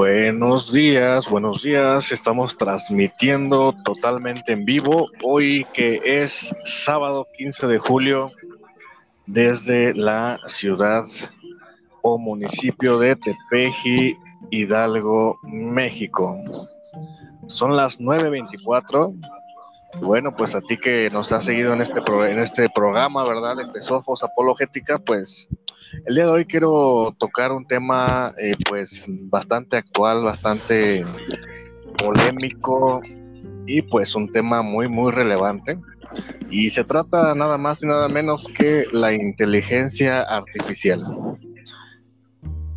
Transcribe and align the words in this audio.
Buenos 0.00 0.72
días, 0.72 1.28
buenos 1.28 1.64
días. 1.64 2.12
Estamos 2.12 2.56
transmitiendo 2.56 3.74
totalmente 3.84 4.52
en 4.52 4.64
vivo 4.64 5.08
hoy 5.24 5.66
que 5.74 6.00
es 6.04 6.54
sábado 6.64 7.26
15 7.36 7.66
de 7.66 7.80
julio 7.80 8.30
desde 9.26 9.94
la 9.94 10.38
ciudad 10.46 11.04
o 12.02 12.16
municipio 12.16 13.00
de 13.00 13.16
Tepeji, 13.16 14.16
Hidalgo, 14.52 15.36
México. 15.42 16.36
Son 17.48 17.76
las 17.76 17.98
9.24 17.98 19.12
bueno, 20.00 20.30
pues 20.36 20.54
a 20.54 20.60
ti 20.60 20.76
que 20.76 21.10
nos 21.10 21.32
has 21.32 21.44
seguido 21.44 21.72
en 21.72 21.80
este, 21.80 22.00
en 22.30 22.38
este 22.38 22.68
programa, 22.70 23.24
¿verdad? 23.24 23.56
De 23.72 23.82
Sofos 23.82 24.22
Apologética, 24.22 24.98
pues 24.98 25.48
el 26.06 26.14
día 26.14 26.24
de 26.24 26.30
hoy 26.30 26.44
quiero 26.44 27.14
tocar 27.18 27.52
un 27.52 27.66
tema 27.66 28.34
eh, 28.38 28.54
pues 28.68 29.06
bastante 29.08 29.76
actual, 29.76 30.24
bastante 30.24 31.04
polémico 31.98 33.00
y 33.66 33.82
pues 33.82 34.14
un 34.14 34.30
tema 34.32 34.62
muy, 34.62 34.88
muy 34.88 35.12
relevante. 35.12 35.78
Y 36.50 36.70
se 36.70 36.84
trata 36.84 37.34
nada 37.34 37.58
más 37.58 37.82
y 37.82 37.86
nada 37.86 38.08
menos 38.08 38.46
que 38.56 38.84
la 38.92 39.12
inteligencia 39.12 40.20
artificial. 40.20 41.02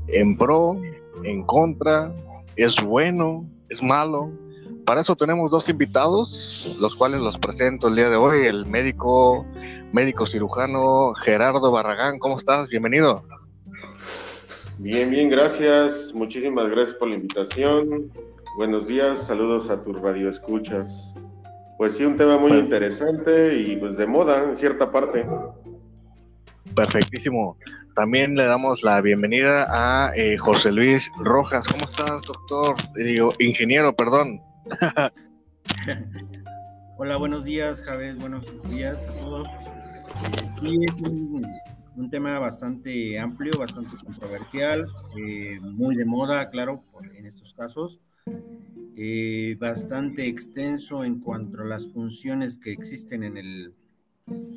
En 0.07 0.37
pro, 0.37 0.81
en 1.23 1.43
contra, 1.43 2.11
es 2.57 2.75
bueno, 2.83 3.45
es 3.69 3.81
malo, 3.81 4.31
para 4.85 5.01
eso 5.01 5.15
tenemos 5.15 5.51
dos 5.51 5.69
invitados, 5.69 6.75
los 6.79 6.95
cuales 6.95 7.21
los 7.21 7.37
presento 7.37 7.87
el 7.87 7.95
día 7.95 8.09
de 8.09 8.15
hoy, 8.15 8.47
el 8.47 8.65
médico, 8.65 9.45
médico 9.91 10.25
cirujano 10.25 11.13
Gerardo 11.13 11.71
Barragán. 11.71 12.19
¿Cómo 12.19 12.37
estás? 12.37 12.67
Bienvenido. 12.67 13.23
Bien, 14.79 15.09
bien, 15.09 15.29
gracias. 15.29 16.13
Muchísimas 16.13 16.69
gracias 16.69 16.95
por 16.97 17.09
la 17.09 17.15
invitación. 17.15 18.09
Buenos 18.57 18.87
días, 18.87 19.19
saludos 19.27 19.69
a 19.69 19.81
tus 19.81 20.01
radioescuchas. 20.01 21.13
Pues 21.77 21.95
sí, 21.95 22.03
un 22.03 22.17
tema 22.17 22.37
muy 22.37 22.51
interesante 22.53 23.59
y 23.59 23.75
pues 23.75 23.97
de 23.97 24.05
moda 24.05 24.43
en 24.43 24.55
cierta 24.55 24.91
parte. 24.91 25.25
Perfectísimo. 26.75 27.57
También 27.95 28.35
le 28.35 28.45
damos 28.45 28.83
la 28.83 29.01
bienvenida 29.01 29.67
a 29.69 30.11
eh, 30.15 30.37
José 30.37 30.71
Luis 30.71 31.11
Rojas. 31.17 31.67
¿Cómo 31.67 31.85
estás, 31.85 32.21
doctor? 32.21 32.75
Digo, 32.95 33.33
ingeniero, 33.39 33.93
perdón. 33.95 34.41
Hola, 36.97 37.17
buenos 37.17 37.43
días, 37.43 37.83
Javes. 37.83 38.17
Buenos 38.17 38.45
días 38.69 39.07
a 39.07 39.13
todos. 39.13 39.49
Sí, 40.59 40.85
es 40.87 40.95
un, 41.01 41.45
tema 42.09 42.39
bastante 42.39 43.19
amplio, 43.19 43.51
bastante 43.57 43.95
controversial, 44.03 44.87
eh, 45.17 45.59
muy 45.61 45.95
de 45.95 46.05
moda, 46.05 46.49
claro, 46.49 46.83
en 47.15 47.25
estos 47.25 47.53
casos. 47.53 47.99
Eh, 48.95 49.55
bastante 49.59 50.27
extenso 50.27 51.03
en 51.03 51.19
cuanto 51.19 51.61
a 51.61 51.65
las 51.65 51.87
funciones 51.87 52.57
que 52.57 52.71
existen 52.71 53.23
en 53.23 53.37
el 53.37 53.73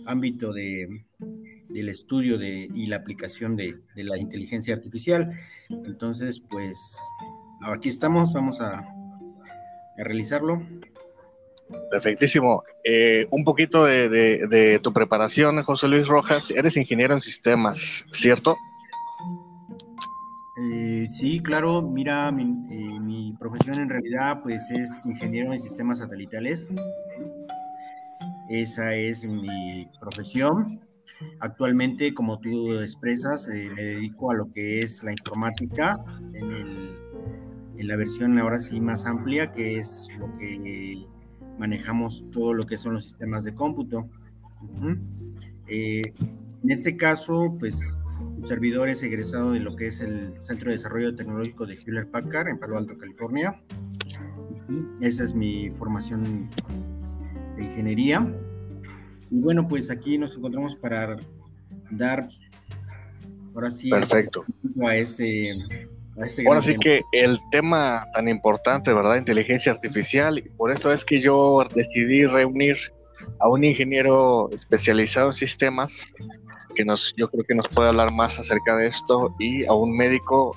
ámbito 0.07 0.53
de, 0.53 1.05
del 1.69 1.89
estudio 1.89 2.39
de, 2.39 2.69
y 2.75 2.87
la 2.87 2.97
aplicación 2.97 3.57
de, 3.57 3.81
de 3.95 4.05
la 4.05 4.19
inteligencia 4.19 4.75
artificial. 4.75 5.33
Entonces, 5.69 6.41
pues 6.41 6.99
aquí 7.63 7.89
estamos, 7.89 8.33
vamos 8.33 8.61
a 8.61 8.85
a 9.99 10.05
realizarlo. 10.05 10.63
Perfectísimo. 11.91 12.63
Eh, 12.83 13.27
un 13.31 13.45
poquito 13.45 13.85
de, 13.85 14.81
tu 14.83 14.93
preparación, 14.93 15.63
José 15.63 15.89
Luis 15.89 16.07
Rojas. 16.07 16.51
Eres 16.51 16.77
ingeniero 16.77 17.15
en 17.15 17.21
sistemas, 17.21 18.05
¿cierto? 18.13 18.57
Eh, 20.57 21.07
sí, 21.09 21.41
claro. 21.41 21.83
Mira, 21.83 22.31
mi, 22.31 22.43
eh, 22.71 23.01
mi, 23.01 23.33
profesión 23.39 23.81
en 23.81 23.89
realidad 23.89 24.41
pues 24.43 24.71
es 24.71 25.05
ingeniero 25.07 25.53
en 25.53 25.61
sistemas 25.61 25.99
satelitales. 25.99 26.69
Esa 28.49 28.95
es 28.95 29.25
mi 29.25 29.89
profesión. 30.01 30.81
Actualmente, 31.41 32.13
como 32.13 32.39
tú 32.41 32.79
expresas, 32.81 33.47
me 33.49 33.83
dedico 33.83 34.31
a 34.31 34.35
lo 34.35 34.51
que 34.51 34.81
es 34.81 35.03
la 35.03 35.13
informática 35.13 35.97
en 36.35 36.51
el 36.51 36.84
en 37.77 37.89
la 37.89 37.97
versión 37.97 38.39
ahora 38.39 38.61
sí 38.61 38.81
más 38.81 39.07
amplia, 39.07 39.53
que 39.53 39.79
es 39.79 40.09
lo 40.19 40.33
que 40.39 41.07
manejamos 41.59 42.25
todo 42.33 42.55
lo 42.55 42.67
que 42.67 42.77
son 42.77 42.95
los 42.95 43.05
sistemas 43.05 43.45
de 43.45 43.55
cómputo. 43.55 44.09
Eh, 45.67 46.13
en 46.63 46.71
este 46.71 46.97
caso, 46.97 47.57
pues 47.59 47.99
un 48.21 48.47
servidor 48.47 48.89
es 48.89 49.03
egresado 49.03 49.53
de 49.53 49.61
lo 49.61 49.77
que 49.77 49.89
es 49.89 50.01
el 50.01 50.41
Centro 50.41 50.71
de 50.71 50.77
Desarrollo 50.77 51.15
Tecnológico 51.15 51.67
de 51.67 51.75
Hewlett 51.75 52.11
Packard 52.11 52.49
en 52.49 52.59
Palo 52.59 52.79
Alto, 52.79 52.97
California. 52.97 53.61
Esa 55.01 55.25
es 55.25 55.35
mi 55.35 55.71
formación 55.71 56.49
de 57.57 57.65
ingeniería. 57.65 58.27
Y 59.31 59.41
bueno, 59.41 59.67
pues 59.69 59.91
aquí 59.91 60.17
nos 60.17 60.37
encontramos 60.37 60.77
para 60.77 61.17
dar 61.91 62.29
ahora 63.55 63.71
sí 63.71 63.91
Perfecto. 63.91 64.45
a 64.83 64.97
este 64.97 65.89
Ahora 66.47 66.61
sí 66.61 66.77
que 66.79 67.03
el 67.13 67.41
tema 67.51 68.07
tan 68.15 68.29
importante, 68.29 68.93
¿verdad? 68.93 69.17
Inteligencia 69.17 69.73
artificial, 69.73 70.39
y 70.39 70.43
por 70.43 70.71
eso 70.71 70.93
es 70.93 71.05
que 71.05 71.21
yo 71.21 71.67
decidí 71.75 72.25
reunir 72.25 72.77
a 73.41 73.49
un 73.49 73.65
ingeniero 73.65 74.49
especializado 74.53 75.29
en 75.29 75.35
sistemas, 75.35 76.07
que 76.75 76.85
nos, 76.85 77.15
yo 77.17 77.29
creo 77.31 77.45
que 77.45 77.55
nos 77.55 77.69
puede 77.69 77.89
hablar 77.89 78.13
más 78.13 78.39
acerca 78.39 78.77
de 78.77 78.89
esto, 78.89 79.35
y 79.41 79.65
a 79.65 79.73
un 79.73 79.97
médico, 79.97 80.57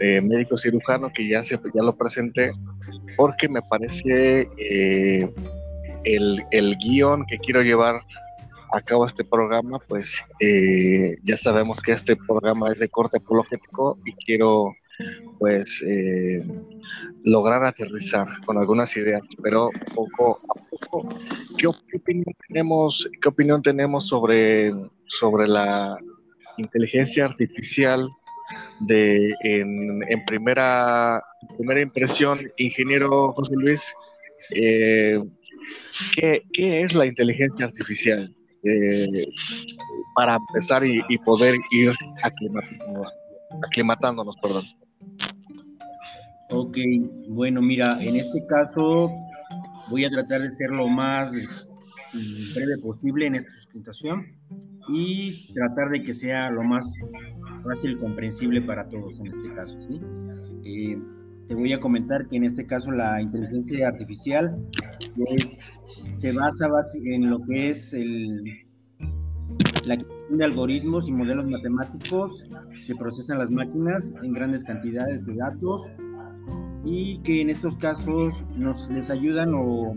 eh, 0.00 0.20
médico 0.20 0.56
cirujano, 0.56 1.12
que 1.12 1.28
ya, 1.28 1.44
se, 1.44 1.58
ya 1.74 1.82
lo 1.82 1.94
presenté, 1.94 2.52
porque 3.16 3.48
me 3.48 3.62
parece 3.62 4.48
eh, 4.56 5.32
el, 6.04 6.44
el 6.50 6.76
guion 6.78 7.24
que 7.26 7.38
quiero 7.38 7.62
llevar 7.62 8.00
acabo 8.72 9.06
este 9.06 9.24
programa, 9.24 9.78
pues 9.86 10.24
eh, 10.40 11.16
ya 11.22 11.36
sabemos 11.36 11.80
que 11.80 11.92
este 11.92 12.16
programa 12.16 12.72
es 12.72 12.78
de 12.78 12.88
corte 12.88 13.18
apologético 13.18 13.98
y 14.04 14.12
quiero 14.14 14.74
pues 15.38 15.82
eh, 15.86 16.42
lograr 17.24 17.64
aterrizar 17.64 18.28
con 18.44 18.58
algunas 18.58 18.96
ideas, 18.96 19.22
pero 19.42 19.70
poco 19.94 20.40
a 20.48 20.54
poco. 20.70 21.08
¿Qué, 21.58 21.66
opinión 21.66 22.34
tenemos? 22.48 23.08
¿Qué 23.20 23.28
opinión 23.28 23.62
tenemos 23.62 24.06
sobre 24.06 24.72
sobre 25.06 25.48
la 25.48 25.98
inteligencia 26.56 27.24
artificial 27.24 28.08
de 28.80 29.34
en, 29.42 30.24
primera 30.26 31.22
primera 31.56 31.80
impresión, 31.80 32.40
ingeniero 32.56 33.32
José 33.32 33.54
Luis? 33.56 33.82
Eh, 34.50 35.20
¿qué, 36.14 36.42
¿Qué 36.52 36.82
es 36.82 36.94
la 36.94 37.06
inteligencia 37.06 37.66
artificial? 37.66 38.34
Eh, 38.64 39.28
para 40.14 40.36
empezar 40.36 40.84
y, 40.84 41.18
poder 41.18 41.56
ir 41.70 41.92
aclimatándonos, 42.22 43.12
aclimatándonos, 43.66 44.36
perdón. 44.36 44.64
Ok, 46.50 46.76
bueno, 47.28 47.62
mira, 47.62 47.96
en 48.00 48.16
este 48.16 48.44
caso 48.46 49.10
voy 49.90 50.04
a 50.04 50.10
tratar 50.10 50.42
de 50.42 50.50
ser 50.50 50.70
lo 50.70 50.86
más 50.86 51.32
breve 52.54 52.78
posible 52.78 53.26
en 53.26 53.36
esta 53.36 53.50
presentación 53.50 54.26
y 54.88 55.52
tratar 55.54 55.88
de 55.88 56.02
que 56.02 56.12
sea 56.12 56.50
lo 56.50 56.62
más 56.62 56.84
fácil 57.64 57.96
comprensible 57.96 58.60
para 58.60 58.88
todos 58.88 59.18
en 59.20 59.26
este 59.28 59.54
caso. 59.54 59.78
Eh, 60.64 60.98
te 61.48 61.54
voy 61.54 61.72
a 61.72 61.80
comentar 61.80 62.28
que 62.28 62.36
en 62.36 62.44
este 62.44 62.66
caso 62.66 62.90
la 62.92 63.20
inteligencia 63.20 63.88
artificial 63.88 64.56
se 66.18 66.32
basa 66.32 66.68
en 67.04 67.30
lo 67.30 67.42
que 67.42 67.70
es 67.70 67.92
el, 67.92 68.61
la 69.84 69.96
creación 69.96 70.38
de 70.38 70.44
algoritmos 70.44 71.08
y 71.08 71.12
modelos 71.12 71.46
matemáticos 71.46 72.44
que 72.86 72.94
procesan 72.94 73.38
las 73.38 73.50
máquinas 73.50 74.12
en 74.22 74.32
grandes 74.32 74.64
cantidades 74.64 75.26
de 75.26 75.34
datos 75.36 75.82
y 76.84 77.18
que 77.18 77.40
en 77.40 77.50
estos 77.50 77.76
casos 77.76 78.34
nos 78.56 78.88
les 78.90 79.10
ayudan 79.10 79.54
o 79.54 79.94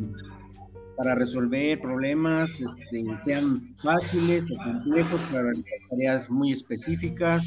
para 0.97 1.15
resolver 1.15 1.79
problemas, 1.81 2.49
este, 2.61 3.17
sean 3.17 3.75
fáciles 3.79 4.49
o 4.49 4.55
complejos, 4.55 5.21
para 5.23 5.43
realizar 5.43 5.77
tareas 5.89 6.29
muy 6.29 6.53
específicas. 6.53 7.45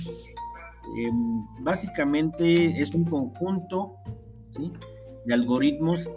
Em, 0.99 1.45
básicamente 1.63 2.79
es 2.81 2.95
un 2.95 3.05
conjunto 3.05 3.97
de 5.25 5.35
algoritmos 5.35 6.11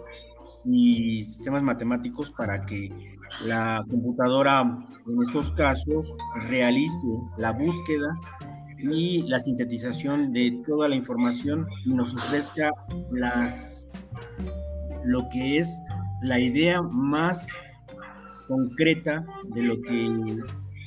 y 0.64 1.22
sistemas 1.24 1.62
matemáticos 1.62 2.30
para 2.30 2.64
que 2.64 2.90
la 3.44 3.84
computadora 3.88 4.60
en 4.60 5.22
estos 5.22 5.50
casos 5.52 6.14
realice 6.48 7.08
la 7.38 7.52
búsqueda 7.52 8.18
y 8.78 9.22
la 9.22 9.38
sintetización 9.40 10.32
de 10.32 10.62
toda 10.66 10.88
la 10.88 10.96
información 10.96 11.66
y 11.84 11.94
nos 11.94 12.14
ofrezca 12.14 12.72
las 13.12 13.88
lo 15.04 15.28
que 15.30 15.58
es 15.58 15.68
la 16.22 16.38
idea 16.38 16.82
más 16.82 17.48
concreta 18.46 19.24
de 19.54 19.62
lo 19.62 19.80
que 19.80 20.08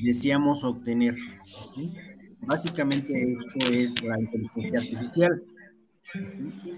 deseamos 0.03 0.63
obtener. 0.63 1.15
Básicamente 2.41 3.33
esto 3.33 3.71
es 3.71 4.01
la 4.03 4.19
inteligencia 4.19 4.79
artificial. 4.79 5.43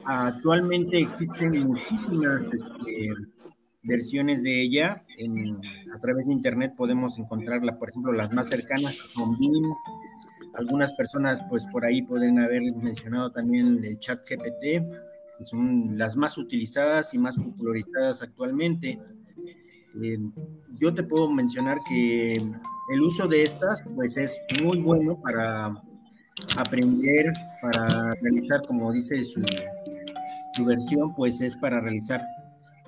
Actualmente 0.05 0.99
existen 0.99 1.67
muchísimas 1.67 2.51
este, 2.53 3.09
versiones 3.87 4.43
de 4.43 4.61
ella. 4.61 5.03
a 5.93 5.99
través 5.99 6.27
de 6.27 6.33
internet 6.33 6.73
podemos 6.75 7.17
encontrarla, 7.17 7.79
por 7.79 7.89
ejemplo, 7.89 8.11
las 8.11 8.31
más 8.31 8.47
cercanas 8.47 8.95
son 8.95 9.37
BIM. 9.39 9.63
Algunas 10.53 10.93
personas, 10.93 11.39
pues 11.49 11.65
por 11.71 11.85
ahí 11.85 12.01
pueden 12.01 12.39
haber 12.39 12.61
mencionado 12.75 13.31
también 13.31 13.83
el 13.83 13.99
chat 13.99 14.19
GPT, 14.27 14.83
que 15.37 15.45
son 15.45 15.97
las 15.97 16.15
más 16.15 16.37
utilizadas 16.37 17.13
y 17.13 17.17
más 17.17 17.37
popularizadas 17.37 18.21
actualmente. 18.21 18.99
Eh, 20.01 20.17
yo 20.79 20.93
te 20.93 21.03
puedo 21.03 21.31
mencionar 21.31 21.77
que 21.87 22.35
el 22.35 23.01
uso 23.01 23.27
de 23.27 23.43
estas, 23.43 23.83
pues 23.95 24.17
es 24.17 24.37
muy 24.63 24.79
bueno 24.79 25.19
para 25.21 25.73
aprender, 26.57 27.31
para 27.61 28.13
realizar, 28.15 28.61
como 28.65 28.91
dice 28.91 29.23
su, 29.23 29.41
su 30.53 30.65
versión, 30.65 31.13
pues 31.15 31.39
es 31.41 31.55
para 31.55 31.79
realizar 31.81 32.21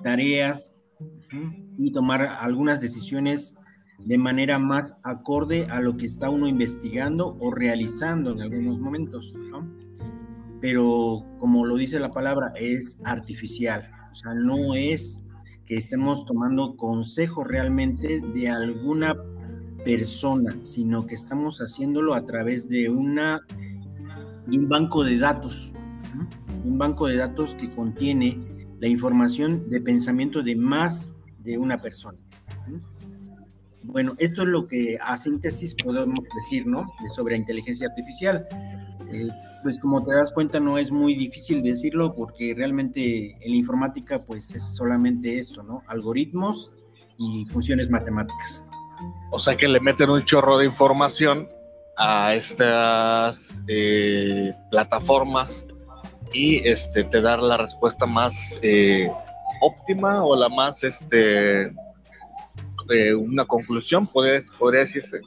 tareas 0.02 0.74
y 1.78 1.92
tomar 1.92 2.22
algunas 2.40 2.80
decisiones 2.80 3.54
de 4.04 4.18
manera 4.18 4.58
más 4.58 4.96
acorde 5.02 5.66
a 5.70 5.80
lo 5.80 5.96
que 5.96 6.06
está 6.06 6.30
uno 6.30 6.48
investigando 6.48 7.36
o 7.38 7.50
realizando 7.50 8.32
en 8.32 8.40
algunos 8.40 8.78
momentos. 8.78 9.32
Pero 10.60 11.24
como 11.38 11.64
lo 11.64 11.76
dice 11.76 12.00
la 12.00 12.10
palabra, 12.10 12.52
es 12.56 12.98
artificial, 13.04 13.90
o 14.12 14.14
sea, 14.14 14.34
no 14.34 14.74
es 14.74 15.20
que 15.64 15.76
estemos 15.76 16.24
tomando 16.24 16.76
consejo 16.76 17.44
realmente 17.44 18.20
de 18.34 18.48
alguna 18.48 19.14
persona, 19.84 20.56
sino 20.62 21.06
que 21.06 21.14
estamos 21.14 21.60
haciéndolo 21.60 22.14
a 22.14 22.26
través 22.26 22.68
de, 22.68 22.88
una, 22.90 23.40
un 24.48 24.68
banco 24.68 25.04
de 25.04 25.16
datos, 25.18 25.72
un 26.64 26.76
banco 26.76 27.06
de 27.06 27.16
datos 27.16 27.54
que 27.54 27.70
contiene 27.70 28.38
la 28.80 28.88
información 28.88 29.70
de 29.70 29.80
pensamiento 29.80 30.42
de 30.42 30.56
más 30.56 31.08
de 31.42 31.58
una 31.58 31.80
persona. 31.80 32.18
Bueno, 33.82 34.14
esto 34.18 34.42
es 34.42 34.48
lo 34.48 34.66
que 34.66 34.98
a 35.00 35.16
síntesis 35.16 35.74
podemos 35.74 36.26
decir, 36.34 36.66
¿no? 36.66 36.86
Sobre 37.14 37.36
inteligencia 37.36 37.88
artificial. 37.88 38.46
Eh, 39.12 39.28
pues 39.62 39.78
como 39.78 40.02
te 40.02 40.14
das 40.14 40.32
cuenta 40.32 40.60
no 40.60 40.78
es 40.78 40.90
muy 40.90 41.14
difícil 41.14 41.62
decirlo 41.62 42.14
porque 42.14 42.54
realmente 42.56 43.32
en 43.44 43.50
la 43.50 43.56
informática 43.56 44.24
pues 44.24 44.54
es 44.54 44.76
solamente 44.76 45.38
esto, 45.38 45.62
¿no? 45.62 45.82
Algoritmos 45.86 46.70
y 47.18 47.44
funciones 47.46 47.90
matemáticas. 47.90 48.64
O 49.30 49.38
sea 49.38 49.56
que 49.56 49.68
le 49.68 49.80
meten 49.80 50.10
un 50.10 50.24
chorro 50.24 50.58
de 50.58 50.66
información 50.66 51.48
a 51.96 52.34
estas 52.34 53.60
eh, 53.68 54.54
plataformas 54.70 55.66
y 56.32 56.66
este, 56.66 57.04
te 57.04 57.20
dar 57.20 57.40
la 57.40 57.56
respuesta 57.56 58.06
más 58.06 58.58
eh, 58.62 59.10
óptima 59.60 60.24
o 60.24 60.36
la 60.36 60.48
más, 60.48 60.82
este, 60.84 61.72
de 62.86 63.14
una 63.14 63.44
conclusión, 63.44 64.06
podría, 64.06 64.40
podría 64.58 64.80
decirse. 64.80 65.20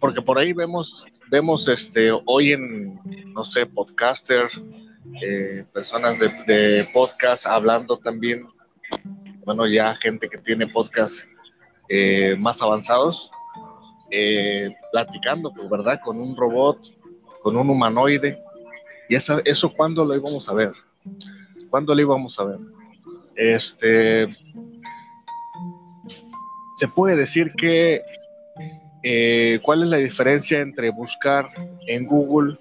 Porque 0.00 0.22
por 0.22 0.38
ahí 0.38 0.52
vemos, 0.52 1.06
vemos 1.30 1.68
este, 1.68 2.10
hoy 2.26 2.52
en, 2.52 2.98
no 3.32 3.44
sé, 3.44 3.66
podcasters, 3.66 4.60
eh, 5.22 5.64
personas 5.72 6.18
de, 6.18 6.88
podcast 6.92 7.46
hablando 7.46 7.98
también, 7.98 8.46
bueno, 9.44 9.66
ya 9.66 9.94
gente 9.96 10.28
que 10.28 10.38
tiene 10.38 10.66
podcast 10.66 11.20
eh, 11.88 12.34
más 12.38 12.62
avanzados, 12.62 13.30
eh, 14.10 14.74
platicando, 14.90 15.52
pues, 15.52 15.68
¿verdad? 15.68 16.00
Con 16.02 16.18
un 16.18 16.36
robot, 16.36 16.78
con 17.42 17.56
un 17.56 17.68
humanoide. 17.68 18.42
¿Y 19.08 19.16
eso, 19.16 19.40
eso 19.44 19.70
cuándo 19.70 20.04
lo 20.04 20.16
íbamos 20.16 20.48
a 20.48 20.54
ver? 20.54 20.72
¿Cuándo 21.68 21.94
lo 21.94 22.00
íbamos 22.00 22.38
a 22.38 22.44
ver? 22.44 22.58
Este, 23.36 24.28
se 26.76 26.88
puede 26.94 27.16
decir 27.16 27.52
que 27.56 28.00
eh, 29.02 29.58
cuál 29.62 29.82
es 29.82 29.90
la 29.90 29.96
diferencia 29.98 30.60
entre 30.60 30.90
buscar 30.90 31.48
en 31.86 32.06
Google, 32.06 32.58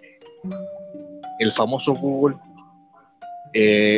el 1.40 1.52
famoso 1.52 1.94
Google, 1.94 2.38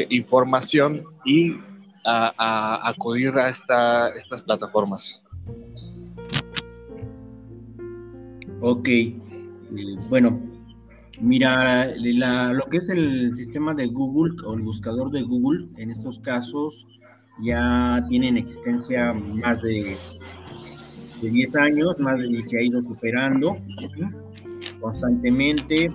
información 0.09 1.03
y 1.23 1.55
acudir 2.05 3.37
a 3.37 3.49
esta, 3.49 4.09
estas 4.09 4.41
plataformas. 4.41 5.23
Ok, 8.61 8.87
eh, 8.87 9.15
bueno, 10.09 10.39
mira, 11.21 11.93
lo 11.95 12.65
que 12.65 12.77
es 12.77 12.89
el 12.89 13.35
sistema 13.35 13.73
de 13.73 13.87
Google 13.87 14.35
o 14.45 14.53
el 14.53 14.61
buscador 14.61 15.11
de 15.11 15.23
Google, 15.23 15.67
en 15.77 15.91
estos 15.91 16.19
casos 16.19 16.87
ya 17.41 18.03
tienen 18.07 18.37
existencia 18.37 19.13
más 19.13 19.61
de, 19.61 19.97
de 21.21 21.29
10 21.29 21.55
años, 21.57 21.99
más 21.99 22.19
de 22.19 22.41
se 22.41 22.59
ha 22.59 22.61
ido 22.61 22.81
superando 22.81 23.57
constantemente. 24.79 25.91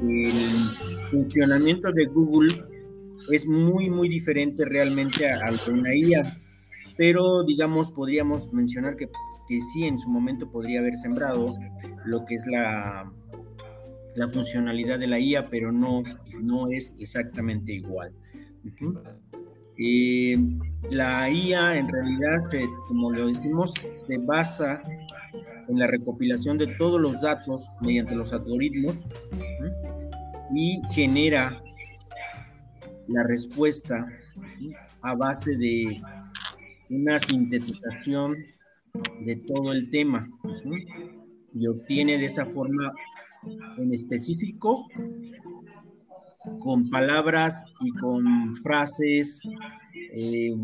El 0.00 0.70
funcionamiento 1.10 1.92
de 1.92 2.06
Google 2.06 2.64
es 3.30 3.46
muy, 3.46 3.88
muy 3.88 4.08
diferente 4.08 4.64
realmente 4.64 5.30
al 5.30 5.58
de 5.64 5.72
una 5.72 5.94
IA, 5.94 6.38
pero 6.96 7.44
digamos, 7.44 7.90
podríamos 7.90 8.52
mencionar 8.52 8.96
que, 8.96 9.08
que 9.48 9.60
sí, 9.60 9.84
en 9.84 9.98
su 9.98 10.08
momento 10.10 10.50
podría 10.50 10.80
haber 10.80 10.96
sembrado 10.96 11.54
lo 12.04 12.24
que 12.24 12.34
es 12.34 12.46
la, 12.46 13.12
la 14.14 14.28
funcionalidad 14.28 14.98
de 14.98 15.06
la 15.06 15.18
IA, 15.18 15.48
pero 15.48 15.72
no, 15.72 16.02
no 16.40 16.68
es 16.70 16.94
exactamente 16.98 17.72
igual. 17.72 18.12
Eh, 19.78 20.36
la 20.90 21.30
IA 21.30 21.78
en 21.78 21.88
realidad, 21.88 22.38
se, 22.50 22.68
como 22.88 23.10
lo 23.10 23.28
decimos, 23.28 23.72
se 23.94 24.18
basa 24.18 24.82
en 25.68 25.78
la 25.78 25.86
recopilación 25.86 26.58
de 26.58 26.66
todos 26.78 27.00
los 27.00 27.20
datos 27.20 27.70
mediante 27.80 28.14
los 28.14 28.32
algoritmos 28.32 29.06
y 30.54 30.80
genera 30.92 31.62
la 33.08 33.22
respuesta 33.24 34.06
a 35.00 35.14
base 35.14 35.56
de 35.56 36.00
una 36.90 37.18
sintetización 37.18 38.36
de 39.24 39.36
todo 39.36 39.72
el 39.72 39.90
tema 39.90 40.28
y 41.54 41.66
obtiene 41.66 42.18
de 42.18 42.26
esa 42.26 42.46
forma 42.46 42.92
en 43.78 43.92
específico 43.92 44.86
con 46.60 46.90
palabras 46.90 47.64
y 47.80 47.90
con 47.92 48.54
frases 48.56 49.40
eh, 49.94 50.56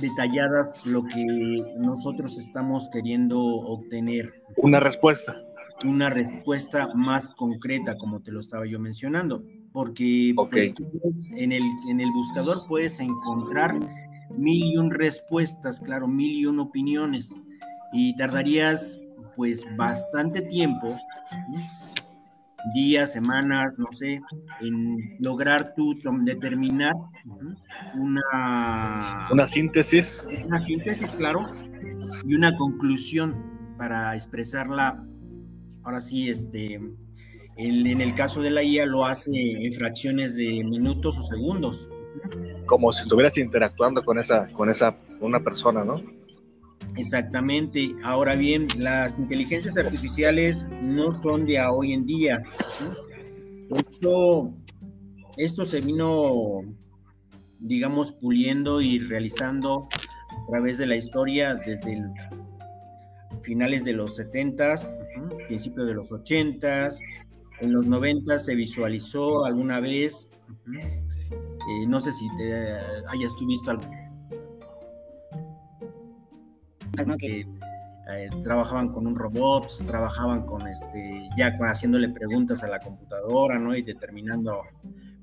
detalladas 0.00 0.84
lo 0.84 1.04
que 1.04 1.64
nosotros 1.78 2.38
estamos 2.38 2.88
queriendo 2.92 3.38
obtener. 3.38 4.42
Una 4.56 4.80
respuesta. 4.80 5.36
Una 5.84 6.10
respuesta 6.10 6.88
más 6.94 7.28
concreta, 7.30 7.96
como 7.96 8.20
te 8.20 8.32
lo 8.32 8.40
estaba 8.40 8.66
yo 8.66 8.78
mencionando 8.78 9.44
porque 9.72 10.34
pues, 10.34 10.74
en, 11.36 11.52
el, 11.52 11.62
en 11.88 12.00
el 12.00 12.10
buscador 12.10 12.66
puedes 12.66 12.98
encontrar 13.00 13.78
mil 14.30 14.64
y 14.64 14.76
un 14.76 14.90
respuestas, 14.90 15.80
claro, 15.80 16.08
mil 16.08 16.32
y 16.32 16.46
un 16.46 16.60
opiniones, 16.60 17.32
y 17.92 18.16
tardarías 18.16 19.00
pues 19.38 19.64
bastante 19.76 20.42
tiempo, 20.42 20.96
días, 22.74 23.12
semanas, 23.12 23.76
no 23.78 23.86
sé, 23.92 24.20
en 24.60 25.16
lograr 25.20 25.74
tú 25.76 25.94
determinar 26.22 26.92
una... 27.94 29.28
Una 29.30 29.46
síntesis. 29.46 30.26
Una 30.44 30.58
síntesis, 30.58 31.12
claro, 31.12 31.46
y 32.26 32.34
una 32.34 32.56
conclusión 32.56 33.76
para 33.78 34.16
expresarla, 34.16 35.06
ahora 35.84 36.00
sí, 36.00 36.28
este, 36.28 36.80
en 37.54 38.00
el 38.00 38.14
caso 38.14 38.42
de 38.42 38.50
la 38.50 38.64
IA 38.64 38.86
lo 38.86 39.06
hace 39.06 39.30
en 39.64 39.72
fracciones 39.72 40.34
de 40.34 40.64
minutos 40.64 41.16
o 41.16 41.22
segundos. 41.22 41.88
Como 42.66 42.90
si 42.90 43.02
estuvieras 43.02 43.38
interactuando 43.38 44.04
con 44.04 44.18
esa, 44.18 44.48
con 44.48 44.68
esa, 44.68 44.96
una 45.20 45.38
persona, 45.44 45.84
¿no? 45.84 46.17
Exactamente. 46.96 47.94
Ahora 48.02 48.34
bien, 48.34 48.66
las 48.76 49.18
inteligencias 49.18 49.76
artificiales 49.76 50.66
no 50.82 51.12
son 51.12 51.46
de 51.46 51.60
hoy 51.60 51.92
en 51.92 52.06
día. 52.06 52.42
Esto, 53.76 54.52
esto 55.36 55.64
se 55.64 55.80
vino, 55.80 56.62
digamos, 57.60 58.12
puliendo 58.12 58.80
y 58.80 58.98
realizando 58.98 59.88
a 60.30 60.50
través 60.50 60.78
de 60.78 60.86
la 60.86 60.96
historia 60.96 61.54
desde 61.54 62.02
finales 63.42 63.84
de 63.84 63.92
los 63.92 64.18
70s, 64.18 65.46
principios 65.46 65.86
de 65.86 65.94
los 65.94 66.10
80s, 66.10 66.98
en 67.60 67.72
los 67.72 67.86
90 67.86 68.38
se 68.38 68.54
visualizó 68.54 69.44
alguna 69.44 69.80
vez, 69.80 70.28
eh, 70.72 71.86
no 71.86 72.00
sé 72.00 72.12
si 72.12 72.28
te 72.36 72.72
hayas 73.08 73.34
tú 73.36 73.46
visto 73.46 73.70
algo. 73.70 74.07
Que 77.18 77.46
eh, 78.10 78.30
trabajaban 78.42 78.88
con 78.92 79.06
un 79.06 79.16
robot, 79.16 79.70
trabajaban 79.86 80.46
con 80.46 80.66
este, 80.66 81.28
ya 81.36 81.56
haciéndole 81.60 82.08
preguntas 82.08 82.62
a 82.62 82.68
la 82.68 82.78
computadora, 82.78 83.58
¿no? 83.58 83.76
Y 83.76 83.82
determinando, 83.82 84.62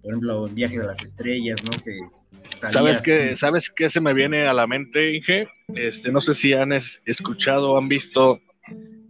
por 0.02 0.12
ejemplo, 0.12 0.46
el 0.46 0.54
viaje 0.54 0.80
de 0.80 0.86
las 0.86 1.02
estrellas, 1.02 1.62
¿no? 1.64 1.72
Que 1.84 1.98
¿Sabes 2.70 3.02
qué, 3.02 3.36
¿Sabes 3.36 3.70
qué 3.70 3.90
se 3.90 4.02
me 4.02 4.14
viene 4.14 4.48
a 4.48 4.54
la 4.54 4.68
mente, 4.68 5.16
Inge? 5.16 5.48
Este, 5.74 6.12
no 6.12 6.22
sé 6.22 6.34
si 6.34 6.54
han 6.54 6.72
escuchado 6.74 7.72
o 7.72 7.78
han 7.78 7.88
visto 7.88 8.40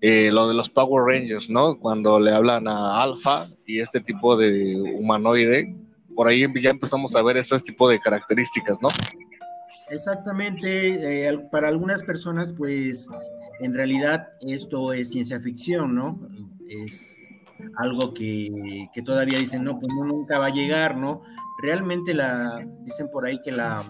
eh, 0.01 0.29
lo 0.31 0.47
de 0.47 0.53
los 0.53 0.69
Power 0.69 1.03
Rangers, 1.03 1.49
¿no? 1.49 1.77
Cuando 1.77 2.19
le 2.19 2.31
hablan 2.31 2.67
a 2.67 3.01
Alpha 3.01 3.49
y 3.65 3.79
este 3.79 3.99
tipo 4.01 4.37
de 4.37 4.75
humanoide, 4.97 5.75
por 6.15 6.27
ahí 6.27 6.45
ya 6.61 6.69
empezamos 6.69 7.15
a 7.15 7.21
ver 7.21 7.37
ese 7.37 7.59
tipo 7.59 7.89
de 7.89 7.99
características, 7.99 8.77
¿no? 8.81 8.89
Exactamente, 9.89 11.27
eh, 11.27 11.37
para 11.51 11.67
algunas 11.67 12.03
personas, 12.03 12.53
pues 12.53 13.07
en 13.59 13.73
realidad 13.73 14.29
esto 14.41 14.93
es 14.93 15.11
ciencia 15.11 15.39
ficción, 15.39 15.95
¿no? 15.95 16.27
Es 16.67 17.29
algo 17.75 18.13
que, 18.13 18.89
que 18.93 19.01
todavía 19.01 19.39
dicen, 19.39 19.63
no, 19.63 19.79
pues 19.79 19.93
no, 19.93 20.05
nunca 20.05 20.39
va 20.39 20.47
a 20.47 20.53
llegar, 20.53 20.97
¿no? 20.97 21.21
Realmente 21.61 22.13
la, 22.13 22.65
dicen 22.81 23.09
por 23.11 23.25
ahí 23.25 23.39
que 23.41 23.51
la, 23.51 23.83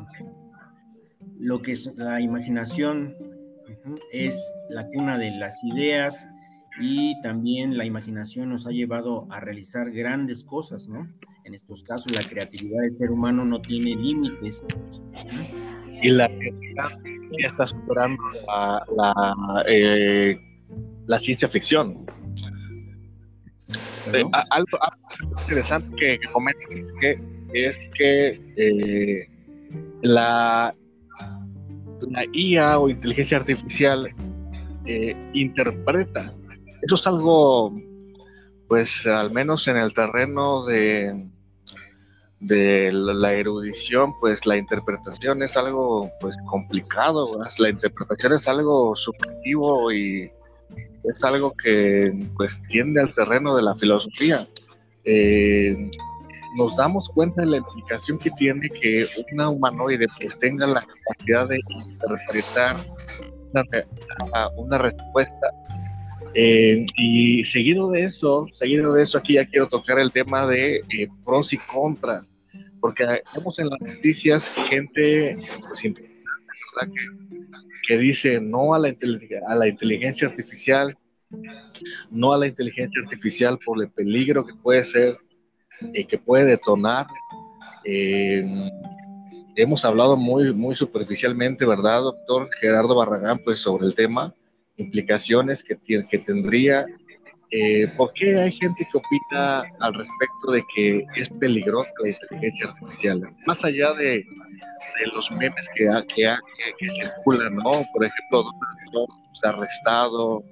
lo 1.40 1.62
que 1.62 1.72
es 1.72 1.94
la 1.96 2.22
imaginación 2.22 3.16
es 4.12 4.54
la 4.70 4.88
cuna 4.88 5.18
de 5.18 5.32
las 5.32 5.64
ideas 5.64 6.28
y 6.80 7.20
también 7.22 7.78
la 7.78 7.86
imaginación 7.86 8.50
nos 8.50 8.68
ha 8.68 8.72
llevado 8.72 9.28
a 9.30 9.40
realizar 9.40 9.92
grandes 9.92 10.44
cosas, 10.44 10.88
¿no? 10.88 11.08
En 11.44 11.54
estos 11.54 11.84
casos 11.84 12.12
la 12.14 12.28
creatividad 12.28 12.82
del 12.82 12.92
ser 12.92 13.12
humano 13.12 13.46
no 13.46 13.62
tiene 13.62 13.96
límites. 13.96 14.66
Y 16.02 16.10
la 16.10 16.28
creatividad 16.28 16.90
ya 17.40 17.48
está 17.48 17.66
superando 17.66 18.22
la, 18.48 19.64
eh, 19.68 20.38
ciencia 21.20 21.48
ficción. 21.50 22.06
Eh, 24.14 24.24
algo, 24.52 24.78
interesante 25.42 25.96
que, 25.98 26.20
que 27.02 27.68
es 27.68 27.78
que 27.96 28.40
eh, 28.56 29.28
la 30.04 30.76
la 32.02 32.26
IA 32.34 32.80
o 32.80 32.90
inteligencia 32.90 33.38
artificial 33.38 34.14
eh, 34.86 35.16
interpreta. 35.34 36.34
Eso 36.82 36.96
es 36.96 37.08
algo, 37.08 37.74
pues 38.68 39.06
al 39.08 39.32
menos 39.32 39.68
en 39.68 39.78
el 39.78 39.94
terreno 39.94 40.66
de, 40.66 41.28
de 42.40 42.92
la 42.92 43.34
erudición, 43.34 44.14
pues 44.20 44.46
la 44.46 44.58
interpretación 44.58 45.42
es 45.42 45.56
algo 45.58 46.12
pues 46.20 46.36
complicado, 46.46 47.40
la 47.60 47.70
interpretación 47.70 48.34
es 48.34 48.48
algo 48.48 48.96
subjetivo 48.96 49.92
y 49.92 50.32
es 51.04 51.24
algo 51.24 51.54
que 51.64 52.14
pues 52.36 52.62
tiende 52.70 53.02
al 53.02 53.14
terreno 53.14 53.56
de 53.56 53.64
la 53.64 53.76
filosofía. 53.76 54.48
Eh, 55.06 55.76
nos 56.58 56.76
damos 56.78 57.10
cuenta 57.10 57.42
de 57.42 57.48
la 57.48 57.58
implicación 57.58 58.18
que 58.18 58.32
tiene 58.32 58.70
que 58.70 59.08
una 59.34 59.50
humanoide 59.50 60.08
pues 60.20 60.38
tenga 60.40 60.66
la 60.66 60.82
capacidad 60.82 61.48
de 61.50 61.60
interpretar 61.82 62.78
una, 64.58 64.78
respuesta. 64.78 65.52
Eh, 66.36 66.86
y 66.98 67.44
seguido 67.46 67.90
de 67.92 68.04
eso, 68.04 68.48
seguido 68.52 68.94
de 68.94 69.04
eso, 69.04 69.18
aquí 69.18 69.34
ya 69.36 69.46
quiero 69.46 69.68
tocar 69.68 70.00
el 70.00 70.12
tema 70.12 70.46
de 70.46 70.82
eh, 70.90 71.08
pros 71.24 71.54
y 71.54 71.58
contras, 71.58 72.32
porque 72.82 73.06
vemos 73.34 73.58
en 73.58 73.70
las 73.70 73.80
noticias 73.80 74.50
gente 74.68 75.38
pues, 75.60 75.94
que, 77.88 77.98
dice 77.98 78.42
no 78.42 78.74
a 78.74 78.80
la, 78.80 78.94
a 79.48 79.56
la 79.56 79.68
inteligencia 79.68 80.28
artificial, 80.28 80.98
no 82.12 82.34
a 82.34 82.38
la 82.38 82.48
inteligencia 82.48 83.02
artificial 83.02 83.58
por 83.66 83.82
el 83.82 83.90
peligro 83.90 84.46
que 84.46 84.54
puede 84.56 84.84
ser 84.84 85.18
eh, 85.94 86.06
que 86.06 86.18
puede 86.18 86.46
detonar. 86.46 87.08
Eh, 87.84 88.46
hemos 89.56 89.84
hablado 89.86 90.18
muy, 90.18 90.54
muy 90.54 90.76
superficialmente, 90.76 91.66
¿verdad, 91.66 92.02
doctor 92.02 92.50
Gerardo 92.60 92.96
Barragán, 92.96 93.40
pues 93.40 93.60
sobre 93.60 93.86
el 93.86 93.96
tema, 93.96 94.34
implicaciones 94.78 95.64
que, 95.64 95.78
que 96.10 96.18
tendría. 96.20 96.86
Eh, 97.52 97.88
¿Por 97.96 98.12
qué 98.14 98.38
hay 98.38 98.52
gente 98.52 98.88
que 98.92 98.98
opina 98.98 99.64
al 99.80 99.94
respecto 99.94 100.52
de 100.52 100.64
que 100.76 101.06
es 101.16 101.30
peligrosa 101.30 101.92
la 102.04 102.10
inteligencia 102.10 102.70
artificial? 102.70 103.22
Más 103.46 103.64
allá 103.64 103.94
de, 103.94 104.16
de 104.16 105.08
los 105.14 105.32
memes 105.32 105.70
que, 105.76 105.88
que, 106.14 106.36
que, 106.80 106.90
circulan, 106.90 107.56
¿no? 107.56 107.72
Por 107.94 108.06
ejemplo, 108.06 108.46
se 109.34 109.48
ha 109.48 109.52
arrestado, 109.52 110.44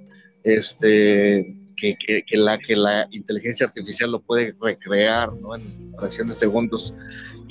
este, 0.43 1.55
que, 1.77 2.25
la, 2.33 2.57
que 2.57 2.75
la 2.75 3.07
inteligencia 3.11 3.67
artificial 3.67 4.11
lo 4.11 4.21
puede 4.21 4.55
recrear 4.61 5.33
¿no? 5.33 5.55
en 5.55 5.93
fracciones 5.97 6.35
de 6.35 6.39
segundos. 6.41 6.93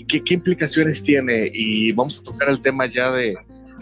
¿Qué, 0.08 0.22
¿Qué, 0.22 0.34
implicaciones 0.34 1.02
tiene? 1.02 1.50
Y 1.52 1.92
vamos 1.92 2.20
a 2.20 2.22
tocar 2.22 2.48
el 2.48 2.60
tema 2.60 2.86
ya 2.86 3.10
de, 3.12 3.36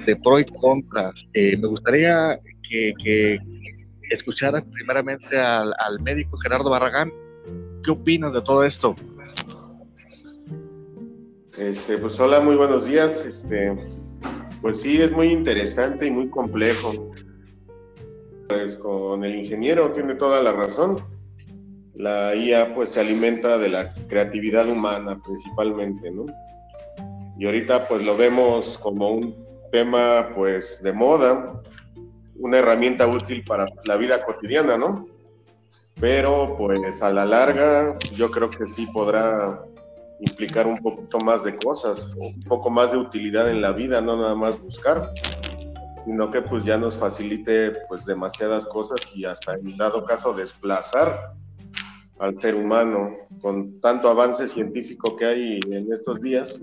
de 0.06 0.16
pro 0.16 0.38
y 0.38 0.44
contras. 0.44 1.26
Eh, 1.35 1.56
me 1.56 1.68
gustaría 1.68 2.38
que, 2.71 2.95
que 3.03 3.39
escuchara 4.11 4.62
primeramente 4.62 5.39
al, 5.39 5.75
al, 5.79 6.00
médico 6.00 6.39
Gerardo 6.39 6.71
Barragán. 6.71 7.12
¿Qué 7.85 7.91
opinas 7.91 8.33
de 8.33 8.41
todo 8.43 8.65
esto? 8.65 8.95
Este, 11.59 11.99
pues 11.99 12.19
hola, 12.21 12.41
muy 12.41 12.57
buenos 12.57 12.87
días. 12.87 13.25
Este, 13.25 13.77
pues 14.62 14.81
sí, 14.81 15.03
es 15.03 15.12
muy 15.12 15.29
interesante 15.29 16.07
y 16.07 16.11
muy 16.11 16.29
complejo. 16.31 17.11
Pues 18.49 18.77
con 18.77 19.25
el 19.25 19.35
ingeniero 19.35 19.93
tiene 19.93 20.15
toda 20.15 20.43
la 20.43 20.53
razón. 20.53 20.97
La 21.95 22.35
IA 22.35 22.75
pues 22.75 22.91
se 22.91 23.00
alimenta 23.00 23.59
de 23.59 23.69
la 23.69 23.93
creatividad 24.09 24.69
humana 24.69 25.21
principalmente, 25.23 26.11
¿no? 26.11 26.27
Y 27.39 27.47
ahorita 27.47 27.89
pues 27.89 28.03
lo 28.03 28.17
vemos 28.17 28.79
como 28.79 29.11
un 29.11 29.35
tema 29.71 30.29
pues 30.35 30.83
de 30.83 30.93
moda, 30.93 31.62
una 32.40 32.59
herramienta 32.59 33.06
útil 33.06 33.44
para 33.44 33.66
la 33.85 33.97
vida 33.97 34.25
cotidiana, 34.25 34.76
¿no? 34.76 35.06
Pero 36.00 36.56
pues 36.56 37.02
a 37.02 37.11
la 37.11 37.25
larga 37.25 37.97
yo 38.12 38.30
creo 38.30 38.50
que 38.50 38.66
sí 38.66 38.87
podrá 38.92 39.62
implicar 40.20 40.66
un 40.66 40.78
poquito 40.78 41.18
más 41.18 41.44
de 41.44 41.56
cosas, 41.56 42.14
un 42.18 42.42
poco 42.42 42.70
más 42.70 42.92
de 42.92 42.99
utilidad 42.99 43.50
en 43.50 43.61
la 43.61 43.73
vida, 43.73 44.00
no 44.00 44.16
nada 44.16 44.35
más 44.35 44.61
buscar 44.61 45.12
sino 46.04 46.30
que 46.30 46.42
pues 46.42 46.64
ya 46.64 46.78
nos 46.78 46.97
facilite 46.97 47.73
pues 47.88 48.04
demasiadas 48.04 48.66
cosas 48.66 49.00
y 49.14 49.25
hasta 49.25 49.54
en 49.54 49.76
dado 49.76 50.04
caso 50.04 50.32
desplazar 50.32 51.35
al 52.18 52.37
ser 52.37 52.54
humano 52.54 53.16
con 53.40 53.80
tanto 53.80 54.09
avance 54.09 54.47
científico 54.49 55.16
que 55.16 55.25
hay 55.25 55.61
en 55.70 55.92
estos 55.92 56.20
días, 56.20 56.62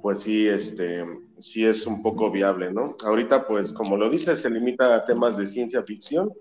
pues 0.00 0.20
sí, 0.20 0.46
este, 0.46 1.04
sí 1.38 1.64
es 1.64 1.86
un 1.86 2.02
poco 2.02 2.30
viable, 2.30 2.72
¿no? 2.72 2.96
Ahorita, 3.04 3.46
pues, 3.46 3.72
como 3.72 3.96
lo 3.96 4.10
dice, 4.10 4.36
se 4.36 4.50
limita 4.50 4.94
a 4.94 5.04
temas 5.04 5.36
de 5.36 5.46
ciencia 5.46 5.82
ficción, 5.82 6.32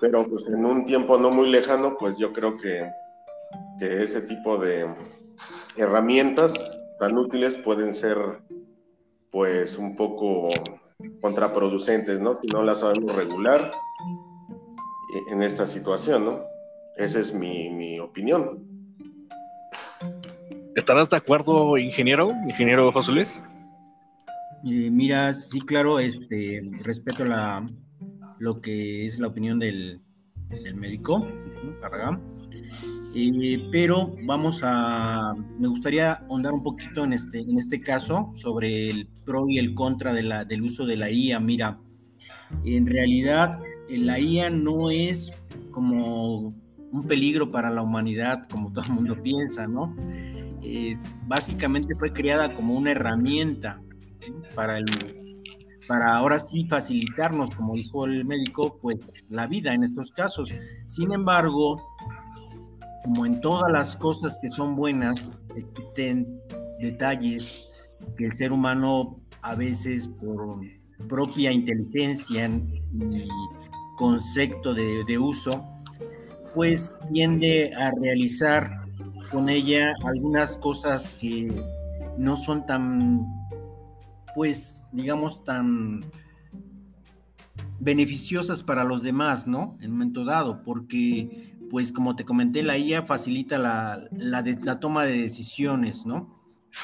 pero 0.00 0.28
pues 0.28 0.46
en 0.48 0.64
un 0.64 0.84
tiempo 0.84 1.16
no 1.18 1.30
muy 1.30 1.50
lejano, 1.50 1.96
pues 1.98 2.16
yo 2.18 2.32
creo 2.32 2.56
que, 2.58 2.88
que 3.78 4.02
ese 4.02 4.22
tipo 4.22 4.58
de 4.58 4.86
herramientas 5.76 6.78
tan 6.98 7.16
útiles 7.16 7.56
pueden 7.56 7.94
ser 7.94 8.18
pues 9.30 9.78
un 9.78 9.96
poco 9.96 10.50
contraproducentes, 11.20 12.20
¿no? 12.20 12.34
Si 12.34 12.46
no 12.48 12.62
las 12.62 12.80
sabemos 12.80 13.14
regular 13.16 13.72
en 15.30 15.42
esta 15.42 15.66
situación, 15.66 16.24
¿no? 16.24 16.42
Esa 16.96 17.20
es 17.20 17.32
mi, 17.32 17.98
opinión. 18.00 18.66
¿Estarás 20.74 21.08
de 21.10 21.16
acuerdo, 21.16 21.78
ingeniero, 21.78 22.32
ingeniero 22.46 22.92
José 22.92 23.12
Luis? 23.12 23.40
Eh, 24.64 24.90
mira, 24.90 25.34
sí, 25.34 25.60
claro, 25.60 25.98
este, 25.98 26.62
respeto 26.82 27.24
la, 27.24 27.66
lo 28.38 28.60
que 28.60 29.06
es 29.06 29.18
la 29.18 29.26
opinión 29.26 29.58
del, 29.58 30.00
del 30.48 30.74
médico, 30.76 31.26
Carragán. 31.80 32.20
Eh, 33.14 33.68
pero 33.70 34.14
vamos 34.24 34.60
a, 34.62 35.34
me 35.58 35.68
gustaría 35.68 36.12
ahondar 36.12 36.52
un 36.52 36.62
poquito 36.62 37.04
en 37.04 37.12
este, 37.12 37.40
en 37.40 37.58
este 37.58 37.80
caso 37.80 38.30
sobre 38.34 38.88
el 38.88 39.06
pro 39.24 39.48
y 39.48 39.58
el 39.58 39.74
contra 39.74 40.14
de 40.14 40.22
la, 40.22 40.44
del 40.44 40.62
uso 40.62 40.86
de 40.86 40.96
la 40.96 41.10
IA. 41.10 41.40
Mira, 41.40 41.78
en 42.64 42.86
realidad 42.86 43.58
la 43.88 44.18
IA 44.18 44.48
no 44.48 44.90
es 44.90 45.30
como 45.72 46.54
un 46.92 47.06
peligro 47.06 47.50
para 47.50 47.68
la 47.70 47.82
humanidad, 47.82 48.48
como 48.48 48.72
todo 48.72 48.84
el 48.84 48.92
mundo 48.92 49.20
piensa, 49.22 49.66
¿no? 49.66 49.96
Eh, 50.62 50.96
básicamente 51.26 51.94
fue 51.96 52.12
creada 52.12 52.54
como 52.54 52.74
una 52.74 52.92
herramienta 52.92 53.80
para 54.54 54.78
el 54.78 54.86
para 55.88 56.16
ahora 56.16 56.38
sí 56.38 56.66
facilitarnos, 56.68 57.54
como 57.54 57.74
dijo 57.74 58.06
el 58.06 58.24
médico, 58.24 58.78
pues 58.80 59.12
la 59.28 59.46
vida 59.46 59.74
en 59.74 59.82
estos 59.82 60.10
casos. 60.10 60.50
Sin 60.86 61.12
embargo, 61.12 61.82
como 63.04 63.26
en 63.26 63.40
todas 63.40 63.70
las 63.72 63.96
cosas 63.96 64.38
que 64.40 64.48
son 64.48 64.76
buenas, 64.76 65.32
existen 65.56 66.40
detalles 66.80 67.62
que 68.16 68.26
el 68.26 68.32
ser 68.32 68.52
humano 68.52 69.20
a 69.42 69.54
veces 69.54 70.06
por 70.08 70.60
propia 71.08 71.50
inteligencia 71.50 72.48
y 72.92 73.28
concepto 73.96 74.72
de, 74.72 75.04
de 75.04 75.18
uso, 75.18 75.64
pues 76.54 76.94
tiende 77.12 77.72
a 77.74 77.90
realizar 77.90 78.82
con 79.30 79.48
ella 79.48 79.94
algunas 80.04 80.56
cosas 80.58 81.10
que 81.20 81.50
no 82.18 82.36
son 82.36 82.66
tan, 82.66 83.26
pues, 84.34 84.84
digamos, 84.92 85.44
tan 85.44 86.04
beneficiosas 87.80 88.62
para 88.62 88.84
los 88.84 89.02
demás, 89.02 89.46
¿no? 89.46 89.76
En 89.80 89.90
un 89.90 89.98
momento 89.98 90.24
dado, 90.24 90.62
porque, 90.62 91.56
pues, 91.70 91.92
como 91.92 92.16
te 92.16 92.24
comenté, 92.24 92.62
la 92.62 92.78
IA 92.78 93.02
facilita 93.02 93.58
la, 93.58 94.08
la, 94.12 94.80
toma 94.80 95.04
de 95.04 95.18
decisiones, 95.18 96.06
¿no? 96.06 96.42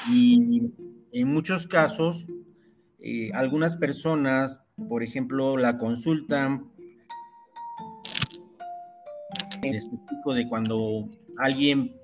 Y 0.09 0.71
en 1.13 1.33
muchos 1.33 1.67
casos, 1.67 2.27
eh, 2.99 3.31
algunas 3.33 3.77
personas, 3.77 4.61
por 4.89 5.03
ejemplo, 5.03 5.57
la 5.57 5.77
consultan 5.77 6.69
específico 9.63 10.33
de 10.33 10.47
cuando 10.47 11.09
alguien 11.37 11.95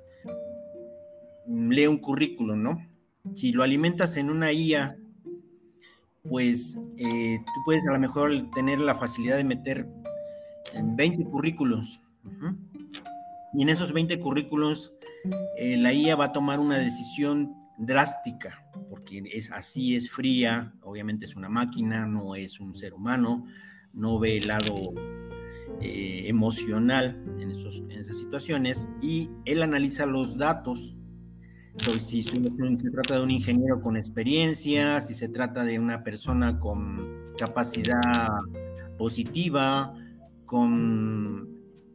lee 1.47 1.87
un 1.87 1.97
currículum, 1.97 2.61
¿no? 2.61 2.87
Si 3.33 3.51
lo 3.51 3.63
alimentas 3.63 4.17
en 4.17 4.29
una 4.29 4.51
IA, 4.51 4.97
pues 6.29 6.77
eh, 6.97 7.39
tú 7.45 7.61
puedes 7.65 7.87
a 7.87 7.93
lo 7.93 7.99
mejor 7.99 8.49
tener 8.51 8.79
la 8.79 8.95
facilidad 8.95 9.37
de 9.37 9.43
meter 9.43 9.87
en 10.73 10.95
20 10.95 11.25
currículos. 11.25 11.99
Y 13.53 13.61
en 13.61 13.69
esos 13.69 13.93
20 13.93 14.19
currículos, 14.19 14.93
eh, 15.57 15.77
la 15.77 15.93
IA 15.93 16.15
va 16.15 16.25
a 16.25 16.33
tomar 16.33 16.59
una 16.59 16.77
decisión 16.77 17.55
drástica, 17.77 18.65
porque 18.89 19.23
es 19.33 19.51
así, 19.51 19.95
es 19.95 20.09
fría, 20.09 20.73
obviamente 20.81 21.25
es 21.25 21.35
una 21.35 21.49
máquina, 21.49 22.05
no 22.05 22.35
es 22.35 22.59
un 22.59 22.75
ser 22.75 22.93
humano, 22.93 23.45
no 23.93 24.19
ve 24.19 24.37
el 24.37 24.47
lado 24.47 24.93
eh, 25.81 26.23
emocional 26.27 27.21
en, 27.39 27.51
esos, 27.51 27.79
en 27.89 27.99
esas 27.99 28.17
situaciones 28.17 28.89
y 29.01 29.29
él 29.45 29.61
analiza 29.61 30.05
los 30.05 30.37
datos 30.37 30.95
si 31.77 32.23
se 32.23 32.91
trata 32.91 33.15
de 33.15 33.23
un 33.23 33.31
ingeniero 33.31 33.81
con 33.81 33.97
experiencia, 33.97 35.01
si 35.01 35.13
se 35.13 35.29
trata 35.29 35.63
de 35.63 35.79
una 35.79 36.03
persona 36.03 36.59
con 36.59 37.33
capacidad 37.37 38.29
positiva, 38.97 39.93
con, 40.45 41.49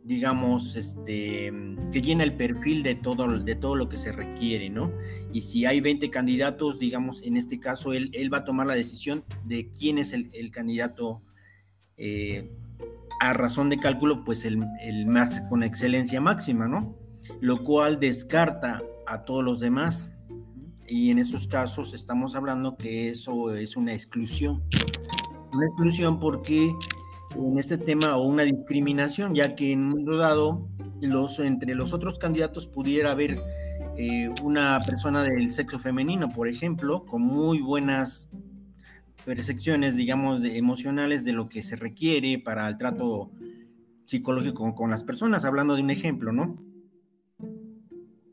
digamos, 0.04 0.76
este, 0.76 1.52
que 1.92 2.02
llena 2.02 2.24
el 2.24 2.34
perfil 2.34 2.82
de 2.82 2.94
todo, 2.94 3.38
de 3.38 3.54
todo 3.54 3.74
lo 3.74 3.88
que 3.88 3.96
se 3.96 4.12
requiere, 4.12 4.68
¿no? 4.68 4.92
Y 5.32 5.40
si 5.42 5.64
hay 5.64 5.80
20 5.80 6.10
candidatos, 6.10 6.78
digamos, 6.78 7.22
en 7.22 7.36
este 7.36 7.58
caso, 7.58 7.92
él, 7.92 8.10
él 8.12 8.32
va 8.32 8.38
a 8.38 8.44
tomar 8.44 8.66
la 8.66 8.74
decisión 8.74 9.24
de 9.44 9.70
quién 9.70 9.98
es 9.98 10.12
el, 10.12 10.50
candidato 10.50 11.22
eh, 11.96 12.50
a 13.20 13.32
razón 13.32 13.70
de 13.70 13.78
cálculo, 13.78 14.24
pues 14.24 14.44
el, 14.44 14.62
el 14.82 15.06
más 15.06 15.40
con 15.42 15.62
excelencia 15.62 16.20
máxima, 16.20 16.68
¿no? 16.68 16.96
Lo 17.40 17.62
cual 17.62 18.00
descarta 18.00 18.82
a 19.10 19.24
todos 19.24 19.44
los 19.44 19.60
demás. 19.60 20.14
Y 20.86 21.10
en 21.10 21.18
esos 21.18 21.46
casos 21.46 21.94
estamos 21.94 22.34
hablando 22.34 22.76
que 22.76 23.10
eso 23.10 23.54
es 23.54 23.76
una 23.76 23.92
exclusión. 23.92 24.62
Una 25.52 25.66
exclusión 25.66 26.18
porque 26.18 26.72
en 27.36 27.58
este 27.58 27.78
tema 27.78 28.16
o 28.16 28.24
una 28.24 28.44
discriminación, 28.44 29.34
ya 29.34 29.54
que 29.54 29.72
en 29.72 29.80
un 29.80 29.88
mundo 29.90 30.16
dado 30.16 30.68
los, 31.00 31.38
entre 31.40 31.74
los 31.74 31.92
otros 31.92 32.18
candidatos 32.18 32.66
pudiera 32.66 33.12
haber 33.12 33.38
eh, 33.96 34.30
una 34.42 34.80
persona 34.84 35.22
del 35.22 35.50
sexo 35.50 35.78
femenino, 35.78 36.28
por 36.28 36.48
ejemplo, 36.48 37.04
con 37.04 37.22
muy 37.22 37.60
buenas 37.60 38.30
percepciones, 39.24 39.96
digamos, 39.96 40.40
de, 40.42 40.56
emocionales 40.56 41.24
de 41.24 41.32
lo 41.32 41.48
que 41.48 41.62
se 41.62 41.76
requiere 41.76 42.38
para 42.38 42.66
el 42.68 42.76
trato 42.76 43.30
psicológico 44.06 44.74
con 44.74 44.90
las 44.90 45.04
personas, 45.04 45.44
hablando 45.44 45.76
de 45.76 45.82
un 45.82 45.90
ejemplo, 45.90 46.32
¿no? 46.32 46.69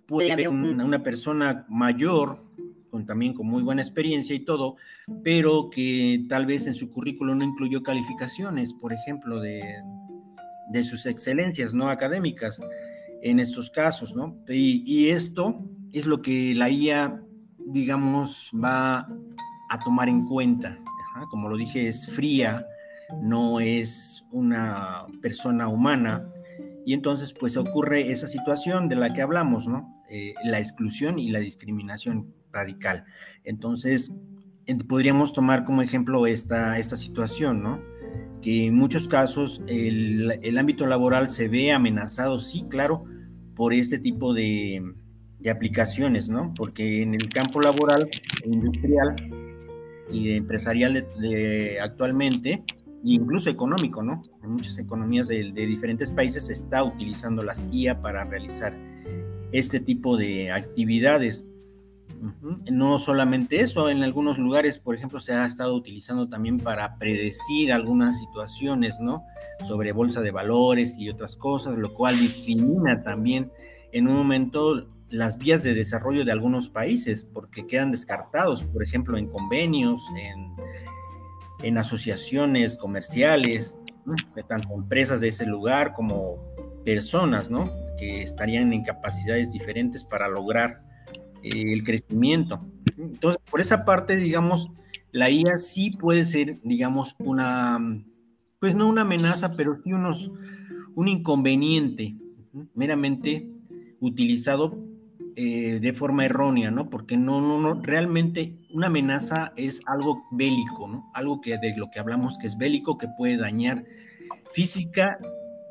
Puede 0.07 0.31
haber 0.31 0.49
una, 0.49 1.03
persona 1.03 1.65
mayor, 1.69 2.43
con, 2.89 3.05
también 3.05 3.33
con 3.33 3.47
muy 3.47 3.61
buena 3.61 3.81
experiencia 3.81 4.35
y 4.35 4.39
todo, 4.39 4.77
pero 5.23 5.69
que 5.69 6.25
tal 6.29 6.45
vez 6.45 6.67
en 6.67 6.73
su 6.73 6.89
currículum 6.89 7.37
no 7.37 7.43
incluyó 7.43 7.83
calificaciones, 7.83 8.73
por 8.73 8.93
ejemplo, 8.93 9.39
de, 9.39 9.61
de 10.69 10.83
sus 10.83 11.05
excelencias 11.05 11.73
no 11.73 11.89
académicas 11.89 12.59
en 13.21 13.39
estos 13.39 13.71
casos, 13.71 14.15
¿no? 14.15 14.37
Y, 14.47 15.09
esto 15.09 15.59
es 15.91 16.05
lo 16.05 16.21
que 16.21 16.53
la 16.55 16.69
IA, 16.69 17.21
digamos, 17.57 18.51
va 18.53 19.07
a 19.69 19.79
tomar 19.83 20.09
en 20.09 20.25
cuenta. 20.25 20.77
Como 21.31 21.49
lo 21.49 21.57
dije, 21.57 21.87
es 21.87 22.07
fría, 22.07 22.65
no 23.21 23.59
es 23.59 24.23
una 24.31 25.07
persona 25.21 25.67
humana. 25.67 26.27
Y 26.87 26.93
entonces, 26.93 27.33
pues 27.37 27.57
ocurre 27.57 28.11
esa 28.11 28.27
situación 28.27 28.87
de 28.87 28.95
la 28.95 29.11
que 29.11 29.21
hablamos, 29.21 29.67
¿no? 29.67 30.01
Eh, 30.09 30.33
la 30.45 30.59
exclusión 30.59 31.19
y 31.19 31.31
la 31.31 31.39
discriminación 31.39 32.33
radical. 32.53 33.03
Entonces, 33.43 34.13
podríamos 34.87 35.33
tomar 35.33 35.65
como 35.65 35.81
ejemplo 35.81 36.25
esta, 36.27 36.79
esta 36.79 36.95
situación, 36.95 37.61
¿no? 37.61 37.81
Que 38.41 38.67
en 38.67 38.75
muchos 38.75 39.09
casos 39.09 39.61
el, 39.67 40.39
el 40.41 40.57
ámbito 40.57 40.87
laboral 40.87 41.27
se 41.27 41.49
ve 41.49 41.73
amenazado, 41.73 42.39
sí, 42.39 42.63
claro, 42.69 43.03
por 43.53 43.73
este 43.73 43.99
tipo 43.99 44.33
de, 44.33 44.81
de 45.39 45.49
aplicaciones, 45.49 46.29
¿no? 46.29 46.53
Porque 46.55 47.01
en 47.01 47.15
el 47.15 47.27
campo 47.27 47.59
laboral, 47.59 48.09
industrial 48.45 49.13
y 50.09 50.31
empresarial 50.31 51.05
actualmente, 51.81 52.63
incluso 53.03 53.49
económico, 53.49 54.03
¿no? 54.03 54.21
En 54.43 54.51
muchas 54.51 54.77
economías 54.77 55.27
de, 55.27 55.51
de 55.51 55.65
diferentes 55.65 56.11
países 56.11 56.47
se 56.47 56.53
está 56.53 56.83
utilizando 56.83 57.43
las 57.43 57.65
IA 57.71 58.01
para 58.01 58.25
realizar 58.25 58.75
este 59.51 59.79
tipo 59.79 60.17
de 60.17 60.51
actividades. 60.51 61.45
No 62.71 62.97
solamente 62.97 63.59
eso, 63.61 63.89
en 63.89 64.01
algunos 64.01 64.39
lugares, 64.39 64.79
por 64.79 64.95
ejemplo, 64.95 65.19
se 65.19 65.33
ha 65.33 65.45
estado 65.45 65.75
utilizando 65.75 66.27
también 66.27 66.59
para 66.59 66.97
predecir 66.97 67.71
algunas 67.71 68.17
situaciones, 68.17 68.99
¿no? 68.99 69.23
Sobre 69.65 69.91
bolsa 69.91 70.21
de 70.21 70.31
valores 70.31 70.97
y 70.97 71.09
otras 71.09 71.37
cosas, 71.37 71.77
lo 71.77 71.93
cual 71.93 72.19
discrimina 72.19 73.03
también 73.03 73.51
en 73.91 74.07
un 74.07 74.15
momento 74.15 74.87
las 75.09 75.37
vías 75.37 75.63
de 75.63 75.73
desarrollo 75.73 76.25
de 76.25 76.31
algunos 76.31 76.69
países, 76.69 77.23
porque 77.23 77.67
quedan 77.67 77.91
descartados, 77.91 78.63
por 78.63 78.83
ejemplo, 78.83 79.17
en 79.17 79.27
convenios, 79.27 80.01
en, 80.17 80.55
en 81.63 81.77
asociaciones 81.77 82.77
comerciales, 82.77 83.77
tanto 84.47 84.73
empresas 84.73 85.19
de 85.19 85.29
ese 85.29 85.45
lugar 85.45 85.93
como 85.93 86.37
personas, 86.85 87.49
¿no? 87.49 87.69
que 87.97 88.21
estarían 88.21 88.71
en 88.71 88.83
capacidades 88.83 89.51
diferentes 89.51 90.03
para 90.03 90.29
lograr 90.29 90.81
eh, 91.43 91.73
el 91.73 91.83
crecimiento. 91.83 92.65
Entonces, 92.97 93.41
por 93.49 93.59
esa 93.59 93.83
parte, 93.83 94.15
digamos, 94.15 94.71
la 95.11 95.29
IA 95.29 95.57
sí 95.57 95.91
puede 95.91 96.23
ser, 96.23 96.59
digamos, 96.63 97.15
una, 97.19 97.79
pues 98.59 98.75
no 98.75 98.87
una 98.87 99.01
amenaza, 99.01 99.55
pero 99.55 99.75
sí 99.75 99.91
unos, 99.91 100.31
un 100.95 101.07
inconveniente 101.07 102.15
meramente 102.73 103.49
utilizado 103.99 104.77
eh, 105.35 105.79
de 105.81 105.93
forma 105.93 106.25
errónea, 106.25 106.71
¿no? 106.71 106.89
Porque 106.89 107.17
no, 107.17 107.41
no, 107.41 107.59
no, 107.59 107.81
realmente 107.81 108.55
una 108.77 108.87
amenaza 108.87 109.53
es 109.55 109.81
algo 109.87 110.27
bélico, 110.29 110.87
¿no? 110.87 111.09
Algo 111.15 111.41
que 111.41 111.57
de 111.57 111.75
lo 111.75 111.89
que 111.89 111.99
hablamos 111.99 112.37
que 112.37 112.45
es 112.45 112.59
bélico, 112.59 112.95
que 112.95 113.07
puede 113.17 113.35
dañar 113.35 113.83
física 114.53 115.17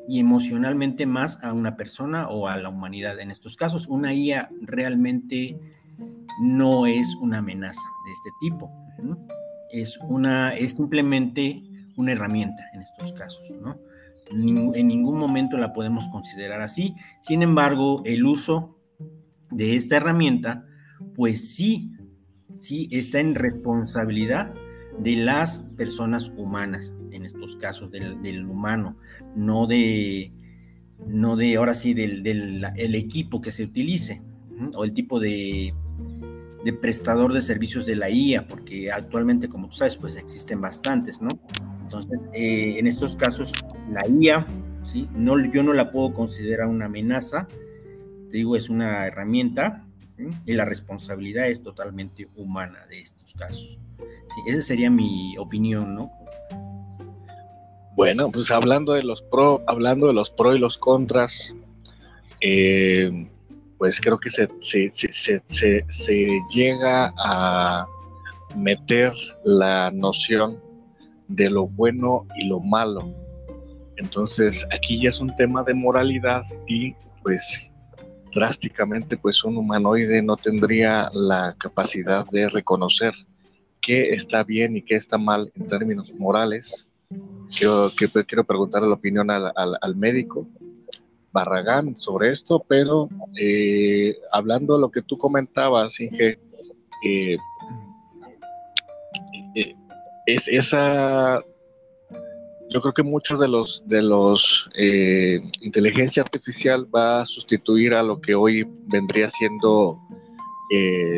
y 0.09 0.19
emocionalmente 0.19 1.07
más 1.07 1.39
a 1.41 1.53
una 1.53 1.77
persona 1.77 2.29
o 2.29 2.49
a 2.49 2.57
la 2.57 2.69
humanidad. 2.69 3.21
En 3.21 3.31
estos 3.31 3.55
casos, 3.57 3.87
una 3.87 4.13
IA 4.13 4.51
realmente 4.61 5.57
no 6.41 6.87
es 6.87 7.15
una 7.21 7.39
amenaza 7.39 7.81
de 8.07 8.13
este 8.13 8.31
tipo. 8.41 8.73
Es, 9.71 9.97
una, 10.09 10.53
es 10.55 10.77
simplemente 10.77 11.63
una 11.95 12.11
herramienta 12.11 12.65
en 12.75 12.83
estos 12.83 13.13
casos. 13.13 13.53
¿no? 13.53 13.79
En 14.33 14.89
ningún 14.89 15.17
momento 15.17 15.57
la 15.59 15.73
podemos 15.73 16.09
considerar 16.09 16.61
así. 16.61 16.97
Sin 17.21 17.45
embargo, 17.45 18.03
el 18.05 18.27
uso 18.27 18.81
de 19.53 19.77
esta 19.77 19.99
herramienta, 19.99 20.67
pues 21.15 21.55
sí, 21.55 21.93
sí 22.67 22.89
está 22.91 23.21
en 23.21 23.35
responsabilidad 23.35 24.53
de 24.99 25.17
las 25.17 25.61
personas 25.77 26.33
humanas, 26.37 26.95
en 27.13 27.25
estos 27.25 27.57
casos 27.57 27.91
del, 27.91 28.47
humano, 28.47 28.97
no 29.35 29.67
de, 29.67 30.33
no 31.07 31.37
de 31.37 31.57
ahora 31.57 31.75
sí 31.75 31.95
del, 31.95 32.67
el 32.77 32.95
equipo 32.95 33.41
que 33.41 33.53
se 33.53 33.65
utilice 33.65 34.23
o 34.75 34.85
el 34.85 34.93
tipo 34.93 35.21
de, 35.21 35.75
de, 36.65 36.73
prestador 36.73 37.33
de 37.33 37.41
servicios 37.41 37.87
de 37.87 37.95
la 37.95 38.11
IA, 38.11 38.49
porque 38.49 38.91
actualmente, 38.91 39.49
como 39.49 39.69
tú 39.69 39.77
sabes, 39.77 39.97
pues 39.97 40.17
existen 40.17 40.61
bastantes, 40.61 41.21
¿no? 41.21 41.39
Entonces, 41.83 42.29
eh, 42.35 42.79
en 42.79 42.87
estos 42.87 43.17
casos, 43.17 43.53
la 43.89 44.05
IA, 44.09 44.47
¿sí? 44.83 45.09
No, 45.15 45.37
yo 45.53 45.63
no 45.63 45.73
la 45.73 45.93
puedo 45.93 46.13
considerar 46.13 46.69
una 46.69 46.87
amenaza, 46.87 47.47
te 48.31 48.39
digo, 48.39 48.57
es 48.57 48.71
una 48.71 49.07
herramienta 49.07 49.86
y 50.45 50.53
la 50.55 50.65
responsabilidad 50.65 51.49
es 51.49 51.63
totalmente 51.63 52.29
humana 52.37 52.87
de 52.89 53.01
estos 53.01 53.35
casos. 53.35 53.79
esa 54.47 54.63
sería 54.63 54.91
mi 54.91 55.37
opinión, 55.39 55.95
¿no? 55.95 56.11
Bueno, 57.95 58.31
pues 58.31 58.51
hablando 58.51 58.93
de 58.93 59.03
los 59.03 59.23
pro, 59.23 59.63
hablando 59.67 60.07
de 60.07 60.13
los 60.13 60.31
pro 60.31 60.55
y 60.55 60.59
los 60.59 60.77
contras, 60.77 61.55
eh, 62.43 63.27
pues 63.79 64.01
creo 64.01 64.19
que 64.19 64.31
se, 64.31 64.49
se, 64.61 66.39
llega 66.53 67.15
a 67.17 67.87
meter 68.55 69.13
la 69.45 69.91
noción 69.91 70.61
de 71.29 71.51
lo 71.51 71.67
bueno 71.69 72.27
y 72.37 72.49
lo 72.49 72.61
malo. 72.61 73.15
Entonces 73.97 74.65
aquí 74.73 75.03
ya 75.03 75.09
es 75.09 75.21
un 75.21 75.35
tema 75.37 75.63
de 75.63 75.73
moralidad 75.73 76.43
y 76.67 76.95
pues 77.23 77.73
drásticamente 78.37 79.17
pues 79.17 79.43
un 79.45 79.57
humanoide 79.57 80.21
no 80.21 80.37
tendría 80.37 81.09
la 81.15 81.57
capacidad 81.59 82.27
de 82.31 82.51
reconocer 82.51 83.15
qué 83.81 84.11
está 84.11 84.45
bien 84.45 84.77
y 84.77 84.83
qué 84.83 84.95
está 84.95 85.17
mal 85.17 85.51
en 85.57 85.67
términos 85.67 86.13
morales. 86.15 86.87
Quiero, 87.57 87.91
que, 87.97 88.09
quiero 88.27 88.45
preguntar 88.45 88.83
la 88.83 88.95
opinión 88.95 89.31
al, 89.31 89.53
al 89.55 89.97
médico 89.97 90.47
Barragán 91.37 91.97
sobre 91.97 92.31
esto, 92.31 92.65
pero 92.67 93.09
eh, 93.39 94.17
hablando 94.33 94.75
de 94.75 94.81
lo 94.81 94.91
que 94.91 95.03
tú 95.03 95.19
comentabas, 95.19 96.01
Inge, 96.01 96.39
eh, 97.05 97.37
eh, 99.55 99.75
es 100.27 100.49
esa 100.49 101.43
yo 102.71 102.81
creo 102.81 102.95
que 102.95 103.03
muchos 103.03 103.39
de 103.39 103.49
los 103.49 103.83
de 103.87 104.03
los 104.03 104.69
inteligencia 105.61 106.23
artificial 106.23 106.87
va 106.95 107.21
a 107.21 107.27
sustituir 107.27 107.95
a 107.95 108.03
lo 108.03 108.21
que 108.21 108.35
hoy 108.35 108.67
vendría 108.87 109.29
siendo 109.29 110.01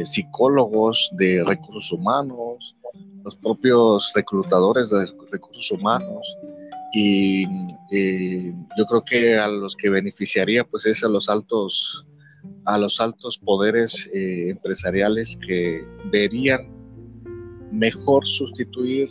psicólogos 0.04 1.10
de 1.12 1.42
recursos 1.42 1.90
humanos, 1.90 2.76
los 3.24 3.34
propios 3.36 4.12
reclutadores 4.14 4.90
de 4.90 5.06
recursos 5.30 5.70
humanos, 5.70 6.36
y 6.92 7.44
eh, 7.90 8.52
yo 8.76 8.86
creo 8.86 9.04
que 9.04 9.38
a 9.38 9.48
los 9.48 9.76
que 9.76 9.90
beneficiaría 9.90 10.64
pues 10.64 10.86
es 10.86 11.04
a 11.04 11.08
los 11.08 11.28
altos 11.28 12.06
a 12.64 12.78
los 12.78 13.00
altos 13.00 13.38
poderes 13.38 14.08
eh, 14.14 14.50
empresariales 14.50 15.36
que 15.46 15.86
verían 16.10 16.68
mejor 17.72 18.26
sustituir 18.26 19.08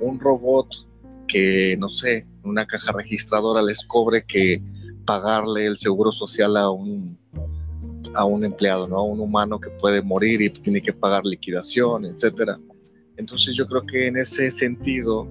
un 0.00 0.18
robot 0.18 0.87
que 1.28 1.76
no 1.78 1.88
sé 1.88 2.26
una 2.42 2.66
caja 2.66 2.92
registradora 2.92 3.62
les 3.62 3.84
cobre 3.84 4.24
que 4.24 4.62
pagarle 5.04 5.66
el 5.66 5.76
seguro 5.76 6.10
social 6.12 6.56
a 6.56 6.70
un 6.70 7.18
a 8.14 8.24
un 8.24 8.44
empleado 8.44 8.88
no 8.88 8.96
a 8.96 9.04
un 9.04 9.20
humano 9.20 9.60
que 9.60 9.70
puede 9.70 10.02
morir 10.02 10.40
y 10.40 10.50
tiene 10.50 10.80
que 10.80 10.92
pagar 10.92 11.24
liquidación 11.24 12.04
etcétera 12.06 12.58
entonces 13.16 13.54
yo 13.54 13.66
creo 13.66 13.82
que 13.84 14.06
en 14.06 14.16
ese 14.16 14.50
sentido 14.50 15.28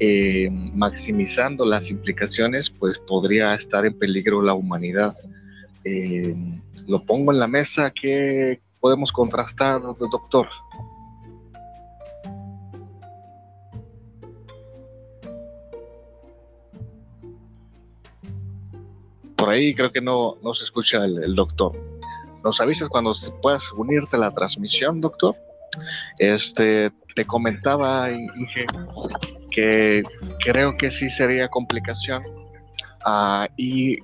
eh, 0.00 0.48
maximizando 0.74 1.66
las 1.66 1.90
implicaciones, 1.90 2.70
pues 2.70 3.00
podría 3.00 3.54
estar 3.54 3.84
en 3.84 3.98
peligro 3.98 4.42
la 4.42 4.54
humanidad. 4.54 5.12
Eh, 5.82 6.36
lo 6.86 7.04
pongo 7.04 7.32
en 7.32 7.40
la 7.40 7.48
mesa, 7.48 7.90
¿qué 7.90 8.60
podemos 8.78 9.10
contrastar, 9.10 9.82
doctor? 9.82 10.46
Ahí 19.48 19.74
creo 19.74 19.90
que 19.90 20.00
no, 20.00 20.36
no 20.42 20.54
se 20.54 20.64
escucha 20.64 21.04
el, 21.04 21.34
doctor. 21.34 21.72
¿Nos 22.44 22.60
avisas 22.60 22.88
cuando 22.88 23.12
puedas 23.42 23.72
unirte 23.72 24.16
a 24.16 24.20
la 24.20 24.30
transmisión, 24.30 25.00
doctor? 25.00 25.34
Este, 26.18 26.90
te 27.14 27.24
comentaba, 27.24 28.10
Inge, 28.10 28.66
que 29.50 30.02
creo 30.44 30.76
que 30.76 30.90
sí 30.90 31.08
sería 31.08 31.48
complicación. 31.48 32.22
Ah, 33.04 33.48
y 33.56 33.98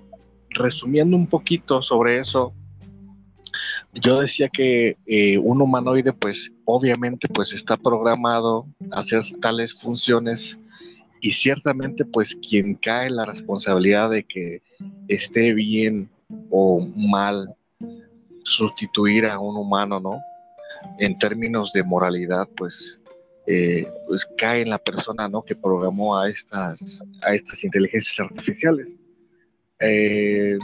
resumiendo 0.51 1.17
un 1.17 1.27
poquito 1.27 1.83
sobre 1.83 2.19
eso, 2.19 2.53
yo 3.93 4.21
decía 4.21 4.49
que 4.49 4.97
eh, 5.07 5.39
un 5.39 5.63
humanoide, 5.63 6.13
pues 6.13 6.51
obviamente, 6.65 7.29
pues 7.29 7.53
está 7.53 7.77
programado 7.77 8.67
a 8.91 8.99
hacer 8.99 9.23
tales 9.41 9.73
funciones 9.73 10.59
y 11.25 11.31
ciertamente, 11.31 12.05
pues 12.05 12.37
quien 12.47 12.75
cae 12.75 13.09
la 13.09 13.25
responsabilidad 13.25 14.11
de 14.11 14.25
que 14.25 14.61
esté 15.09 15.55
bien 15.55 16.11
o 16.51 16.87
mal 16.95 17.57
sustituir 18.43 19.25
a 19.25 19.39
un 19.39 19.57
humano, 19.57 19.99
¿no? 19.99 20.19
En 20.99 21.17
términos 21.17 21.73
de 21.73 21.83
moralidad, 21.83 22.47
pues 22.59 23.01
eh, 23.47 23.87
pues 24.07 24.27
cae 24.37 24.61
en 24.61 24.69
la 24.69 24.77
persona 24.77 25.27
¿no? 25.27 25.41
que 25.41 25.57
programó 25.57 26.19
a 26.19 26.29
estas, 26.29 27.03
a 27.23 27.35
estas 27.35 27.65
inteligencias 27.65 28.21
artificiales. 28.21 28.95
Eh, 29.81 30.59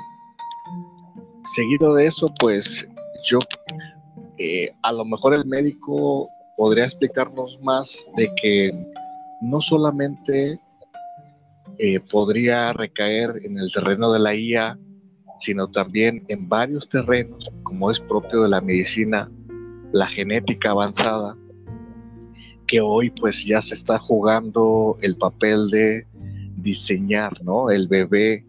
seguido 1.54 1.94
de 1.94 2.04
eso, 2.04 2.30
pues 2.38 2.86
yo, 3.24 3.38
eh, 4.36 4.70
a 4.82 4.92
lo 4.92 5.06
mejor 5.06 5.32
el 5.32 5.46
médico 5.46 6.28
podría 6.58 6.84
explicarnos 6.84 7.58
más 7.62 8.06
de 8.18 8.30
que 8.42 8.74
no 9.40 9.60
solamente 9.60 10.60
podría 12.10 12.72
recaer 12.72 13.40
en 13.42 13.58
el 13.58 13.72
terreno 13.72 14.12
de 14.12 14.18
la 14.18 14.34
IA, 14.34 14.78
sino 15.40 15.68
también 15.68 16.24
en 16.28 16.48
varios 16.48 16.88
terrenos, 16.88 17.50
como 17.62 17.90
es 17.90 17.98
propio 18.00 18.42
de 18.42 18.50
la 18.50 18.60
medicina, 18.60 19.30
la 19.92 20.06
genética 20.06 20.70
avanzada, 20.70 21.36
que 22.66 22.80
hoy 22.80 23.10
pues 23.10 23.44
ya 23.44 23.60
se 23.60 23.74
está 23.74 23.98
jugando 23.98 24.96
el 25.00 25.16
papel 25.16 25.68
de 25.70 26.06
diseñar, 26.56 27.42
¿no? 27.42 27.70
El 27.70 27.88
bebé 27.88 28.44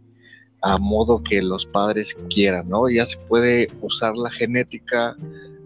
a 0.62 0.78
modo 0.78 1.24
que 1.24 1.42
los 1.42 1.66
padres 1.66 2.16
quieran, 2.30 2.70
¿no? 2.70 2.90
Ya 2.90 3.06
se 3.06 3.18
puede 3.18 3.68
usar 3.82 4.16
la 4.16 4.30
genética 4.30 5.16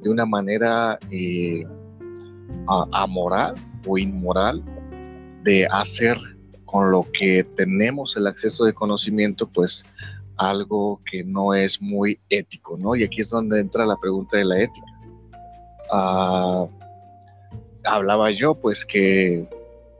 de 0.03 0.09
una 0.09 0.25
manera 0.25 0.97
eh, 1.11 1.65
amoral 2.93 3.55
o 3.87 3.97
inmoral 3.97 4.63
de 5.45 5.67
hacer 5.71 6.17
con 6.65 6.91
lo 6.91 7.07
que 7.13 7.43
tenemos 7.55 8.17
el 8.17 8.27
acceso 8.27 8.65
de 8.65 8.73
conocimiento, 8.73 9.47
pues 9.47 9.85
algo 10.37 10.99
que 11.09 11.23
no 11.23 11.53
es 11.53 11.81
muy 11.81 12.19
ético, 12.29 12.77
¿no? 12.77 12.95
Y 12.95 13.03
aquí 13.03 13.21
es 13.21 13.29
donde 13.29 13.59
entra 13.59 13.85
la 13.85 13.95
pregunta 13.95 14.37
de 14.37 14.45
la 14.45 14.61
ética. 14.61 14.87
Ah, 15.91 16.65
hablaba 17.85 18.31
yo, 18.31 18.55
pues 18.55 18.83
que 18.85 19.47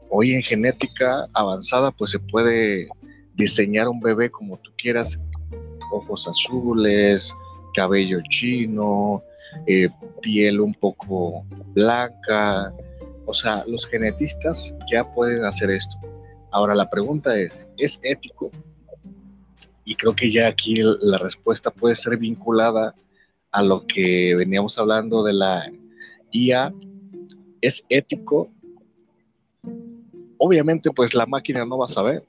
hoy 0.10 0.34
en 0.34 0.42
genética 0.42 1.28
avanzada, 1.34 1.92
pues 1.92 2.12
se 2.12 2.20
puede 2.20 2.88
diseñar 3.36 3.88
un 3.88 4.00
bebé 4.00 4.32
como 4.32 4.58
tú 4.58 4.72
quieras, 4.78 5.18
ojos 5.92 6.28
azules, 6.28 7.32
cabello 7.76 8.20
chino, 8.30 9.22
eh, 9.68 9.90
piel 10.22 10.60
un 10.60 10.74
poco 10.74 11.46
blanca. 11.74 12.74
O 13.26 13.34
sea, 13.34 13.64
los 13.68 13.86
genetistas 13.88 14.74
ya 14.92 15.10
pueden 15.12 15.44
hacer 15.46 15.70
esto. 15.70 15.98
Ahora 16.52 16.76
la 16.76 16.90
pregunta 16.90 17.38
es, 17.38 17.70
¿es 17.78 18.00
ético? 18.04 18.52
Y 19.84 19.96
creo 19.96 20.16
que 20.16 20.30
ya 20.32 20.48
aquí 20.48 20.76
la 20.82 21.18
respuesta 21.18 21.70
puede 21.70 21.96
ser 21.96 22.18
vinculada 22.18 22.96
a 23.52 23.62
lo 23.62 23.86
que 23.88 24.36
veníamos 24.36 24.78
hablando 24.78 25.24
de 25.24 25.34
la 25.34 25.72
IA 26.32 26.74
es 27.62 27.84
ético. 27.90 28.52
Obviamente, 30.38 30.92
pues 30.92 31.14
la 31.14 31.26
máquina 31.26 31.66
no 31.66 31.78
va 31.78 31.86
a 31.86 31.90
saber. 31.90 32.24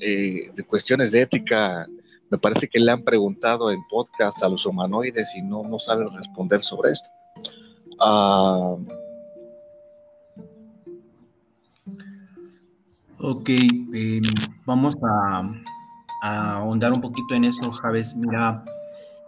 Eh, 0.00 0.50
de 0.54 0.64
cuestiones 0.64 1.12
de 1.12 1.22
ética, 1.22 1.86
me 2.30 2.38
parece 2.38 2.68
que 2.68 2.78
le 2.78 2.92
han 2.92 3.02
preguntado 3.02 3.70
en 3.70 3.80
podcast 3.88 4.42
a 4.42 4.48
los 4.48 4.66
humanoides 4.66 5.34
y 5.34 5.42
no, 5.42 5.62
no 5.62 5.78
saben 5.78 6.10
responder 6.14 6.60
sobre 6.60 6.92
esto. 6.92 7.08
Ah, 7.98 8.76
ok, 13.20 13.48
em, 13.48 14.22
vamos 14.64 14.96
a, 15.02 15.42
a, 16.22 16.52
ahondar 16.56 16.92
un 16.92 17.00
poquito 17.00 17.34
en 17.34 17.44
eso, 17.44 17.70
Javes. 17.70 18.14
Mira, 18.16 18.64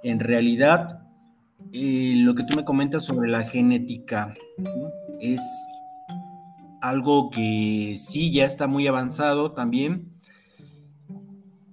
en 0.02 0.20
realidad, 0.20 1.02
eh, 1.72 2.14
lo 2.16 2.34
que 2.34 2.44
tú 2.44 2.56
me 2.56 2.64
comentas 2.64 3.04
sobre 3.04 3.28
la 3.30 3.42
genética, 3.42 4.34
es 5.20 5.42
algo 6.80 7.30
que 7.30 7.96
sí 7.98 8.32
ya 8.32 8.44
está 8.44 8.66
muy 8.66 8.86
avanzado 8.86 9.52
también. 9.52 10.12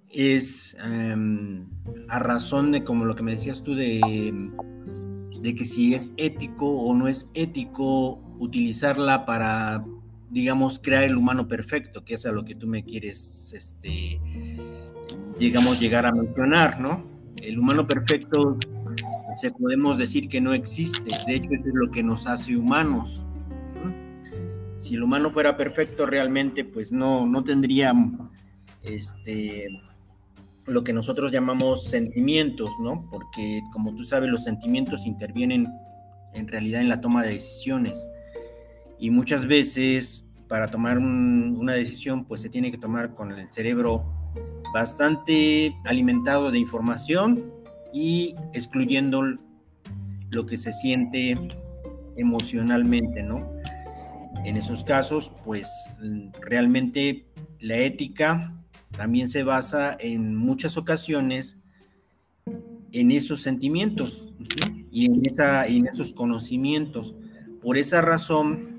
Es 0.10 0.76
em, 0.84 1.68
a 2.10 2.20
razón 2.20 2.72
de 2.72 2.84
como 2.84 3.06
lo 3.06 3.16
que 3.16 3.24
me 3.24 3.32
decías 3.32 3.62
tú 3.62 3.76
de, 3.76 4.52
de 5.42 5.56
que 5.56 5.66
si 5.66 5.94
es 5.94 6.12
ético 6.18 6.68
o 6.68 6.96
no 6.96 7.08
es 7.08 7.28
ético 7.34 8.20
utilizarla 8.40 9.26
para, 9.26 9.86
digamos, 10.30 10.80
crear 10.80 11.04
el 11.04 11.18
humano 11.18 11.48
perfecto, 11.48 12.04
que 12.04 12.16
es 12.16 12.26
a 12.26 12.32
lo 12.32 12.44
que 12.44 12.56
tú 12.56 12.68
me 12.68 12.84
quieres, 12.84 13.54
este, 13.56 14.20
digamos, 15.40 15.80
llegar 15.80 16.06
a 16.06 16.12
mencionar, 16.12 16.80
¿no? 16.80 17.04
El 17.38 17.60
humano 17.60 17.88
perfecto 17.88 18.58
se 19.40 19.52
podemos 19.52 19.98
decir 19.98 20.28
que 20.28 20.42
no 20.42 20.54
existe. 20.54 21.12
De 21.26 21.36
hecho, 21.36 21.54
eso 21.54 21.68
es 21.68 21.74
lo 21.74 21.92
que 21.92 22.04
nos 22.04 22.28
hace 22.28 22.58
humanos. 22.58 23.24
Si 24.78 24.96
el 24.96 25.04
humano 25.04 25.30
fuera 25.30 25.58
perfecto 25.58 26.06
realmente, 26.06 26.64
pues 26.64 26.92
no, 26.92 27.26
no 27.26 27.44
tendría 27.44 27.94
este, 28.84 29.68
lo 30.66 30.84
que 30.84 30.94
nosotros 30.94 31.32
llamamos 31.32 31.86
sentimientos, 31.86 32.72
¿no? 32.80 33.08
Porque 33.10 33.62
como 33.72 33.94
tú 33.96 34.04
sabes, 34.04 34.30
los 34.30 34.44
sentimientos 34.44 35.06
intervienen 35.06 35.68
en 36.34 36.48
realidad 36.48 36.82
en 36.82 36.90
la 36.90 37.02
toma 37.02 37.24
de 37.24 37.34
decisiones. 37.34 38.08
Y 39.00 39.10
muchas 39.12 39.46
veces 39.46 40.26
para 40.48 40.68
tomar 40.68 40.98
una 40.98 41.74
decisión, 41.74 42.26
pues 42.26 42.42
se 42.42 42.50
tiene 42.50 42.72
que 42.72 42.78
tomar 42.78 43.14
con 43.14 43.32
el 43.32 43.52
cerebro 43.52 44.06
bastante 44.74 45.76
alimentado 45.86 46.52
de 46.52 46.60
información 46.60 47.52
y 47.94 48.36
excluyendo 48.54 49.24
lo 50.30 50.46
que 50.46 50.58
se 50.58 50.74
siente 50.74 51.38
emocionalmente, 52.16 53.24
¿no? 53.24 53.50
En 54.46 54.56
esos 54.56 54.84
casos, 54.84 55.32
pues 55.44 55.70
realmente 56.42 57.26
la 57.60 57.78
ética 57.78 58.54
también 58.92 59.28
se 59.28 59.44
basa 59.44 59.98
en 60.00 60.36
muchas 60.36 60.78
ocasiones 60.78 61.58
en 62.92 63.12
esos 63.12 63.42
sentimientos 63.42 64.34
y 64.92 65.06
en, 65.06 65.26
esa, 65.26 65.68
en 65.68 65.88
esos 65.88 66.14
conocimientos. 66.14 67.14
Por 67.62 67.78
esa 67.78 68.02
razón, 68.02 68.77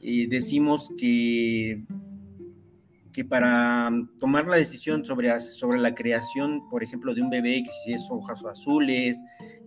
decimos 0.00 0.90
que, 0.98 1.84
que 3.12 3.24
para 3.24 3.90
tomar 4.18 4.46
la 4.46 4.56
decisión 4.56 5.04
sobre, 5.04 5.38
sobre 5.40 5.78
la 5.78 5.94
creación, 5.94 6.68
por 6.68 6.82
ejemplo, 6.82 7.14
de 7.14 7.22
un 7.22 7.30
bebé, 7.30 7.62
que 7.64 7.72
si 7.84 7.92
es 7.92 8.06
hojas 8.10 8.44
azules, 8.44 9.20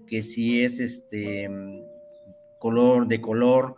que 0.08 0.24
si 0.24 0.62
es 0.62 0.80
este 0.80 1.50
color 2.60 3.08
de 3.08 3.22
color, 3.22 3.76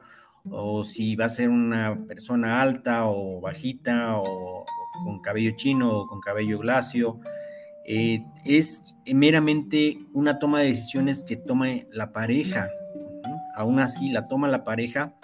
o 0.50 0.84
si 0.84 1.16
va 1.16 1.26
a 1.26 1.30
ser 1.30 1.50
una 1.50 2.06
persona 2.08 2.62
alta 2.62 3.08
o 3.08 3.42
bajita, 3.42 4.18
o, 4.20 4.66
con 5.04 5.20
cabello 5.20 5.52
chino 5.56 5.92
o 5.92 6.08
con 6.08 6.22
cabello 6.22 6.60
glacio, 6.60 7.20
eh, 7.86 8.24
es 8.46 8.84
meramente 9.14 9.98
una 10.14 10.40
toma 10.40 10.62
de 10.62 10.68
decisiones 10.68 11.24
que 11.24 11.36
toma 11.36 11.68
la 11.92 12.12
pareja. 12.14 12.70
Aún 13.56 13.80
así, 13.80 14.10
la 14.12 14.28
toma 14.28 14.48
la 14.48 14.64
pareja 14.64 15.16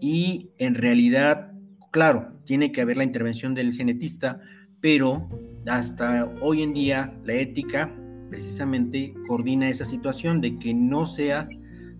y 0.00 0.50
en 0.58 0.74
realidad, 0.74 1.52
claro, 1.90 2.32
tiene 2.44 2.72
que 2.72 2.80
haber 2.80 2.96
la 2.96 3.04
intervención 3.04 3.54
del 3.54 3.72
genetista, 3.72 4.40
pero 4.80 5.28
hasta 5.66 6.32
hoy 6.40 6.62
en 6.62 6.72
día 6.72 7.14
la 7.24 7.34
ética 7.34 7.94
precisamente 8.28 9.14
coordina 9.26 9.68
esa 9.68 9.84
situación 9.84 10.40
de 10.40 10.58
que 10.58 10.72
no 10.72 11.04
sea 11.04 11.48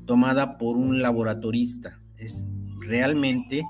tomada 0.07 0.57
por 0.59 0.77
un 0.77 1.03
laboratorista. 1.03 2.01
Es 2.17 2.47
realmente 2.81 3.65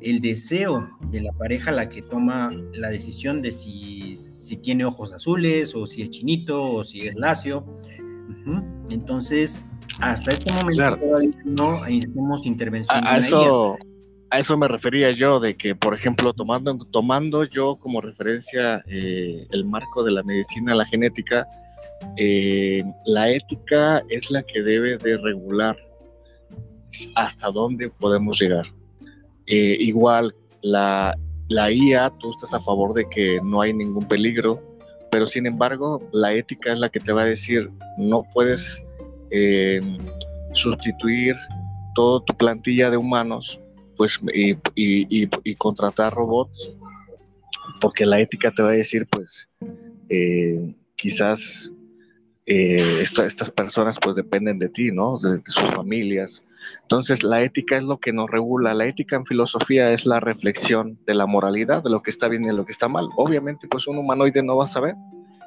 el 0.00 0.20
deseo 0.20 0.88
de 1.10 1.20
la 1.20 1.32
pareja 1.32 1.70
la 1.72 1.88
que 1.88 2.02
toma 2.02 2.50
la 2.74 2.88
decisión 2.88 3.42
de 3.42 3.52
si, 3.52 4.16
si 4.16 4.56
tiene 4.56 4.84
ojos 4.84 5.12
azules 5.12 5.74
o 5.74 5.86
si 5.86 6.02
es 6.02 6.10
chinito 6.10 6.72
o 6.72 6.84
si 6.84 7.06
es 7.06 7.14
lacio. 7.14 7.66
Entonces, 8.88 9.60
hasta 9.98 10.32
este 10.32 10.52
momento 10.52 10.98
no 11.44 11.82
hacemos 11.82 12.46
intervención. 12.46 13.06
A, 13.06 13.18
eso, 13.18 13.76
a 14.30 14.38
eso 14.38 14.56
me 14.56 14.68
refería 14.68 15.10
yo, 15.10 15.40
de 15.40 15.56
que, 15.56 15.74
por 15.74 15.94
ejemplo, 15.94 16.32
tomando, 16.32 16.76
tomando 16.90 17.44
yo 17.44 17.76
como 17.76 18.00
referencia 18.00 18.82
eh, 18.86 19.46
el 19.50 19.64
marco 19.64 20.02
de 20.02 20.12
la 20.12 20.22
medicina, 20.22 20.74
la 20.74 20.86
genética, 20.86 21.46
eh, 22.16 22.82
la 23.06 23.30
ética 23.30 24.02
es 24.08 24.30
la 24.30 24.42
que 24.42 24.62
debe 24.62 24.96
de 24.96 25.18
regular 25.18 25.76
hasta 27.14 27.50
dónde 27.50 27.90
podemos 27.90 28.40
llegar. 28.40 28.66
Eh, 29.46 29.76
igual, 29.80 30.34
la, 30.62 31.16
la 31.48 31.72
IA, 31.72 32.10
tú 32.18 32.30
estás 32.30 32.54
a 32.54 32.60
favor 32.60 32.94
de 32.94 33.08
que 33.08 33.40
no 33.42 33.60
hay 33.60 33.72
ningún 33.72 34.06
peligro, 34.06 34.62
pero 35.10 35.26
sin 35.26 35.46
embargo, 35.46 36.00
la 36.12 36.32
ética 36.32 36.72
es 36.72 36.78
la 36.78 36.88
que 36.88 37.00
te 37.00 37.12
va 37.12 37.22
a 37.22 37.26
decir, 37.26 37.70
no 37.98 38.24
puedes 38.32 38.82
eh, 39.30 39.80
sustituir 40.52 41.36
toda 41.94 42.24
tu 42.24 42.34
plantilla 42.34 42.90
de 42.90 42.96
humanos 42.96 43.60
pues, 43.96 44.18
y, 44.34 44.56
y, 44.74 45.54
contratar 45.56 46.14
robots, 46.14 46.72
porque 47.80 48.06
la 48.06 48.20
ética 48.20 48.50
te 48.50 48.62
va 48.62 48.70
a 48.70 48.72
decir, 48.72 49.06
pues, 49.10 49.48
eh, 50.08 50.74
quizás 50.96 51.70
estas 52.46 53.50
personas 53.50 53.96
pues 54.02 54.16
dependen 54.16 54.58
de 54.58 54.68
ti, 54.68 54.90
¿no? 54.90 55.18
de 55.18 55.40
sus 55.46 55.70
familias, 55.70 56.42
entonces, 56.82 57.22
la 57.22 57.42
ética 57.42 57.76
es 57.76 57.82
lo 57.82 57.98
que 57.98 58.12
nos 58.12 58.30
regula. 58.30 58.74
La 58.74 58.86
ética 58.86 59.16
en 59.16 59.26
filosofía 59.26 59.92
es 59.92 60.06
la 60.06 60.20
reflexión 60.20 60.98
de 61.06 61.14
la 61.14 61.26
moralidad, 61.26 61.82
de 61.82 61.90
lo 61.90 62.02
que 62.02 62.10
está 62.10 62.28
bien 62.28 62.44
y 62.44 62.52
lo 62.52 62.64
que 62.64 62.72
está 62.72 62.88
mal. 62.88 63.08
Obviamente, 63.16 63.68
pues 63.68 63.86
un 63.86 63.98
humanoide 63.98 64.42
no 64.42 64.56
va 64.56 64.64
a 64.64 64.68
saber. 64.68 64.94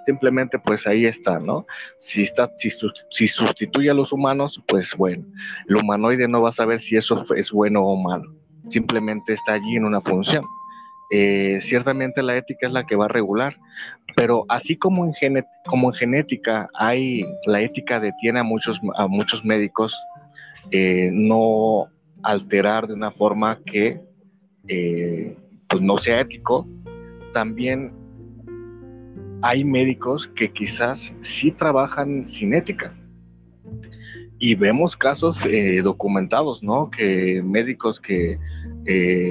Simplemente, 0.06 0.60
pues 0.60 0.86
ahí 0.88 1.06
está, 1.06 1.40
¿no? 1.40 1.66
Si, 1.98 2.24
está, 2.24 2.52
si, 2.58 2.70
si 3.10 3.28
sustituye 3.28 3.90
a 3.90 3.94
los 3.94 4.12
humanos, 4.12 4.62
pues 4.68 4.96
bueno, 4.96 5.26
el 5.68 5.78
humanoide 5.78 6.28
no 6.28 6.42
va 6.42 6.50
a 6.50 6.54
saber 6.54 6.80
si 6.80 6.96
eso 6.96 7.22
es 7.36 7.52
bueno 7.52 7.84
o 7.84 7.96
malo. 7.96 8.36
Simplemente 8.68 9.34
está 9.34 9.54
allí 9.54 9.76
en 9.76 9.86
una 9.86 10.02
función. 10.02 10.44
Eh, 11.16 11.60
ciertamente 11.62 12.24
la 12.24 12.36
ética 12.36 12.66
es 12.66 12.74
la 12.74 12.86
que 12.86 12.96
va 12.96 13.06
a 13.06 13.10
regular, 13.10 13.56
pero 14.16 14.46
así 14.50 14.76
como 14.76 15.06
en, 15.06 15.46
como 15.66 15.90
en 15.90 15.94
genética 15.94 16.70
hay, 16.74 17.24
la 17.46 17.62
ética 17.62 18.00
detiene 18.00 18.40
a 18.40 18.44
muchos, 18.44 18.82
a 18.96 19.08
muchos 19.08 19.46
médicos 19.46 19.96
eh, 20.72 21.12
no 21.14 21.88
alterar 22.24 22.88
de 22.88 22.94
una 22.94 23.12
forma 23.12 23.60
que 23.64 24.02
eh, 24.68 25.38
pues 25.68 25.82
no 25.82 25.98
sea 25.98 26.22
ético. 26.22 26.68
También 27.32 27.94
hay 29.44 29.64
médicos 29.64 30.28
que 30.36 30.52
quizás 30.52 31.14
sí 31.22 31.52
trabajan 31.52 32.26
sin 32.26 32.54
ética. 32.54 32.96
Y 34.40 34.56
vemos 34.56 34.98
casos 34.98 35.46
eh, 35.46 35.82
documentados, 35.82 36.64
¿no? 36.64 36.90
Que 36.90 37.42
médicos 37.44 38.00
que, 38.00 38.38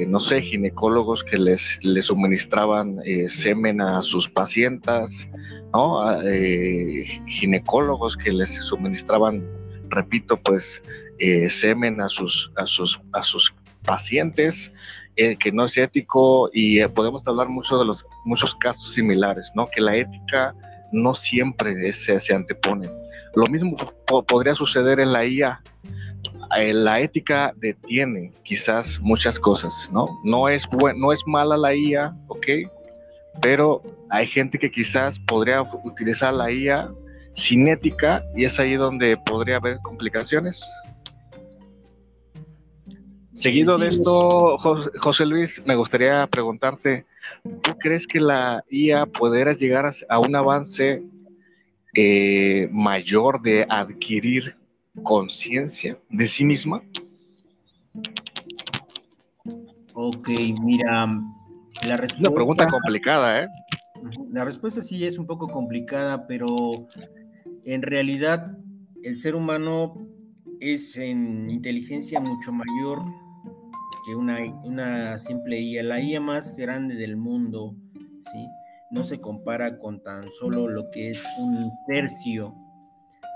no 0.09 0.20
sé, 0.20 0.40
ginecólogos 0.40 1.22
que 1.22 1.37
les, 1.37 1.79
les 1.83 2.07
suministraban 2.07 2.96
semen 3.29 3.81
a 3.83 4.01
sus 4.01 4.27
pacientes, 4.27 5.29
¿no? 5.75 6.01
ginecólogos 7.27 8.16
que 8.16 8.33
les 8.33 8.55
suministraban, 8.55 9.46
repito, 9.90 10.38
pues 10.38 10.81
eh, 11.25 11.48
semen 11.48 12.01
a 12.01 12.09
sus, 12.09 12.51
a 12.57 12.66
sus, 12.66 13.01
a 13.12 13.22
sus 13.22 13.55
pacientes, 13.85 14.72
eh, 15.16 15.37
que 15.37 15.53
no 15.53 15.64
es 15.64 15.77
ético 15.77 16.48
y 16.53 16.81
eh, 16.81 16.88
podemos 16.88 17.27
hablar 17.29 17.48
mucho 17.48 17.79
de 17.79 17.85
los 17.85 18.07
muchos 18.25 18.55
casos 18.57 18.94
similares, 18.94 19.53
¿no? 19.55 19.66
Que 19.66 19.81
la 19.81 19.96
ética 19.96 20.55
no 20.92 21.14
siempre 21.14 21.92
se, 21.92 22.18
se 22.20 22.35
antepone. 22.35 22.88
Lo 23.35 23.46
mismo 23.46 23.77
podría 24.07 24.55
suceder 24.55 25.01
en 25.01 25.12
la 25.12 25.25
IA. 25.25 25.61
la 26.51 27.01
ética 27.01 27.53
detiene 27.57 28.33
quizás 28.42 29.01
muchas 29.01 29.38
cosas, 29.38 29.88
¿no? 29.92 30.09
No 30.25 30.48
es, 30.48 30.68
no 30.96 31.12
es 31.12 31.20
mala 31.27 31.57
la 31.57 31.75
IA, 31.75 32.14
¿ok? 32.29 32.46
Pero 33.40 33.83
hay 34.11 34.27
gente 34.27 34.59
que 34.59 34.70
quizás 34.70 35.18
podría 35.18 35.62
utilizar 35.85 36.35
la 36.35 36.51
IA 36.51 36.90
sin 37.35 37.66
ética 37.68 38.22
y 38.37 38.44
es 38.44 38.59
ahí 38.61 38.75
donde 38.75 39.16
podría 39.16 39.57
haber 39.57 39.79
complicaciones. 39.81 40.62
Seguido 43.42 43.76
de 43.76 43.88
esto, 43.88 44.57
José 44.57 45.26
Luis, 45.26 45.61
me 45.66 45.74
gustaría 45.74 46.28
preguntarte, 46.28 47.07
¿tú 47.42 47.76
crees 47.76 48.07
que 48.07 48.20
la 48.20 48.62
IA 48.70 49.05
podrá 49.07 49.52
llegar 49.52 49.90
a 50.09 50.18
un 50.20 50.37
avance 50.37 51.02
eh, 51.92 52.68
mayor 52.70 53.40
de 53.40 53.66
adquirir 53.68 54.55
conciencia 55.02 55.98
de 56.09 56.28
sí 56.28 56.44
misma? 56.44 56.85
Ok, 59.94 60.28
mira, 60.62 61.09
la 61.85 61.96
respuesta... 61.96 62.31
Una 62.31 62.37
pregunta 62.37 62.68
complicada, 62.68 63.42
¿eh? 63.42 63.48
La 64.31 64.44
respuesta 64.44 64.81
sí 64.83 65.05
es 65.05 65.18
un 65.18 65.26
poco 65.26 65.48
complicada, 65.48 66.28
pero 66.28 66.87
en 67.64 67.83
realidad 67.83 68.57
el 69.02 69.18
ser 69.18 69.35
humano 69.35 70.07
es 70.61 70.96
en 70.96 71.50
inteligencia 71.50 72.20
mucho 72.20 72.52
mayor 72.52 73.02
que 74.04 74.14
una, 74.14 74.38
una 74.64 75.18
simple 75.18 75.60
IA, 75.60 75.82
la 75.82 76.00
IA 76.00 76.20
más 76.20 76.56
grande 76.56 76.94
del 76.94 77.16
mundo, 77.16 77.76
¿sí? 78.20 78.46
no 78.90 79.04
se 79.04 79.20
compara 79.20 79.78
con 79.78 80.02
tan 80.02 80.30
solo 80.30 80.68
lo 80.68 80.90
que 80.90 81.10
es 81.10 81.24
un 81.38 81.72
tercio 81.86 82.54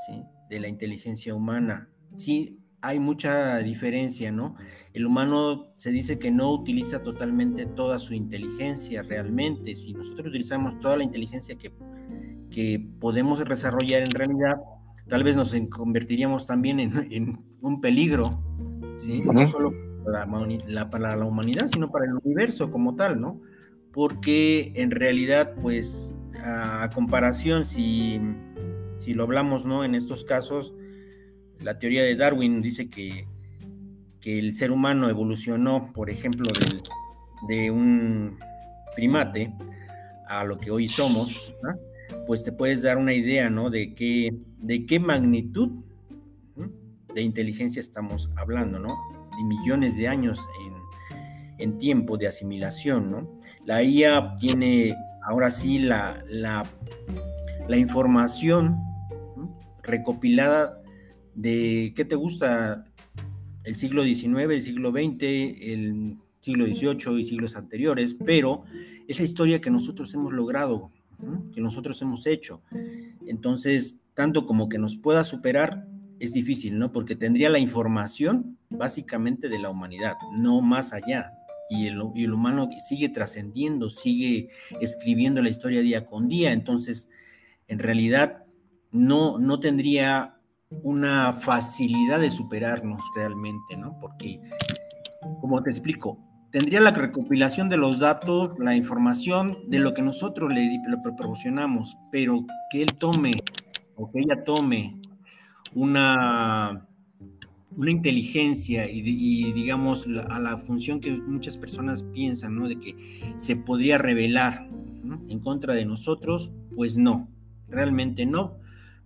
¿sí? 0.07 0.23
de 0.51 0.61
la 0.61 0.69
inteligencia 0.69 1.35
humana. 1.35 1.89
Sí, 2.15 2.61
hay 2.83 3.01
mucha 3.01 3.59
diferencia, 3.59 4.31
¿no? 4.31 4.55
El 4.93 5.07
humano 5.07 5.73
se 5.75 5.91
dice 5.91 6.19
que 6.19 6.31
no 6.31 6.53
utiliza 6.53 7.03
totalmente 7.03 7.67
toda 7.67 7.99
su 7.99 8.15
inteligencia 8.15 9.03
realmente. 9.03 9.75
Si 9.77 9.95
nosotros 9.95 10.29
utilizamos 10.29 10.79
toda 10.79 10.99
la 10.99 11.05
inteligencia 11.05 11.57
que, 11.57 11.73
que 12.51 12.87
podemos 13.01 13.43
desarrollar 13.43 14.03
en 14.03 14.11
realidad, 14.11 14.57
tal 15.09 15.25
vez 15.25 15.37
nos 15.37 15.55
convertiríamos 15.71 16.47
también 16.47 16.81
en, 16.81 17.45
un 17.61 17.81
peligro, 17.81 18.31
¿sí? 18.97 19.23
No 19.23 19.47
solo 19.47 19.86
para 20.07 21.17
la, 21.17 21.25
humanidad, 21.25 21.67
sino 21.67 21.91
para 21.91 22.07
el 22.07 22.15
universo 22.15 22.71
como 22.71 22.95
tal, 22.97 23.21
¿no? 23.21 23.41
Porque 23.93 24.73
en 24.77 24.91
realidad, 24.91 25.55
pues, 25.61 26.17
a 26.43 26.89
comparación, 26.95 27.65
si, 27.65 28.21
si 28.99 29.15
lo 29.15 29.25
hablamos, 29.25 29.67
¿no? 29.67 29.85
En 29.85 29.95
estos 29.95 30.25
casos, 30.25 30.75
la 31.61 31.79
teoría 31.79 32.03
de 32.03 32.17
Darwin 32.17 32.63
dice 32.63 32.89
que, 32.89 33.27
que 34.21 34.39
el 34.39 34.55
ser 34.55 34.71
humano 34.71 35.09
evolucionó, 35.09 35.93
por 35.93 36.11
ejemplo, 36.11 36.51
de 37.49 37.71
un 37.71 38.39
primate 38.95 39.53
a 40.29 40.45
lo 40.45 40.59
que 40.59 40.71
hoy 40.71 40.89
somos, 40.89 41.37
pues 42.27 42.45
te 42.45 42.53
puedes 42.53 42.83
dar 42.83 42.99
una 42.99 43.15
idea, 43.15 43.51
¿no? 43.51 43.71
De 43.71 43.95
qué, 43.95 44.37
de 44.59 44.87
qué 44.87 45.01
magnitud 45.01 45.71
de 47.15 47.23
inteligencia 47.23 47.81
estamos 47.81 48.31
hablando, 48.37 48.79
¿no? 48.79 49.16
De 49.37 49.45
millones 49.45 49.97
de 49.97 50.09
años 50.09 50.47
en, 51.59 51.79
tiempo 51.79 52.17
de 52.17 52.27
asimilación, 52.27 53.11
¿no? 53.11 53.29
La 53.65 53.83
IA 53.83 54.37
tiene 54.37 54.95
ahora 55.27 55.51
sí 55.51 55.79
la, 55.79 56.23
la, 56.29 56.65
la 57.67 57.77
información 57.77 58.79
recopilada 59.83 60.81
de, 61.35 61.93
¿qué 61.97 62.05
te 62.05 62.15
gusta? 62.15 62.85
El 63.65 63.77
siglo 63.77 64.05
XIX, 64.05 64.51
el 64.51 64.63
siglo 64.63 64.91
XX, 64.91 65.23
el 65.23 66.17
siglo 66.41 66.67
XVIII 66.67 67.21
y 67.21 67.25
siglos 67.25 67.57
anteriores, 67.57 68.15
pero 68.25 68.63
es 69.09 69.19
la 69.19 69.25
historia 69.25 69.61
que 69.61 69.71
nosotros 69.71 70.15
hemos 70.15 70.33
logrado, 70.33 70.93
que 71.53 71.61
nosotros 71.61 72.01
hemos 72.03 72.27
hecho. 72.27 72.63
Entonces, 73.27 73.97
tanto 74.15 74.47
como 74.47 74.69
que 74.69 74.79
nos 74.79 74.97
pueda 74.97 75.25
superar, 75.25 75.87
es 76.21 76.33
difícil, 76.33 76.79
¿no? 76.79 76.93
Porque 76.93 77.17
tendría 77.17 77.51
la 77.51 77.59
información 77.59 78.59
básicamente 78.71 79.49
de 79.49 79.59
la 79.59 79.71
humanidad, 79.71 80.17
no 80.33 80.61
más 80.61 80.93
allá. 80.93 81.33
Y 81.69 81.89
el, 81.89 82.01
y 82.15 82.25
el 82.25 82.33
humano 82.33 82.69
sigue 82.87 83.09
trascendiendo, 83.09 83.91
sigue 83.91 84.51
escribiendo 84.81 85.43
la 85.43 85.51
historia 85.51 85.81
día 85.81 86.07
con 86.07 86.29
día. 86.29 86.53
Entonces, 86.53 87.09
en 87.67 87.81
realidad, 87.81 88.45
no, 88.93 89.39
no 89.39 89.59
tendría 89.59 90.37
una 90.83 91.33
facilidad 91.35 92.21
de 92.21 92.31
superarnos 92.31 93.03
realmente, 93.15 93.77
¿no? 93.77 93.99
Porque, 94.01 94.41
como 95.41 95.63
te 95.63 95.71
explico, 95.71 96.19
tendría 96.51 96.81
la 96.81 96.91
recopilación 96.91 97.69
de 97.69 97.77
los 97.77 97.99
datos, 97.99 98.59
la 98.59 98.75
información 98.75 99.59
de 99.69 99.79
lo 99.79 99.95
que 99.95 100.03
nosotros 100.03 100.53
le, 100.53 100.81
proporcionamos, 101.03 101.97
pero 102.11 102.45
que 102.71 102.83
él 102.83 102.95
tome 102.95 103.33
o 103.95 104.11
que 104.11 104.21
ella 104.21 104.43
tome 104.45 105.01
una, 105.75 106.87
una 107.77 107.91
inteligencia 107.91 108.91
y, 108.91 109.53
digamos 109.53 110.07
a 110.29 110.39
la 110.39 110.59
función 110.59 111.01
que 111.01 111.13
muchas 111.13 111.57
personas 111.57 112.03
piensan, 112.03 112.57
¿no? 112.57 112.69
De 112.69 112.79
que 112.79 112.97
se 113.37 113.57
podría 113.57 113.99
revelar 113.99 114.69
en 115.29 115.39
contra 115.41 115.75
de 115.75 115.85
nosotros, 115.85 116.51
pues 116.75 116.97
no, 116.97 117.29
realmente 117.69 118.27
no, 118.27 118.59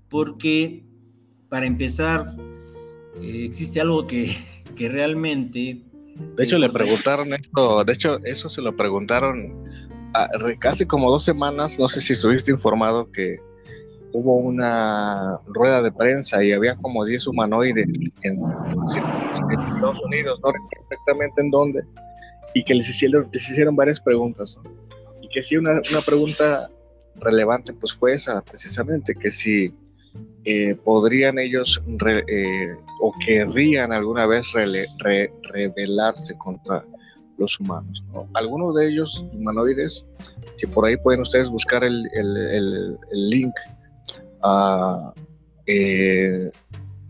porque 0.09 0.85
para 1.49 1.67
empezar, 1.67 2.37
eh, 3.21 3.45
existe 3.45 3.81
algo 3.81 4.07
que, 4.07 4.37
que 4.77 4.89
realmente 4.89 5.85
de 6.37 6.45
hecho, 6.45 6.59
le 6.59 6.69
preguntaron 6.69 7.33
esto, 7.33 7.85
de 7.85 7.93
hecho, 7.93 8.19
eso 8.25 8.49
se 8.49 8.61
lo 8.61 8.77
preguntaron 8.77 9.65
casi 10.59 10.87
como 10.87 11.11
dos 11.11 11.25
semanas, 11.25 11.79
no 11.79 11.89
sé 11.89 12.01
si 12.01 12.13
estuviste 12.13 12.51
informado 12.51 13.11
que 13.11 13.39
hubo 14.13 14.37
una 14.37 15.39
rueda 15.47 15.83
de 15.83 15.93
prensa 15.93 16.43
y 16.43 16.53
había 16.53 16.77
como 16.77 17.05
10 17.05 17.27
humanoides 17.29 17.87
en, 18.23 18.41
Estados 19.51 20.03
Unidos, 20.05 20.39
no 20.45 20.53
recuerdo 20.53 20.87
exactamente 20.91 21.41
en 21.41 21.51
dónde, 21.51 21.83
y 22.55 22.63
que 22.63 22.75
les 22.75 22.89
hicieron, 22.89 23.29
les 23.33 23.49
hicieron 23.49 23.75
varias 23.75 24.01
preguntas, 24.01 24.57
y 25.21 25.29
que 25.29 25.43
sí, 25.43 25.57
una, 25.57 25.81
una 25.91 26.01
pregunta 26.05 26.71
relevante 27.17 27.73
pues 27.73 27.93
fue 27.93 28.15
esa, 28.15 28.41
precisamente, 28.43 29.15
que 29.15 29.31
si 29.31 29.75
eh, 30.45 30.75
podrían 30.85 31.39
ellos 31.39 31.83
eh, 32.29 32.75
o 33.01 33.15
querrían 33.25 33.93
alguna 33.93 34.27
vez 34.27 34.47
rebelarse 34.53 36.37
contra 36.39 36.83
los 37.37 37.61
humanos. 37.61 38.03
Algunos 38.35 38.75
de 38.75 38.89
ellos, 38.89 39.25
humanoides, 39.33 40.05
si 40.57 40.67
por 40.67 40.87
ahí 40.87 40.97
pueden 40.97 41.21
ustedes 41.21 41.49
buscar 41.49 41.85
el, 41.85 42.09
link, 43.13 43.55
eh, 45.67 46.51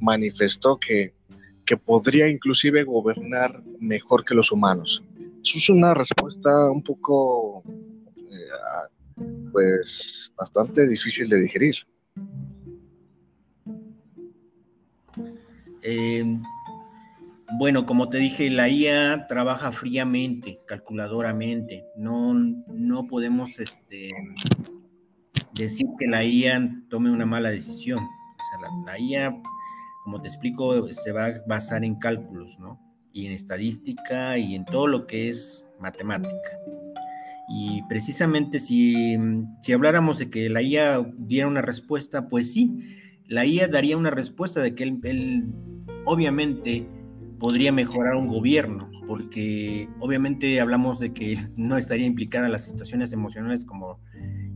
manifestó 0.01 0.79
que, 0.79 1.15
que 1.65 1.77
podría 1.77 2.29
inclusive 2.29 2.85
gobernar 2.85 3.63
mejor 3.79 4.25
que 4.25 4.35
los 4.35 4.51
humanos. 4.53 5.03
Eso 5.43 5.59
es 5.59 5.69
una 5.71 5.95
respuesta 5.95 6.71
un 6.71 6.83
poco, 6.83 7.63
pues, 9.53 10.33
bastante 10.37 10.87
difícil 10.87 11.29
de 11.29 11.41
digerir. 11.41 11.77
Eh, 15.83 16.25
bueno, 17.59 17.85
como 17.85 18.09
te 18.09 18.19
dije, 18.19 18.49
la 18.51 18.69
IA 18.69 19.27
trabaja 19.27 19.73
fríamente, 19.73 20.61
calculadoramente. 20.67 21.85
No, 21.97 22.35
no 22.35 23.07
podemos 23.07 23.59
este, 23.59 24.13
decir 25.55 25.87
que 25.99 26.07
la 26.07 26.25
IA 26.25 26.83
tome 26.89 27.11
una 27.11 27.27
mala 27.27 27.51
decisión. 27.51 27.99
O 27.99 28.43
sea, 28.49 28.71
la, 28.87 28.99
IA, 28.99 29.43
como 30.05 30.21
te 30.21 30.29
explico, 30.29 30.89
se 30.93 31.13
va 31.13 31.27
a 31.27 31.33
basar 31.47 31.85
en 31.85 31.97
cálculos, 31.97 32.59
¿no? 32.59 32.81
Y 33.13 33.27
en 33.27 33.33
estadística 33.33 34.39
y 34.39 34.55
en 34.55 34.65
todo 34.65 34.87
lo 34.87 35.07
que 35.07 35.29
es 35.29 35.67
matemática. 35.81 36.51
Y 37.49 37.83
precisamente 37.89 38.61
si, 38.61 39.19
si 39.61 39.73
habláramos 39.73 40.19
de 40.19 40.31
que 40.31 40.49
la 40.49 40.63
IA 40.63 41.05
diera 41.19 41.49
una 41.49 41.63
respuesta, 41.63 42.29
pues 42.29 42.53
sí, 42.53 42.79
la 43.31 43.47
IA 43.47 43.69
daría 43.69 43.97
una 43.97 44.11
respuesta 44.11 44.61
de 44.61 44.75
que 44.75 44.85
él, 44.85 45.47
obviamente 46.05 46.87
podría 47.39 47.73
mejorar 47.73 48.17
un 48.17 48.27
gobierno, 48.27 48.91
porque 49.07 49.89
obviamente 50.01 50.61
hablamos 50.61 50.99
de 50.99 51.13
que 51.13 51.39
no 51.57 51.77
estaría 51.77 52.07
implicada 52.07 52.47
en 52.47 52.53
las 52.53 52.65
situaciones 52.65 53.13
emocionales 53.13 53.65
como 53.65 54.01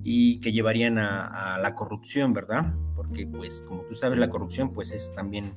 y 0.05 0.39
que 0.41 0.53
llevarían 0.53 0.99
a, 0.99 1.59
la 1.61 1.75
corrupción, 1.75 2.35
¿verdad? 2.35 2.75
Porque 2.95 3.27
pues 3.27 3.63
como 3.63 3.83
tú 3.83 3.95
sabes 3.95 4.19
la 4.19 4.29
corrupción 4.29 4.73
pues 4.73 4.93
es 4.93 5.13
también 5.15 5.55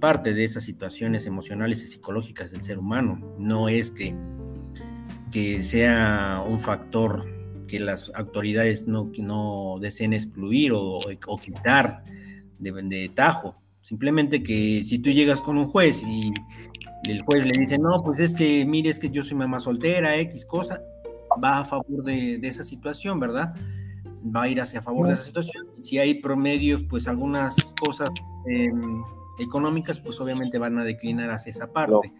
parte 0.00 0.32
de 0.32 0.44
esas 0.44 0.62
situaciones 0.62 1.26
emocionales 1.26 1.82
y 1.82 1.88
psicológicas 1.88 2.52
del 2.52 2.62
ser 2.62 2.78
humano, 2.78 3.34
no 3.38 3.68
es 3.68 3.90
que, 3.90 4.14
que 5.32 5.62
sea 5.64 6.44
un 6.48 6.60
factor 6.60 7.26
que 7.66 7.80
las 7.80 8.10
autoridades 8.14 8.86
no, 8.86 9.10
no 9.18 9.76
deseen 9.80 10.12
excluir 10.12 10.72
o, 10.74 11.00
quitar 11.40 12.04
de, 12.58 13.10
tajo. 13.14 13.60
Simplemente 13.80 14.42
que 14.42 14.82
si 14.84 15.00
tú 15.00 15.10
llegas 15.10 15.42
con 15.42 15.58
un 15.58 15.66
juez 15.66 16.02
y 16.02 16.32
el 17.04 17.22
juez 17.22 17.44
le 17.46 17.52
dice, 17.58 17.78
no, 17.78 18.02
pues 18.02 18.20
es 18.20 18.34
que, 18.34 18.64
mire, 18.64 18.90
es 18.90 18.98
que 18.98 19.10
yo 19.10 19.22
soy 19.22 19.36
mamá 19.36 19.60
soltera, 19.60 20.16
X 20.18 20.44
cosa, 20.46 20.80
va 21.42 21.58
a 21.58 21.64
favor 21.64 22.02
de, 22.02 22.40
esa 22.42 22.64
situación, 22.64 23.20
¿verdad? 23.20 23.54
Va 24.24 24.42
a 24.42 24.48
ir 24.48 24.60
hacia 24.60 24.82
favor 24.82 25.08
de 25.08 25.14
esa 25.14 25.24
situación. 25.24 25.66
Si 25.80 25.98
hay 25.98 26.14
promedios, 26.14 26.82
pues 26.88 27.06
algunas 27.08 27.74
cosas 27.80 28.10
em, 28.46 29.02
económicas, 29.38 30.00
pues 30.00 30.20
obviamente 30.20 30.58
van 30.58 30.78
a 30.78 30.84
declinar 30.84 31.30
hacia 31.30 31.50
esa 31.50 31.72
parte. 31.72 32.12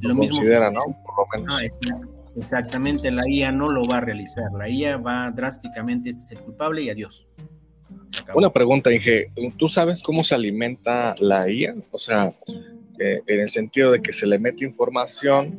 Lo, 0.00 0.14
mismo 0.14 0.36
considera, 0.36 0.70
¿no? 0.70 0.82
Ah, 1.48 1.60
exactamente, 2.36 3.10
la 3.10 3.28
IA 3.28 3.52
no 3.52 3.68
lo 3.68 3.86
va 3.86 3.98
a 3.98 4.00
realizar. 4.00 4.52
La 4.52 4.68
IA 4.68 4.96
va 4.96 5.30
drásticamente, 5.30 6.10
este 6.10 6.22
es 6.22 6.32
el 6.32 6.44
culpable 6.44 6.82
y 6.82 6.90
adiós. 6.90 7.26
Una 8.34 8.52
pregunta, 8.52 8.92
Inge, 8.92 9.32
¿tú 9.56 9.68
sabes 9.68 10.02
cómo 10.02 10.22
se 10.22 10.34
alimenta 10.34 11.14
la 11.20 11.50
IA? 11.50 11.74
O 11.90 11.98
sea, 11.98 12.32
eh, 12.98 13.22
en 13.26 13.40
el 13.40 13.50
sentido 13.50 13.92
de 13.92 14.00
que 14.00 14.12
se 14.12 14.26
le 14.26 14.38
mete 14.38 14.64
información 14.64 15.58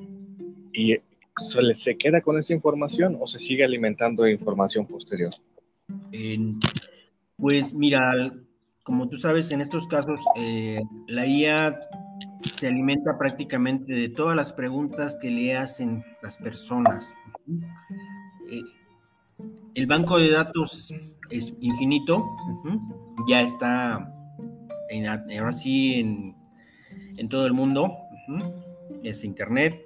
y 0.74 0.98
se, 1.38 1.62
le, 1.62 1.76
se 1.76 1.98
queda 1.98 2.22
con 2.22 2.38
esa 2.38 2.54
información 2.54 3.18
o 3.20 3.28
se 3.28 3.40
sigue 3.40 3.64
alimentando 3.64 4.24
de 4.24 4.32
información 4.32 4.86
posterior. 4.86 5.32
Pues 7.38 7.74
mira, 7.74 8.32
como 8.84 9.08
tú 9.10 9.18
sabes, 9.18 9.52
en 9.52 9.62
estos 9.62 9.88
casos 9.88 10.20
eh, 10.36 10.82
la 11.08 11.26
IA 11.26 11.80
se 12.56 12.68
alimenta 12.68 13.18
prácticamente 13.18 13.94
de 13.94 14.10
todas 14.10 14.36
las 14.36 14.54
preguntas 14.54 15.18
que 15.22 15.30
le 15.30 15.56
hacen 15.56 16.04
las 16.22 16.38
personas. 16.38 17.14
Eh, 18.52 18.62
el 19.76 19.88
banco 19.88 20.18
de 20.18 20.32
datos 20.32 20.94
es 21.30 21.56
infinito, 21.62 22.26
ya 23.28 23.42
está 23.42 24.08
en, 24.90 25.08
ahora 25.08 25.54
sí 25.54 26.00
en, 27.18 27.30
todo 27.30 27.46
el 27.46 27.54
mundo, 27.54 27.96
es 29.04 29.24
internet 29.24 29.80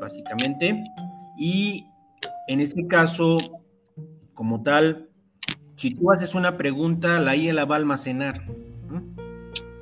básicamente, 0.00 0.84
y 1.36 1.86
en 2.46 2.60
este 2.60 2.86
caso, 2.86 3.36
como 4.32 4.62
tal, 4.62 5.07
si 5.78 5.94
tú 5.94 6.10
haces 6.10 6.34
una 6.34 6.56
pregunta, 6.56 7.20
la 7.20 7.36
IA 7.36 7.54
la 7.54 7.64
va 7.64 7.76
a 7.76 7.78
almacenar. 7.78 8.44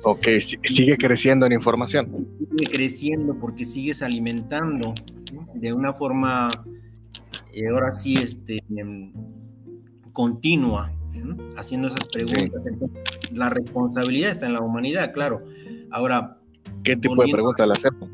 Ok, 0.03 0.27
sigue 0.63 0.95
creciendo 0.95 1.47
en 1.47 1.53
información. 1.53 2.27
Sigue 2.55 2.71
creciendo 2.71 3.35
porque 3.39 3.65
sigues 3.65 4.03
alimentando 4.03 4.93
de 5.55 5.73
una 5.73 5.93
forma, 5.93 6.51
eh, 7.51 7.67
ahora 7.69 7.89
sí, 7.89 8.13
este, 8.13 8.63
em, 8.75 9.11
continua, 10.13 10.93
haciendo 11.57 11.87
esas 11.87 12.07
preguntas. 12.07 12.67
Entonces, 12.67 12.75
la 13.33 13.49
responsabilidad 13.49 14.29
está 14.29 14.45
en 14.45 14.53
la 14.53 14.61
humanidad, 14.61 15.11
claro. 15.13 15.45
Ahora. 15.89 16.37
¿Qué 16.83 16.95
tipo 16.95 17.25
de 17.25 17.31
preguntas 17.31 17.67
le 17.67 17.73
hacemos? 17.73 18.07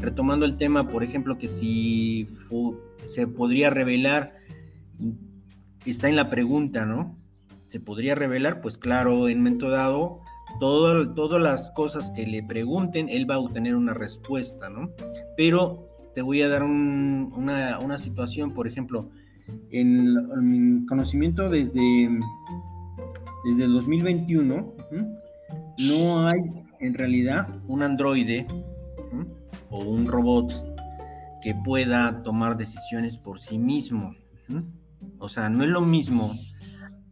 Retomando 0.00 0.46
el 0.46 0.56
tema, 0.56 0.88
por 0.88 1.02
ejemplo, 1.02 1.36
que 1.36 1.48
si 1.48 2.28
se 3.04 3.26
podría 3.26 3.70
revelar, 3.70 4.38
está 5.86 6.08
en 6.08 6.16
la 6.16 6.30
pregunta, 6.30 6.86
¿no? 6.86 7.16
¿Se 7.66 7.80
podría 7.80 8.14
revelar? 8.14 8.60
Pues 8.60 8.78
claro, 8.78 9.28
en 9.28 9.38
momento 9.38 9.70
dado 9.70 10.20
todas 10.58 11.42
las 11.42 11.70
cosas 11.70 12.10
que 12.10 12.26
le 12.26 12.42
pregunten, 12.42 13.08
él 13.08 13.30
va 13.30 13.36
a 13.36 13.38
obtener 13.38 13.76
una 13.76 13.94
respuesta, 13.94 14.68
¿no? 14.68 14.90
Pero 15.36 15.88
te 16.14 16.22
voy 16.22 16.42
a 16.42 16.48
dar 16.48 16.62
una, 16.62 17.96
situación, 17.98 18.52
por 18.52 18.66
ejemplo, 18.66 19.10
en, 19.70 20.14
mi 20.42 20.86
conocimiento 20.86 21.48
desde, 21.48 22.08
desde 23.44 23.64
el 23.64 23.72
2021, 23.72 24.74
no 25.78 26.28
hay 26.28 26.40
en 26.80 26.94
realidad 26.94 27.48
un 27.68 27.82
androide 27.82 28.46
o 29.70 29.78
un 29.78 30.06
robot 30.06 30.52
que 31.42 31.54
pueda 31.54 32.20
tomar 32.22 32.56
decisiones 32.56 33.16
por 33.16 33.40
sí 33.40 33.58
mismo. 33.58 34.14
O 35.20 35.28
sea, 35.28 35.48
no 35.50 35.62
es 35.64 35.70
lo 35.70 35.82
mismo 35.82 36.34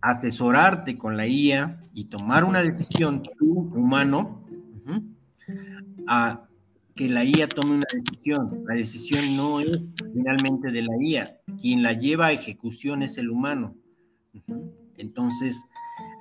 asesorarte 0.01 0.97
con 0.97 1.17
la 1.17 1.27
IA 1.27 1.81
y 1.93 2.07
tomar 2.07 2.45
una 2.45 2.63
decisión 2.63 3.23
tú, 3.23 3.71
humano, 3.75 4.45
a 6.07 6.49
que 6.95 7.09
la 7.09 7.23
IA 7.23 7.49
tome 7.49 7.75
una 7.75 7.87
decisión. 7.93 8.65
La 8.67 8.75
decisión 8.75 9.37
no 9.37 9.61
es 9.61 9.95
finalmente 10.15 10.73
de 10.73 10.83
la 10.83 10.97
IA. 10.99 11.39
Quien 11.61 11.83
la 11.83 11.93
lleva 11.93 12.27
a 12.27 12.33
ejecución 12.33 13.03
es 13.03 13.19
el 13.19 13.31
humano. 13.31 13.77
Entonces, 14.97 15.63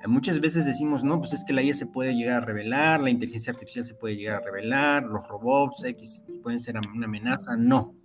muchas 0.06 0.40
veces 0.40 0.66
decimos, 0.66 1.02
no, 1.04 1.18
pues 1.18 1.32
es 1.32 1.44
que 1.44 1.54
la 1.54 1.62
IA 1.62 1.74
se 1.74 1.86
puede 1.86 2.14
llegar 2.14 2.42
a 2.42 2.46
revelar, 2.46 3.00
la 3.00 3.10
inteligencia 3.10 3.52
artificial 3.52 3.86
se 3.86 3.94
puede 3.94 4.16
llegar 4.16 4.42
a 4.42 4.44
revelar, 4.44 5.04
los 5.04 5.26
robots 5.26 5.82
X 5.84 6.26
pueden 6.42 6.60
ser 6.60 6.76
una 6.94 7.06
amenaza. 7.06 7.56
No 7.56 7.97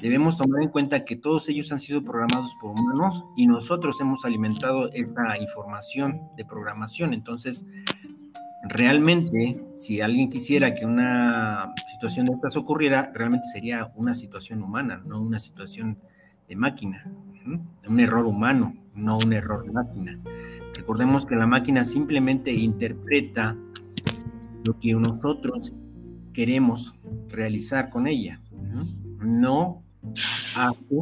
debemos 0.00 0.36
tomar 0.36 0.62
en 0.62 0.68
cuenta 0.68 1.04
que 1.04 1.16
todos 1.16 1.48
ellos 1.48 1.70
han 1.72 1.80
sido 1.80 2.02
programados 2.02 2.54
por 2.60 2.72
humanos 2.72 3.24
y 3.36 3.46
nosotros 3.46 4.00
hemos 4.00 4.24
alimentado 4.24 4.90
esa 4.92 5.38
información 5.38 6.22
de 6.36 6.44
programación. 6.44 7.14
Entonces, 7.14 7.64
realmente, 8.64 9.60
si 9.76 10.00
alguien 10.00 10.30
quisiera 10.30 10.74
que 10.74 10.86
una 10.86 11.72
situación 11.92 12.26
de 12.26 12.32
estas 12.32 12.56
ocurriera, 12.56 13.10
realmente 13.14 13.46
sería 13.52 13.92
una 13.94 14.14
situación 14.14 14.62
humana, 14.62 15.02
no 15.04 15.20
una 15.20 15.38
situación 15.38 15.98
de 16.48 16.56
máquina, 16.56 17.10
un 17.88 18.00
error 18.00 18.26
humano, 18.26 18.74
no 18.94 19.18
un 19.18 19.32
error 19.32 19.70
máquina. 19.72 20.18
Recordemos 20.74 21.26
que 21.26 21.36
la 21.36 21.46
máquina 21.46 21.84
simplemente 21.84 22.52
interpreta 22.52 23.56
lo 24.64 24.78
que 24.78 24.94
nosotros 24.94 25.72
queremos 26.32 26.94
realizar 27.28 27.90
con 27.90 28.06
ella, 28.06 28.40
no 29.20 29.83
hace 30.56 30.96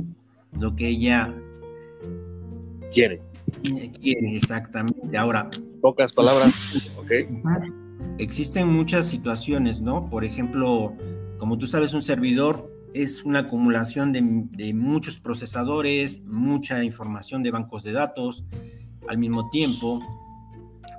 lo 0.59 0.75
que 0.75 0.89
ella 0.89 1.35
quiere. 2.93 3.21
Quiere, 4.01 4.37
exactamente. 4.37 5.17
Ahora. 5.17 5.51
Pocas 5.81 6.13
palabras. 6.13 6.55
Existen 8.19 8.69
muchas 8.69 9.07
situaciones, 9.07 9.81
¿no? 9.81 10.09
Por 10.09 10.25
ejemplo, 10.25 10.95
como 11.39 11.59
tú 11.59 11.67
sabes, 11.67 11.95
un 11.95 12.03
servidor 12.03 12.71
es 12.95 13.25
una 13.25 13.41
acumulación 13.41 14.13
de, 14.13 14.75
muchos 14.75 15.19
procesadores, 15.19 16.23
mucha 16.25 16.85
información 16.85 17.43
de 17.43 17.51
bancos 17.51 17.83
de 17.83 17.93
datos 17.93 18.45
al 19.09 19.19
mismo 19.19 19.49
tiempo, 19.51 20.01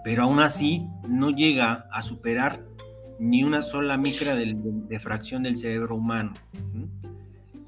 pero 0.03 0.23
aún 0.23 0.39
así 0.39 0.87
no 1.07 1.29
llega 1.29 1.85
a 1.91 2.01
superar 2.01 2.65
ni 3.19 3.43
una 3.43 3.61
sola 3.61 3.95
micra 3.95 4.35
de 4.35 4.99
fracción 4.99 5.43
del 5.43 5.55
cerebro 5.55 5.95
humano 5.95 6.33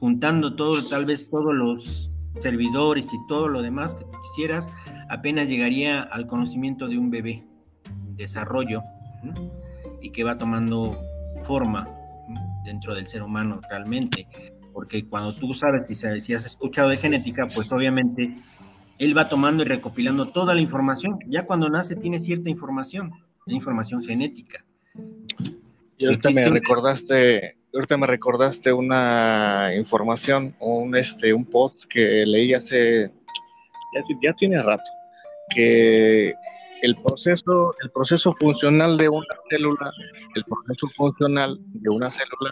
juntando 0.06 0.56
todo, 0.56 0.88
tal 0.88 1.04
vez 1.04 1.28
todos 1.32 1.56
los 1.56 2.12
servidores 2.40 3.12
y 3.12 3.18
todo 3.28 3.48
lo 3.48 3.64
demás 3.64 3.96
que 3.96 4.04
tú 4.04 4.12
quisieras, 4.22 4.70
apenas 5.10 5.50
llegaría 5.50 6.04
al 6.04 6.28
conocimiento 6.28 6.88
de 6.88 7.00
un 7.00 7.10
bebé, 7.10 7.44
desarrollo, 8.16 8.84
y 10.04 10.12
que 10.12 10.24
va 10.24 10.38
tomando 10.38 10.96
forma 11.42 11.90
dentro 12.64 12.94
del 12.94 13.08
ser 13.08 13.24
humano 13.24 13.60
realmente. 13.68 14.28
Porque 14.74 15.08
cuando 15.08 15.34
tú 15.34 15.56
sabes 15.56 15.88
si, 15.88 15.96
si 15.96 16.34
has 16.36 16.46
escuchado 16.46 16.90
de 16.90 16.98
genética, 16.98 17.48
pues 17.48 17.72
obviamente 17.72 18.38
él 19.00 19.18
va 19.18 19.28
tomando 19.28 19.64
y 19.64 19.66
recopilando 19.66 20.28
toda 20.28 20.54
la 20.54 20.62
información. 20.62 21.18
Ya 21.26 21.48
cuando 21.48 21.68
nace 21.68 21.96
tiene 21.96 22.20
cierta 22.20 22.48
información, 22.48 23.12
información 23.48 24.04
genética. 24.04 24.64
Y 25.98 26.06
ahorita 26.06 26.30
me 26.30 26.48
recordaste 26.48 27.58
ahorita 27.76 27.98
me 27.98 28.08
recordaste 28.08 28.72
una 28.72 29.70
información, 29.76 30.56
un, 30.60 30.96
este, 30.96 31.34
un 31.34 31.46
post 31.46 31.86
que 31.90 32.26
leí 32.26 32.54
hace, 32.54 33.12
ya, 34.22 34.34
tiene 34.34 34.64
rato, 34.64 34.84
que 35.50 36.34
el 36.82 36.96
proceso, 36.96 37.76
el 37.82 37.92
proceso 37.92 38.32
funcional 38.34 38.98
de 38.98 39.10
una 39.10 39.26
célula, 39.50 39.92
el 40.36 40.44
proceso 40.46 40.88
funcional 40.96 41.58
de 41.60 41.90
una 41.90 42.10
célula 42.10 42.52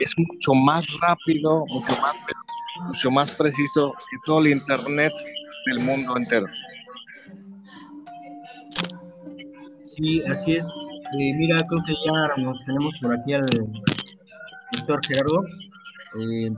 es 0.00 0.12
mucho 0.16 0.54
más 0.54 0.86
rápido, 1.00 1.64
mucho 1.66 2.00
más, 2.00 2.14
mucho 2.86 3.10
más 3.10 3.34
preciso 3.34 3.92
que 4.10 4.16
todo 4.24 4.40
el 4.40 4.48
internet 4.52 5.12
del 5.66 5.80
mundo 5.80 6.16
entero. 6.16 6.46
Sí, 9.84 10.22
así 10.24 10.56
es. 10.56 10.66
Eh, 11.18 11.32
mira, 11.34 11.62
creo 11.68 11.82
que 11.86 11.94
ya 12.04 12.42
nos 12.42 12.62
tenemos 12.64 12.96
por 13.00 13.14
aquí 13.14 13.34
al, 13.34 13.46
doctor 14.76 15.00
Gerardo. 15.06 15.44
Eh, 16.20 16.50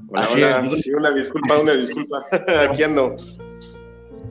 una 0.97 1.11
disculpa, 1.13 1.59
una 1.59 1.73
disculpa. 1.73 2.27
Aquí 2.69 2.83
ando. 2.83 3.17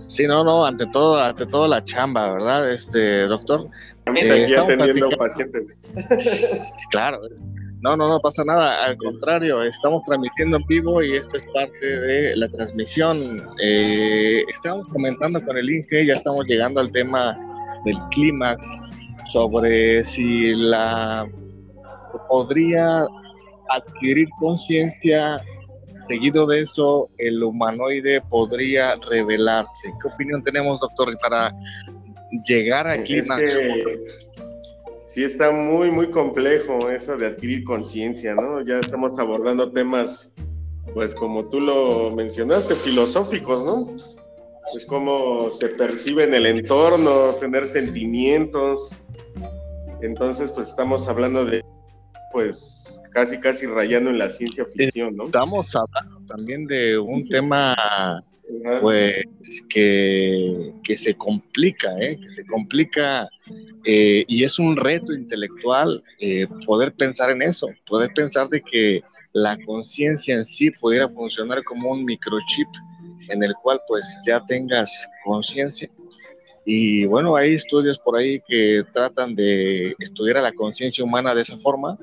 Sí, 0.07 0.27
no, 0.27 0.43
no, 0.43 0.65
ante 0.65 0.85
todo, 0.87 1.17
ante 1.17 1.45
todo 1.47 1.67
la 1.67 1.83
chamba, 1.83 2.33
¿verdad? 2.33 2.71
Este, 2.71 3.23
doctor. 3.23 3.67
Eh, 4.05 4.45
estamos 4.45 4.73
atendiendo 4.73 5.09
pacientes. 5.17 5.81
claro. 6.91 7.21
No, 7.81 7.95
no, 7.95 8.07
no 8.09 8.19
pasa 8.19 8.43
nada. 8.43 8.85
Al 8.85 8.97
contrario, 8.97 9.63
estamos 9.63 10.03
transmitiendo 10.05 10.57
en 10.57 10.65
vivo 10.67 11.03
y 11.03 11.17
esto 11.17 11.37
es 11.37 11.43
parte 11.53 11.85
de 11.85 12.35
la 12.35 12.47
transmisión. 12.49 13.43
Eh, 13.61 14.43
estamos 14.53 14.87
comentando 14.89 15.43
con 15.43 15.57
el 15.57 15.69
INGE, 15.69 16.05
ya 16.05 16.13
estamos 16.13 16.45
llegando 16.47 16.81
al 16.81 16.91
tema 16.91 17.37
del 17.83 17.97
clímax 18.11 18.65
sobre 19.31 20.03
si 20.05 20.53
la 20.55 21.27
podría 22.27 23.05
adquirir 23.69 24.27
conciencia, 24.39 25.37
seguido 26.07 26.45
de 26.47 26.61
eso, 26.61 27.09
el 27.17 27.43
humanoide 27.43 28.21
podría 28.29 28.95
revelarse. 29.09 29.91
¿Qué 30.01 30.07
opinión 30.07 30.43
tenemos, 30.43 30.79
doctor, 30.79 31.15
para 31.19 31.53
llegar 32.45 32.87
aquí? 32.87 33.21
sí 35.15 35.23
está 35.23 35.49
muy, 35.49 35.91
muy 35.91 36.09
complejo 36.11 36.89
eso 36.89 37.15
de 37.15 37.27
adquirir 37.27 37.63
conciencia, 37.63 38.35
¿no? 38.35 38.61
Ya 38.61 38.79
estamos 38.79 39.17
abordando 39.17 39.71
temas, 39.71 40.33
pues 40.93 41.15
como 41.15 41.45
tú 41.45 41.61
lo 41.61 42.11
mencionaste, 42.11 42.75
filosóficos, 42.75 43.63
¿no? 43.63 43.95
Es 44.75 44.85
como 44.85 45.49
se 45.51 45.69
percibe 45.69 46.25
en 46.25 46.33
el 46.33 46.45
entorno, 46.45 47.29
tener 47.39 47.65
sentimientos. 47.65 48.91
Entonces, 50.01 50.51
pues 50.51 50.67
estamos 50.67 51.07
hablando 51.07 51.45
de, 51.45 51.63
pues, 52.33 52.84
casi 53.15 53.39
casi 53.39 53.65
rayando 53.65 54.09
en 54.09 54.17
la 54.17 54.29
ciencia 54.29 54.65
ficción, 54.65 55.15
¿no? 55.15 55.23
Estamos 55.23 55.73
hablando 55.73 56.19
también 56.27 56.67
de 56.67 56.99
un 56.99 57.27
tema 57.29 57.73
pues 58.81 59.23
que, 59.69 60.73
que 60.83 60.97
se 60.97 61.15
complica, 61.15 61.95
¿eh? 61.97 62.19
que 62.21 62.29
se 62.29 62.45
complica 62.45 63.27
eh, 63.85 64.25
y 64.27 64.43
es 64.43 64.59
un 64.59 64.75
reto 64.75 65.13
intelectual 65.13 66.03
eh, 66.19 66.45
poder 66.65 66.93
pensar 66.93 67.29
en 67.29 67.41
eso, 67.41 67.69
poder 67.87 68.11
pensar 68.13 68.49
de 68.49 68.61
que 68.61 69.01
la 69.31 69.57
conciencia 69.65 70.35
en 70.35 70.45
sí 70.45 70.69
pudiera 70.71 71.07
funcionar 71.07 71.63
como 71.63 71.91
un 71.91 72.03
microchip 72.03 72.67
en 73.29 73.41
el 73.41 73.53
cual 73.63 73.79
pues 73.87 74.19
ya 74.27 74.43
tengas 74.45 75.07
conciencia. 75.23 75.89
Y 76.65 77.05
bueno, 77.05 77.35
hay 77.37 77.53
estudios 77.53 77.97
por 77.97 78.17
ahí 78.17 78.41
que 78.45 78.83
tratan 78.91 79.35
de 79.35 79.95
estudiar 79.99 80.37
a 80.37 80.41
la 80.41 80.51
conciencia 80.51 81.03
humana 81.03 81.33
de 81.33 81.43
esa 81.43 81.57
forma, 81.57 81.97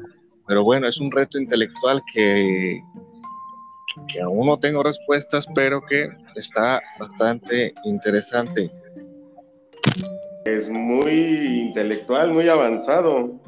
pero 0.46 0.64
bueno, 0.64 0.86
es 0.86 0.98
un 0.98 1.10
reto 1.10 1.38
intelectual 1.38 2.02
que, 2.12 2.82
que 4.08 4.20
aún 4.20 4.46
no 4.46 4.58
tengo 4.58 4.82
respuestas, 4.82 5.46
pero 5.54 5.80
que 5.82 6.08
está 6.36 6.80
bastante 6.98 7.74
interesante. 7.84 8.70
Es 10.44 10.68
muy 10.68 11.66
intelectual, 11.68 12.32
muy 12.32 12.48
avanzado. 12.48 13.40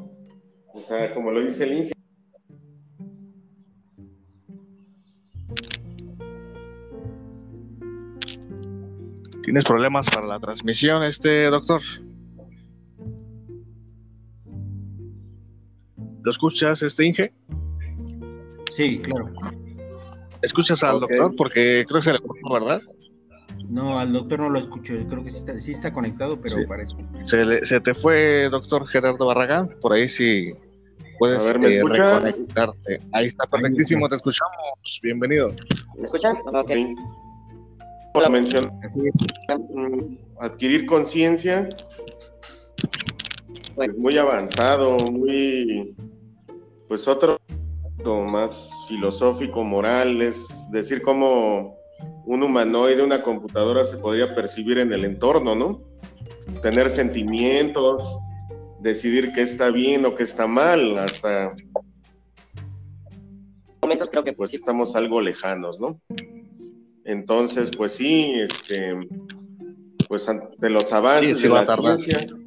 O 0.73 0.81
sea, 0.87 1.13
como 1.13 1.31
lo 1.31 1.41
dice 1.41 1.63
el 1.63 1.73
Inge. 1.73 1.91
¿Tienes 9.43 9.63
problemas 9.63 10.07
para 10.09 10.25
la 10.25 10.39
transmisión, 10.39 11.03
este 11.03 11.45
doctor? 11.45 11.81
¿Lo 16.25 16.31
escuchas, 16.31 16.81
este 16.81 17.05
Inge? 17.05 17.31
Sí, 18.71 18.97
claro. 18.97 19.31
¿Escuchas 20.41 20.81
al 20.81 20.99
doctor? 20.99 21.35
Porque 21.37 21.85
creo 21.87 21.99
que 22.01 22.03
se 22.03 22.13
le 22.13 22.19
cortó, 22.19 22.51
¿verdad? 22.51 22.81
No, 23.69 23.99
al 23.99 24.11
doctor 24.11 24.39
no 24.39 24.49
lo 24.49 24.57
escucho. 24.57 24.95
Creo 25.07 25.23
que 25.23 25.29
sí 25.29 25.37
está, 25.37 25.59
sí 25.59 25.71
está 25.71 25.93
conectado, 25.93 26.41
pero 26.41 26.55
Sí. 26.55 26.65
parece. 26.67 26.95
Se, 27.25 27.63
se 27.63 27.79
te 27.79 27.93
fue, 27.93 28.49
doctor 28.49 28.87
Gerardo 28.87 29.27
Barragán. 29.27 29.69
Por 29.79 29.93
ahí 29.93 30.07
sí 30.07 30.51
puedes 31.19 31.43
A 31.43 31.53
ver, 31.53 31.59
¿me 31.59 31.67
eh, 31.67 31.83
reconectarte. 31.83 32.99
Ahí 33.13 33.27
está, 33.27 33.45
perfectísimo, 33.45 34.09
te 34.09 34.15
escuchamos. 34.15 34.99
Bienvenido. 35.03 35.53
¿Me 35.95 36.05
escuchan? 36.05 36.37
Ok. 36.47 36.71
Así 38.83 38.99
es. 39.07 39.15
mm, 39.75 40.17
adquirir 40.39 40.87
conciencia 40.87 41.69
es 43.83 43.97
muy 43.97 44.17
avanzado, 44.17 44.97
muy, 45.11 45.95
pues 46.95 47.09
otro 47.09 47.37
más 48.31 48.71
filosófico, 48.87 49.65
moral, 49.65 50.21
es 50.21 50.47
decir, 50.71 51.01
cómo 51.01 51.75
un 52.23 52.41
humanoide, 52.41 53.03
una 53.03 53.21
computadora 53.21 53.83
se 53.83 53.97
podría 53.97 54.33
percibir 54.33 54.77
en 54.77 54.93
el 54.93 55.03
entorno, 55.03 55.55
¿no? 55.55 55.81
Tener 56.61 56.89
sentimientos, 56.89 58.15
decidir 58.79 59.33
qué 59.33 59.41
está 59.41 59.71
bien 59.71 60.05
o 60.05 60.15
qué 60.15 60.23
está 60.23 60.47
mal, 60.47 60.97
hasta 60.99 61.53
momentos 63.81 64.09
creo 64.09 64.23
que 64.23 64.31
pues 64.31 64.53
estamos 64.53 64.95
algo 64.95 65.19
lejanos, 65.19 65.81
¿no? 65.81 65.99
Entonces, 67.03 67.71
pues 67.75 67.91
sí, 67.91 68.35
este, 68.35 68.97
pues 70.07 70.29
ante 70.29 70.69
los 70.69 70.93
avances 70.93 71.39
Sí, 71.39 71.43
sí 71.43 71.49
de 71.49 71.53
la 71.55 71.65
tardar. 71.65 71.99
ciencia, 71.99 72.37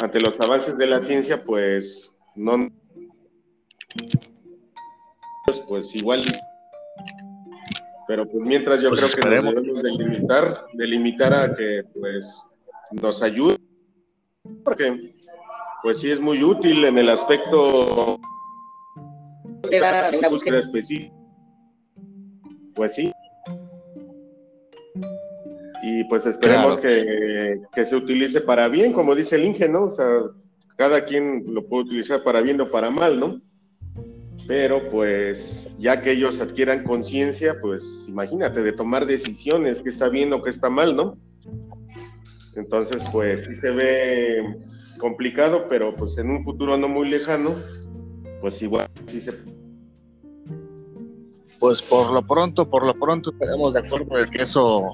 ante 0.00 0.18
los 0.18 0.40
avances 0.40 0.78
de 0.78 0.86
la 0.86 1.00
ciencia, 1.00 1.44
pues 1.44 2.16
no, 2.36 2.68
pues 5.68 5.94
igual, 5.94 6.22
pero 8.06 8.24
pues 8.28 8.44
mientras 8.44 8.80
yo 8.80 8.90
Pues 8.90 9.14
creo 9.14 9.30
que 9.30 9.40
nos 9.42 9.54
debemos 9.54 9.82
delimitar, 9.82 10.66
delimitar 10.74 11.32
a 11.34 11.54
que 11.54 11.84
pues 11.98 12.44
nos 12.90 13.22
ayude, 13.22 13.56
porque 14.64 15.14
pues 15.82 16.00
sí 16.00 16.10
es 16.10 16.20
muy 16.20 16.42
útil 16.42 16.84
en 16.84 16.98
el 16.98 17.08
aspecto 17.08 18.18
de 19.70 19.78
una 19.78 20.02
búsqueda 20.02 20.28
búsqueda 20.28 20.58
específica. 20.60 21.14
Pues 22.74 22.94
sí. 22.94 23.12
Y 25.82 26.04
pues 26.04 26.26
esperemos 26.26 26.78
Claro. 26.78 26.82
que, 26.82 27.60
que 27.72 27.86
se 27.86 27.96
utilice 27.96 28.40
para 28.40 28.68
bien, 28.68 28.92
como 28.92 29.14
dice 29.14 29.36
el 29.36 29.44
Inge, 29.44 29.68
¿no? 29.68 29.84
O 29.84 29.90
sea, 29.90 30.06
cada 30.80 31.04
quien 31.04 31.44
lo 31.46 31.66
puede 31.66 31.82
utilizar 31.82 32.22
para 32.22 32.40
bien 32.40 32.58
o 32.58 32.70
para 32.70 32.88
mal, 32.90 33.20
¿no? 33.20 33.38
Pero 34.48 34.88
pues 34.88 35.76
ya 35.78 36.00
que 36.00 36.12
ellos 36.12 36.40
adquieran 36.40 36.84
conciencia, 36.84 37.60
pues 37.60 38.06
imagínate 38.08 38.62
de 38.62 38.72
tomar 38.72 39.04
decisiones, 39.04 39.80
que 39.80 39.90
está 39.90 40.08
bien 40.08 40.32
o 40.32 40.42
que 40.42 40.48
está 40.48 40.70
mal, 40.70 40.96
¿no? 40.96 41.18
Entonces, 42.56 43.04
pues 43.12 43.44
sí 43.44 43.52
se 43.52 43.72
ve 43.72 44.56
complicado, 44.96 45.66
pero 45.68 45.94
pues 45.94 46.16
en 46.16 46.30
un 46.30 46.42
futuro 46.44 46.78
no 46.78 46.88
muy 46.88 47.10
lejano, 47.10 47.54
pues 48.40 48.62
igual 48.62 48.88
sí 49.04 49.20
se 49.20 49.32
Pues 51.58 51.82
por 51.82 52.10
lo 52.10 52.26
pronto, 52.26 52.70
por 52.70 52.86
lo 52.86 52.94
pronto 52.94 53.32
estaremos 53.32 53.74
de 53.74 53.80
acuerdo 53.80 54.16
de 54.16 54.24
que 54.24 54.44
eso 54.44 54.92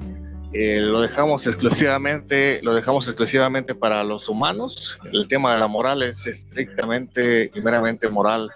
eh, 0.52 0.80
lo 0.80 1.00
dejamos 1.00 1.46
exclusivamente, 1.46 2.60
lo 2.62 2.74
dejamos 2.74 3.06
exclusivamente 3.06 3.74
para 3.74 4.02
los 4.04 4.28
humanos. 4.28 4.98
El 5.12 5.28
tema 5.28 5.54
de 5.54 5.60
la 5.60 5.66
moral 5.66 6.02
es 6.02 6.26
estrictamente 6.26 7.50
y 7.54 7.60
meramente 7.60 8.08
moral 8.08 8.50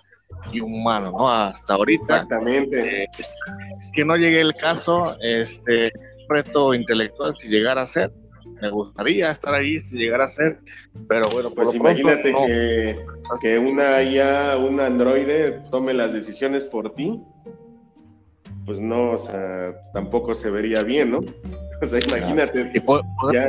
y 0.53 0.61
humano, 0.61 1.13
¿no? 1.13 1.31
Hasta 1.31 1.75
ahorita. 1.75 2.03
Exactamente. 2.15 3.03
Eh, 3.03 3.07
que 3.93 4.05
no 4.05 4.17
llegue 4.17 4.41
el 4.41 4.55
caso, 4.55 5.17
este 5.21 5.93
reto 6.29 6.75
intelectual 6.75 7.37
si 7.37 7.49
llegara 7.49 7.83
a 7.83 7.87
ser. 7.87 8.13
Me 8.63 8.71
gustaría 8.71 9.31
estar 9.31 9.55
ahí 9.55 9.81
si 9.81 9.97
llegara 9.97 10.25
a 10.25 10.29
ser, 10.29 10.61
pero 11.09 11.29
bueno, 11.31 11.51
Pues 11.51 11.69
pronto, 11.71 11.77
imagínate 11.77 12.31
no. 12.31 12.47
que, 12.47 12.99
que 13.41 13.59
una 13.59 14.03
IA, 14.03 14.59
un 14.59 14.79
androide 14.81 15.61
tome 15.71 15.95
las 15.95 16.13
decisiones 16.13 16.65
por 16.65 16.95
ti. 16.95 17.21
Pues 18.67 18.79
no, 18.79 19.13
o 19.13 19.17
sea, 19.19 19.75
tampoco 19.93 20.35
se 20.35 20.51
vería 20.51 20.83
bien, 20.83 21.11
¿no? 21.11 21.21
O 21.83 21.87
sea, 21.87 21.99
imagínate, 22.01 22.71
Y 22.75 22.81
po- 22.81 23.03
ya, 23.33 23.49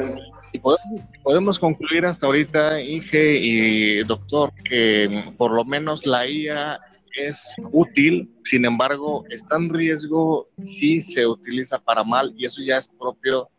Y 0.53 0.59
podemos, 0.59 1.01
podemos 1.23 1.59
concluir 1.59 2.05
hasta 2.05 2.25
ahorita, 2.27 2.81
Inge 2.81 3.37
y 3.37 4.03
doctor, 4.03 4.51
que 4.63 5.25
por 5.37 5.51
lo 5.51 5.63
menos 5.65 6.05
la 6.05 6.27
IA 6.27 6.79
es 7.17 7.55
útil, 7.73 8.29
sin 8.45 8.65
embargo, 8.65 9.23
está 9.29 9.57
en 9.57 9.69
riesgo 9.73 10.47
si 10.57 11.01
se 11.01 11.25
utiliza 11.27 11.77
para 11.79 12.03
mal 12.03 12.33
y 12.37 12.45
eso 12.45 12.61
ya 12.61 12.77
es 12.77 12.87
propio 12.87 13.49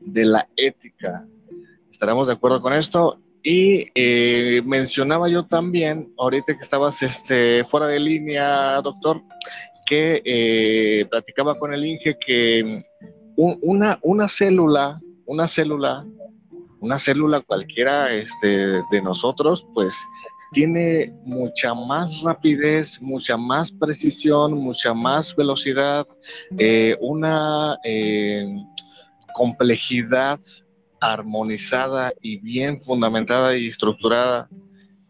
de 0.00 0.24
la 0.24 0.48
ética. 0.56 1.26
¿Estaremos 1.90 2.26
de 2.26 2.32
acuerdo 2.34 2.60
con 2.62 2.72
esto? 2.72 3.20
Y 3.42 3.86
eh, 3.94 4.62
mencionaba 4.64 5.28
yo 5.28 5.44
también, 5.44 6.12
ahorita 6.18 6.54
que 6.54 6.60
estabas 6.60 7.02
este, 7.02 7.62
fuera 7.64 7.86
de 7.88 8.00
línea, 8.00 8.80
doctor, 8.82 9.20
que 9.86 10.22
eh, 10.24 11.04
platicaba 11.10 11.58
con 11.58 11.74
el 11.74 11.84
Inge 11.84 12.16
que 12.18 12.82
un- 13.36 13.58
una, 13.62 13.98
una 14.02 14.28
célula, 14.28 15.00
una 15.26 15.46
célula 15.46 16.04
una 16.80 16.98
célula 16.98 17.40
cualquiera 17.40 18.12
este, 18.12 18.46
de 18.90 19.02
nosotros, 19.02 19.66
pues 19.72 19.94
tiene 20.52 21.14
mucha 21.24 21.72
más 21.72 22.20
rapidez, 22.20 23.00
mucha 23.00 23.38
más 23.38 23.72
precisión, 23.72 24.52
mucha 24.52 24.92
más 24.92 25.34
velocidad, 25.34 26.06
eh, 26.58 26.94
una 27.00 27.78
eh, 27.84 28.46
complejidad 29.32 30.38
armonizada 31.00 32.12
y 32.20 32.38
bien 32.40 32.78
fundamentada 32.78 33.56
y 33.56 33.68
estructurada, 33.68 34.48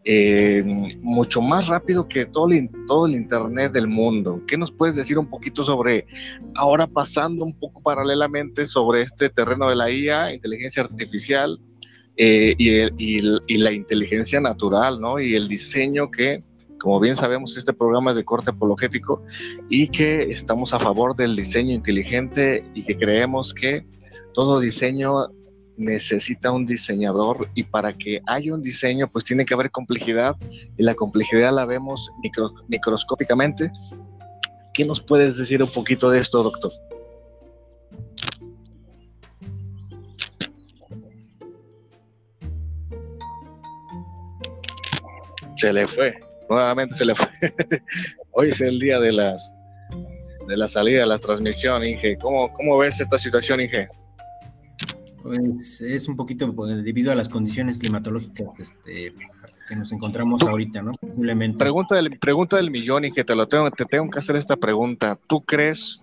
eh, 0.04 0.62
mucho 1.00 1.40
más 1.40 1.66
rápido 1.68 2.06
que 2.08 2.26
todo 2.26 2.50
el, 2.50 2.68
todo 2.86 3.06
el 3.06 3.14
Internet 3.14 3.72
del 3.72 3.88
mundo. 3.88 4.42
¿Qué 4.46 4.56
nos 4.58 4.70
puedes 4.70 4.94
decir 4.96 5.18
un 5.18 5.26
poquito 5.28 5.64
sobre, 5.64 6.06
ahora 6.54 6.86
pasando 6.86 7.44
un 7.44 7.58
poco 7.58 7.82
paralelamente 7.82 8.66
sobre 8.66 9.02
este 9.02 9.30
terreno 9.30 9.68
de 9.68 9.76
la 9.76 9.90
IA, 9.90 10.34
inteligencia 10.34 10.82
artificial, 10.82 11.58
eh, 12.16 12.54
y, 12.58 12.68
el- 12.76 12.92
y 12.98 13.18
el- 13.18 13.40
y 13.46 13.56
la 13.58 13.72
inteligencia 13.72 14.40
natural, 14.40 15.00
¿no? 15.00 15.18
Y 15.18 15.34
el 15.34 15.48
diseño 15.48 16.10
que, 16.10 16.44
como 16.78 17.00
bien 17.00 17.16
sabemos, 17.16 17.56
este 17.56 17.72
programa 17.72 18.10
es 18.12 18.16
de 18.18 18.24
corte 18.24 18.50
apologético 18.50 19.22
y 19.68 19.88
que 19.88 20.30
estamos 20.30 20.72
a 20.74 20.78
favor 20.78 21.16
del 21.16 21.34
diseño 21.34 21.72
inteligente 21.74 22.64
y 22.74 22.82
que 22.84 22.96
creemos 22.96 23.52
que 23.54 23.84
todo 24.32 24.60
diseño 24.60 25.28
necesita 25.76 26.52
un 26.52 26.66
diseñador 26.66 27.48
y 27.54 27.64
para 27.64 27.92
que 27.92 28.20
haya 28.26 28.54
un 28.54 28.62
diseño 28.62 29.08
pues 29.10 29.24
tiene 29.24 29.44
que 29.44 29.54
haber 29.54 29.70
complejidad 29.70 30.36
y 30.76 30.82
la 30.82 30.94
complejidad 30.94 31.52
la 31.52 31.64
vemos 31.64 32.10
micro- 32.22 32.52
microscópicamente. 32.68 33.70
¿Qué 34.72 34.84
nos 34.84 35.00
puedes 35.00 35.36
decir 35.36 35.62
un 35.62 35.70
poquito 35.70 36.10
de 36.10 36.20
esto, 36.20 36.42
doctor? 36.42 36.72
Se 45.56 45.72
le 45.72 45.86
fue, 45.86 46.14
nuevamente 46.50 46.94
se 46.94 47.04
le 47.04 47.14
fue. 47.14 47.28
Hoy 48.32 48.48
es 48.48 48.60
el 48.60 48.78
día 48.78 48.98
de 48.98 49.12
las 49.12 49.54
de 50.46 50.56
la 50.56 50.68
salida 50.68 51.00
de 51.00 51.06
la 51.06 51.18
transmisión, 51.18 51.84
Inge. 51.84 52.18
¿Cómo, 52.18 52.52
cómo 52.52 52.76
ves 52.76 53.00
esta 53.00 53.16
situación, 53.16 53.60
Inge? 53.60 53.88
Pues 55.24 55.80
es 55.80 56.06
un 56.06 56.16
poquito 56.16 56.54
pues, 56.54 56.84
debido 56.84 57.10
a 57.10 57.14
las 57.14 57.30
condiciones 57.30 57.78
climatológicas 57.78 58.60
este, 58.60 59.14
que 59.66 59.74
nos 59.74 59.90
encontramos 59.90 60.42
ahorita, 60.42 60.82
¿no? 60.82 60.92
Posiblemente. 61.00 61.56
Pregunta 61.56 61.94
del, 61.94 62.18
pregunta 62.18 62.56
del 62.58 62.70
millón, 62.70 63.06
Inge, 63.06 63.24
te, 63.24 63.34
lo 63.34 63.48
tengo, 63.48 63.70
te 63.70 63.86
tengo 63.86 64.10
que 64.10 64.18
hacer 64.18 64.36
esta 64.36 64.54
pregunta. 64.54 65.18
¿Tú 65.26 65.40
crees 65.40 65.98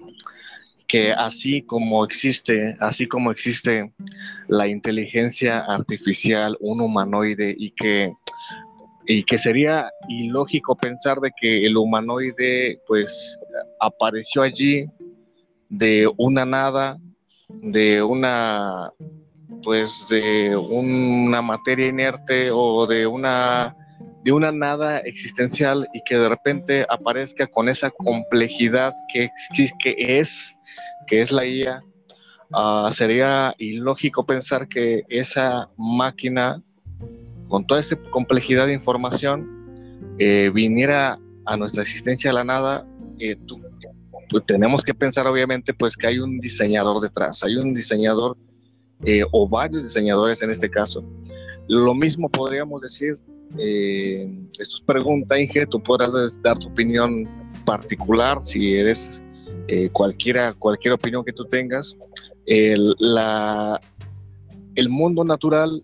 que 0.87 1.11
así 1.13 1.61
como 1.61 2.03
existe, 2.03 2.75
así 2.79 3.07
como 3.07 3.29
existe 3.29 3.93
la 4.47 4.67
inteligencia 4.67 5.59
artificial, 5.59 6.57
un 6.59 6.81
humanoide, 6.81 7.55
y 7.55 7.69
que, 7.73 8.11
y 9.05 9.23
que 9.23 9.37
sería 9.37 9.91
ilógico 10.09 10.75
pensar 10.75 11.19
de 11.19 11.29
que 11.39 11.67
el 11.67 11.77
humanoide 11.77 12.79
pues 12.87 13.37
apareció 13.79 14.41
allí 14.41 14.87
de 15.69 16.11
una 16.17 16.43
nada, 16.43 16.97
de 17.61 18.01
una 18.01 18.91
pues 19.63 20.07
de 20.09 20.55
una 20.55 21.41
materia 21.41 21.87
inerte 21.87 22.49
o 22.51 22.87
de 22.87 23.05
una 23.05 23.75
de 24.23 24.31
una 24.31 24.51
nada 24.51 24.99
existencial 24.99 25.87
y 25.93 26.01
que 26.03 26.15
de 26.15 26.29
repente 26.29 26.85
aparezca 26.89 27.47
con 27.47 27.69
esa 27.69 27.89
complejidad 27.89 28.93
que, 29.11 29.29
que 29.79 29.95
es 29.97 30.55
que 31.07 31.21
es 31.21 31.31
la 31.31 31.45
IA 31.45 31.83
ah, 32.53 32.89
sería 32.91 33.53
ilógico 33.57 34.25
pensar 34.25 34.67
que 34.67 35.03
esa 35.09 35.69
máquina 35.77 36.61
con 37.47 37.65
toda 37.67 37.79
esa 37.79 37.95
complejidad 38.11 38.67
de 38.67 38.73
información 38.73 40.15
eh, 40.19 40.51
viniera 40.53 41.19
a 41.45 41.57
nuestra 41.57 41.83
existencia 41.83 42.29
de 42.29 42.35
la 42.35 42.43
nada 42.43 42.85
eh, 43.19 43.35
pues 44.31 44.45
tenemos 44.45 44.83
que 44.83 44.93
pensar 44.93 45.27
obviamente 45.27 45.73
pues 45.73 45.95
que 45.95 46.07
hay 46.07 46.19
un 46.19 46.39
diseñador 46.39 47.01
detrás 47.01 47.43
hay 47.43 47.57
un 47.57 47.73
diseñador 47.73 48.37
eh, 49.03 49.23
o 49.31 49.47
varios 49.47 49.83
diseñadores 49.83 50.43
en 50.43 50.51
este 50.51 50.69
caso. 50.69 51.03
Lo 51.67 51.93
mismo 51.95 52.29
podríamos 52.29 52.81
decir, 52.81 53.17
eh, 53.57 54.29
esto 54.59 54.75
es 54.75 54.81
pregunta, 54.81 55.39
Inge, 55.39 55.65
tú 55.65 55.81
podrás 55.81 56.13
dar 56.43 56.59
tu 56.59 56.67
opinión 56.67 57.27
particular 57.65 58.43
si 58.43 58.75
eres 58.75 59.21
eh, 59.67 59.89
cualquiera, 59.91 60.53
cualquier 60.53 60.93
opinión 60.93 61.25
que 61.25 61.33
tú 61.33 61.45
tengas. 61.45 61.97
El, 62.45 62.95
la, 62.99 63.79
el 64.75 64.89
mundo 64.89 65.23
natural, 65.23 65.83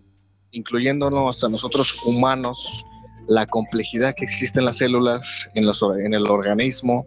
incluyéndonos 0.52 1.42
a 1.42 1.48
nosotros 1.48 2.00
humanos, 2.04 2.84
la 3.26 3.46
complejidad 3.46 4.14
que 4.14 4.24
existe 4.24 4.60
en 4.60 4.66
las 4.66 4.76
células, 4.76 5.48
en, 5.54 5.66
los, 5.66 5.82
en 5.82 6.14
el 6.14 6.30
organismo, 6.30 7.04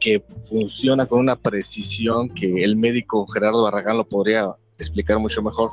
que 0.00 0.20
funciona 0.48 1.06
con 1.06 1.20
una 1.20 1.36
precisión 1.36 2.28
que 2.30 2.64
el 2.64 2.76
médico 2.76 3.26
Gerardo 3.26 3.62
Barragán 3.62 3.98
lo 3.98 4.08
podría 4.08 4.54
explicar 4.78 5.18
mucho 5.18 5.42
mejor, 5.42 5.70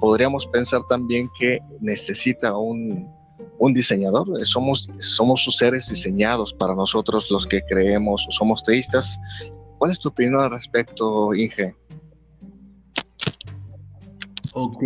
podríamos 0.00 0.46
pensar 0.46 0.80
también 0.88 1.28
que 1.38 1.60
necesita 1.80 2.56
un, 2.56 3.08
un 3.58 3.74
diseñador. 3.74 4.44
Somos, 4.44 4.90
somos 4.98 5.44
sus 5.44 5.56
seres 5.56 5.88
diseñados 5.88 6.52
para 6.52 6.74
nosotros 6.74 7.30
los 7.30 7.46
que 7.46 7.60
creemos 7.68 8.26
o 8.28 8.32
somos 8.32 8.62
teístas. 8.62 9.18
¿Cuál 9.78 9.92
es 9.92 9.98
tu 9.98 10.08
opinión 10.08 10.40
al 10.40 10.50
respecto, 10.50 11.34
Inge? 11.34 11.74
Ok, 14.52 14.82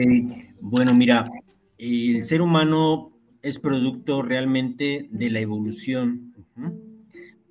bueno, 0.61 0.95
mira, 0.95 1.31
el 1.79 2.23
ser 2.25 2.43
humano 2.43 3.13
es 3.43 3.59
producto 3.59 4.23
realmente 4.23 5.09
de 5.11 5.31
la 5.31 5.41
evolución. 5.41 6.35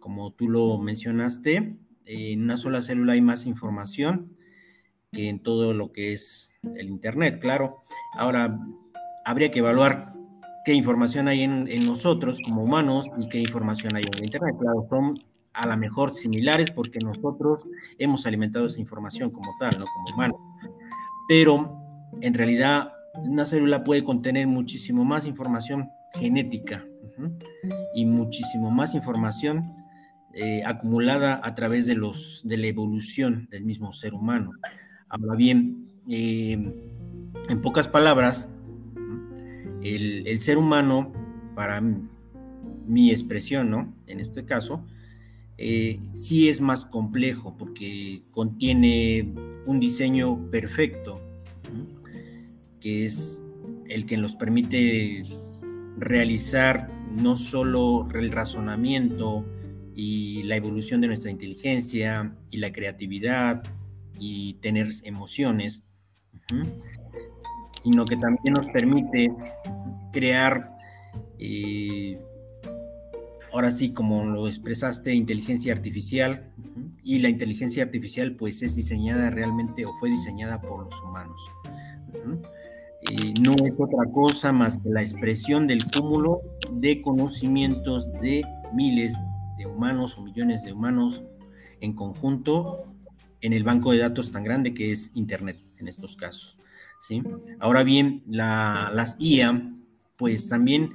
Como 0.04 0.34
tú 0.34 0.50
lo 0.50 0.78
mencionaste, 0.80 1.78
en 2.06 2.44
una 2.44 2.58
sola 2.58 2.82
célula 2.82 3.14
hay 3.14 3.22
más 3.22 3.46
información 3.46 4.36
que 5.14 5.30
en 5.30 5.40
todo 5.40 5.74
lo 5.74 5.94
que 5.94 6.12
es 6.12 6.54
el 6.76 6.90
Internet, 6.90 7.40
claro. 7.40 7.78
Ahora, 8.18 8.60
habría 9.24 9.50
que 9.50 9.60
evaluar 9.60 10.12
qué 10.66 10.74
información 10.74 11.30
hay 11.30 11.44
en, 11.44 11.86
nosotros 11.86 12.40
como 12.44 12.64
humanos 12.64 13.06
y 13.18 13.30
qué 13.30 13.40
información 13.40 13.96
hay 13.96 14.04
en 14.04 14.14
el 14.14 14.26
Internet. 14.26 14.58
Claro, 14.60 14.84
son 14.84 15.18
a 15.54 15.66
lo 15.68 15.78
mejor 15.78 16.14
similares 16.16 16.70
porque 16.70 17.00
nosotros 17.00 17.66
hemos 17.98 18.26
alimentado 18.26 18.66
esa 18.66 18.82
información 18.82 19.32
como 19.32 19.56
tal, 19.58 19.80
no 19.80 19.86
como 19.86 20.16
humanos. 20.16 20.38
Pero 21.30 21.78
en 22.20 22.34
realidad 22.34 22.92
una 23.16 23.46
célula 23.46 23.86
puede 23.86 24.04
contener 24.04 24.48
muchísimo 24.48 25.06
más 25.06 25.26
información 25.26 25.90
genética 26.12 26.86
y 27.96 28.06
muchísimo 28.06 28.70
más 28.70 28.96
información 28.96 29.83
eh, 30.36 30.64
acumulada 30.66 31.40
a 31.44 31.54
través 31.54 31.86
de, 31.86 31.94
los, 31.94 32.42
de 32.44 32.58
la 32.58 32.66
evolución 32.66 33.48
del 33.52 33.66
mismo 33.66 33.94
ser 33.94 34.16
humano. 34.16 34.52
Ahora 35.08 35.36
bien, 35.36 35.88
eh, 36.10 36.54
en 37.50 37.62
pocas 37.62 37.88
palabras, 37.88 38.50
el, 39.84 40.40
ser 40.40 40.58
humano, 40.58 41.14
para 41.56 41.82
mi 42.88 43.12
expresión, 43.12 43.70
¿no? 43.70 43.94
En 44.08 44.20
este 44.20 44.44
caso, 44.44 44.84
eh, 45.60 46.00
sí 46.16 46.50
es 46.50 46.62
más 46.62 46.86
complejo 46.86 47.56
porque 47.56 48.24
contiene 48.32 49.32
un 49.68 49.80
diseño 49.80 50.50
perfecto, 50.50 51.22
que 52.80 53.06
es 53.06 53.40
el 53.88 54.08
que 54.08 54.18
nos 54.18 54.36
permite 54.36 55.26
realizar 56.00 56.90
no 57.16 57.36
solo 57.36 58.08
el 58.16 58.32
razonamiento 58.32 59.46
y 59.96 60.44
la 60.44 60.56
evolución 60.56 61.02
de 61.02 61.08
nuestra 61.08 61.32
inteligencia 61.32 62.36
y 62.50 62.58
la 62.58 62.72
creatividad 62.72 63.64
y 64.20 64.56
tener 64.56 64.90
emociones, 65.04 65.84
sino 67.82 68.06
que 68.06 68.18
también 68.18 68.54
nos 68.54 68.68
permite 68.68 69.32
crear, 70.12 70.78
eh, 71.40 72.20
ahora 73.52 73.72
sí, 73.72 73.92
como 73.92 74.26
lo 74.26 74.48
expresaste, 74.48 75.14
inteligencia 75.14 75.74
artificial, 75.74 76.54
y 77.04 77.20
la 77.20 77.30
inteligencia 77.30 77.84
artificial 77.84 78.36
pues 78.36 78.62
es 78.62 78.76
diseñada 78.76 79.30
realmente 79.30 79.86
o 79.86 79.94
fue 79.96 80.10
diseñada 80.10 80.62
por 80.62 80.86
los 80.86 81.02
humanos. 81.02 81.40
no 83.42 83.56
es 83.66 83.80
otra 83.82 84.10
cosa 84.14 84.54
más 84.54 84.78
que 84.78 84.90
la 84.90 85.02
expresión 85.02 85.68
del 85.68 85.84
cúmulo 85.92 86.42
de 86.72 87.02
conocimientos 87.02 88.12
de 88.22 88.44
miles 88.74 89.14
de 89.14 89.33
humanos 89.66 90.18
o 90.18 90.22
millones 90.22 90.64
de 90.64 90.74
humanos 90.74 91.24
en 91.80 91.94
conjunto 91.94 92.94
en 93.42 93.54
el 93.54 93.64
banco 93.64 93.92
de 93.92 94.00
datos 94.00 94.32
tan 94.32 94.44
grande 94.44 94.74
que 94.74 94.92
es 94.92 95.12
Internet 95.14 95.60
en 95.78 95.88
estos 95.88 96.16
casos. 96.16 96.58
¿sí? 97.00 97.22
Ahora 97.60 97.84
bien, 97.84 98.24
las 98.28 99.18
IA, 99.20 99.74
pues 100.16 100.48
también 100.48 100.92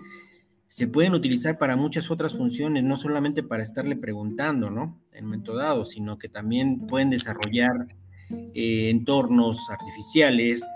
se 0.66 0.86
pueden 0.86 1.14
utilizar 1.14 1.58
para 1.58 1.76
muchas 1.76 2.10
otras 2.10 2.36
funciones, 2.36 2.84
no 2.84 2.96
solamente 2.96 3.42
para 3.42 3.62
estarle 3.62 3.96
preguntando, 3.96 4.70
¿no? 4.70 5.00
En 5.12 5.24
momento 5.24 5.54
dado, 5.54 5.84
sino 5.84 6.18
que 6.18 6.28
también 6.28 6.86
pueden 6.86 7.10
desarrollar 7.10 7.86
eh, 8.30 8.90
entornos 8.90 9.58
artificiales. 9.70 10.66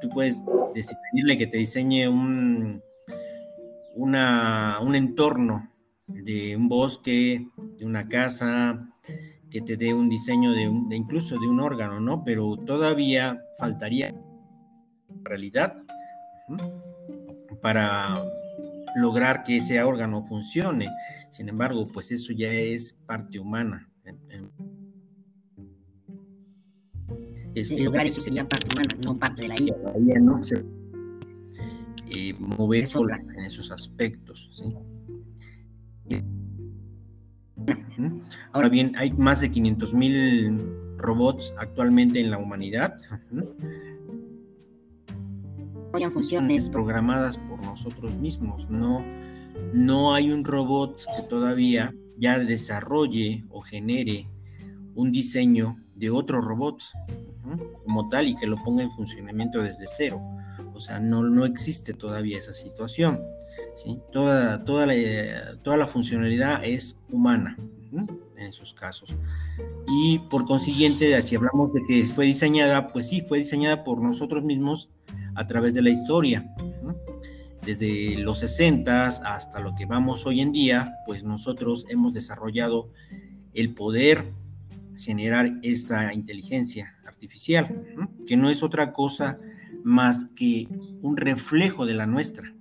Tú 0.00 0.08
puedes 0.10 0.42
decirle 0.74 1.38
que 1.38 1.46
te 1.46 1.58
diseñe 1.58 2.08
un, 2.08 2.82
un 3.94 4.94
entorno 4.94 5.75
de 6.06 6.56
un 6.56 6.68
bosque, 6.68 7.48
de 7.78 7.84
una 7.84 8.08
casa, 8.08 8.88
que 9.50 9.60
te 9.60 9.76
dé 9.76 9.94
un 9.94 10.08
diseño 10.08 10.52
de, 10.52 10.62
incluso 10.94 11.38
de 11.38 11.46
un 11.46 11.60
órgano, 11.60 12.00
¿no? 12.00 12.22
Pero 12.24 12.56
todavía 12.56 13.42
faltaría 13.58 14.14
realidad 15.22 15.82
para 17.60 18.22
lograr 18.96 19.44
que 19.44 19.58
ese 19.58 19.82
órgano 19.82 20.24
funcione. 20.24 20.88
Sin 21.30 21.48
embargo, 21.48 21.88
pues 21.92 22.10
eso 22.12 22.32
ya 22.32 22.52
es 22.52 22.92
parte 23.06 23.38
humana. 23.38 23.88
Es, 27.54 27.70
lograr 27.80 28.06
eso 28.06 28.20
sería 28.20 28.46
parte 28.46 28.74
humana, 28.74 28.94
no 29.04 29.18
parte 29.18 29.42
de 29.42 29.48
la 29.48 29.58
IA. 29.58 29.76
La 29.78 29.98
IA 29.98 30.20
no 30.20 30.38
se 30.38 30.62
eh, 32.08 32.34
mover 32.38 32.86
sola 32.86 33.16
en 33.16 33.44
esos 33.44 33.70
aspectos. 33.70 34.50
¿sí? 34.52 34.64
Ahora 38.56 38.70
bien, 38.70 38.92
hay 38.96 39.12
más 39.12 39.42
de 39.42 39.50
500 39.50 39.92
mil 39.92 40.58
robots 40.96 41.52
actualmente 41.58 42.20
en 42.20 42.30
la 42.30 42.38
humanidad. 42.38 42.96
funciones 46.10 46.70
programadas 46.70 47.36
por 47.36 47.60
nosotros 47.62 48.16
mismos. 48.16 48.66
No, 48.70 49.04
no 49.74 50.14
hay 50.14 50.30
un 50.30 50.42
robot 50.42 51.02
que 51.14 51.22
todavía 51.24 51.94
ya 52.16 52.38
desarrolle 52.38 53.44
o 53.50 53.60
genere 53.60 54.26
un 54.94 55.12
diseño 55.12 55.76
de 55.94 56.08
otro 56.08 56.40
robot 56.40 56.82
como 57.84 58.08
tal 58.08 58.26
y 58.26 58.36
que 58.36 58.46
lo 58.46 58.56
ponga 58.64 58.82
en 58.82 58.90
funcionamiento 58.90 59.62
desde 59.62 59.84
cero. 59.86 60.22
O 60.72 60.80
sea, 60.80 60.98
no, 60.98 61.22
no 61.22 61.44
existe 61.44 61.92
todavía 61.92 62.38
esa 62.38 62.54
situación. 62.54 63.20
¿sí? 63.74 63.98
Toda, 64.12 64.64
toda, 64.64 64.86
la, 64.86 64.94
toda 65.62 65.76
la 65.76 65.86
funcionalidad 65.86 66.64
es 66.64 66.96
humana 67.10 67.58
en 68.36 68.46
esos 68.46 68.74
casos. 68.74 69.16
Y 69.86 70.18
por 70.30 70.44
consiguiente, 70.44 71.20
si 71.22 71.36
hablamos 71.36 71.72
de 71.72 71.84
que 71.86 72.04
fue 72.06 72.26
diseñada, 72.26 72.92
pues 72.92 73.08
sí, 73.08 73.22
fue 73.22 73.38
diseñada 73.38 73.84
por 73.84 74.00
nosotros 74.00 74.44
mismos 74.44 74.90
a 75.34 75.46
través 75.46 75.74
de 75.74 75.82
la 75.82 75.90
historia. 75.90 76.54
Desde 77.64 78.16
los 78.18 78.38
60 78.38 79.06
hasta 79.06 79.60
lo 79.60 79.74
que 79.74 79.86
vamos 79.86 80.24
hoy 80.26 80.40
en 80.40 80.52
día, 80.52 80.94
pues 81.04 81.24
nosotros 81.24 81.84
hemos 81.88 82.12
desarrollado 82.12 82.90
el 83.54 83.74
poder 83.74 84.32
generar 84.96 85.58
esta 85.62 86.12
inteligencia 86.14 86.96
artificial, 87.04 87.84
que 88.26 88.36
no 88.36 88.50
es 88.50 88.62
otra 88.62 88.92
cosa 88.92 89.38
más 89.82 90.26
que 90.34 90.68
un 91.00 91.16
reflejo 91.16 91.86
de 91.86 91.94
la 91.94 92.06
nuestra. 92.06 92.52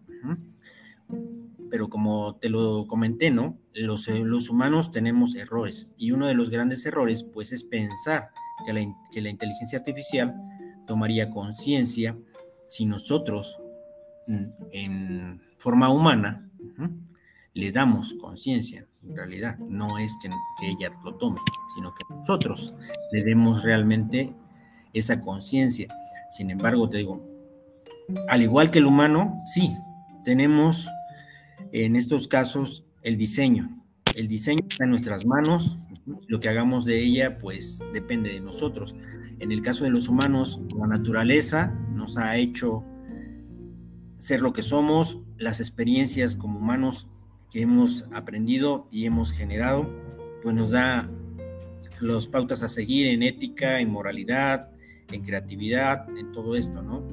Pero 1.75 1.89
como 1.89 2.37
te 2.37 2.47
lo 2.47 2.87
comenté, 2.87 3.31
¿no? 3.31 3.59
Los, 3.73 4.07
eh, 4.07 4.21
los, 4.23 4.49
humanos 4.49 4.91
tenemos 4.91 5.35
errores 5.35 5.89
y 5.97 6.11
uno 6.11 6.25
de 6.25 6.33
los 6.33 6.49
grandes 6.49 6.85
errores, 6.85 7.25
pues, 7.25 7.51
es 7.51 7.65
pensar 7.65 8.29
que 8.65 8.71
la, 8.71 8.79
que 9.11 9.19
la 9.19 9.29
inteligencia 9.29 9.79
artificial 9.79 10.33
tomaría 10.87 11.29
conciencia 11.29 12.17
si 12.69 12.85
nosotros 12.85 13.59
mm, 14.27 14.45
en 14.71 15.41
forma 15.57 15.89
humana 15.89 16.49
le 17.53 17.73
damos 17.73 18.13
conciencia. 18.21 18.87
En 19.03 19.13
realidad, 19.13 19.57
no 19.57 19.97
es 19.97 20.17
que, 20.21 20.29
que 20.61 20.69
ella 20.69 20.89
lo 21.03 21.15
tome, 21.15 21.41
sino 21.75 21.93
que 21.93 22.05
nosotros 22.09 22.73
le 23.11 23.21
demos 23.21 23.63
realmente 23.63 24.33
esa 24.93 25.19
conciencia. 25.19 25.93
Sin 26.31 26.51
embargo, 26.51 26.87
te 26.87 26.99
digo, 26.99 27.21
al 28.29 28.43
igual 28.43 28.71
que 28.71 28.79
el 28.79 28.85
humano, 28.85 29.43
sí, 29.45 29.75
tenemos 30.23 30.87
en 31.71 31.95
estos 31.95 32.27
casos 32.27 32.85
el 33.01 33.17
diseño. 33.17 33.83
El 34.15 34.27
diseño 34.27 34.61
está 34.69 34.85
en 34.85 34.91
nuestras 34.91 35.25
manos, 35.25 35.77
lo 36.27 36.39
que 36.39 36.49
hagamos 36.49 36.85
de 36.85 37.01
ella 37.01 37.37
pues 37.37 37.83
depende 37.93 38.31
de 38.31 38.39
nosotros. 38.39 38.95
En 39.39 39.51
el 39.51 39.61
caso 39.61 39.83
de 39.83 39.89
los 39.89 40.07
humanos, 40.07 40.61
la 40.75 40.87
naturaleza 40.87 41.67
nos 41.93 42.17
ha 42.17 42.37
hecho 42.37 42.83
ser 44.17 44.41
lo 44.41 44.53
que 44.53 44.61
somos, 44.61 45.19
las 45.37 45.59
experiencias 45.59 46.37
como 46.37 46.59
humanos 46.59 47.07
que 47.51 47.61
hemos 47.61 48.05
aprendido 48.13 48.87
y 48.91 49.05
hemos 49.05 49.31
generado, 49.31 49.89
pues 50.41 50.55
nos 50.55 50.71
da 50.71 51.09
las 51.99 52.27
pautas 52.27 52.63
a 52.63 52.67
seguir 52.67 53.07
en 53.07 53.23
ética, 53.23 53.79
en 53.79 53.91
moralidad, 53.91 54.69
en 55.11 55.23
creatividad, 55.23 56.07
en 56.17 56.31
todo 56.31 56.55
esto, 56.55 56.81
¿no? 56.81 57.03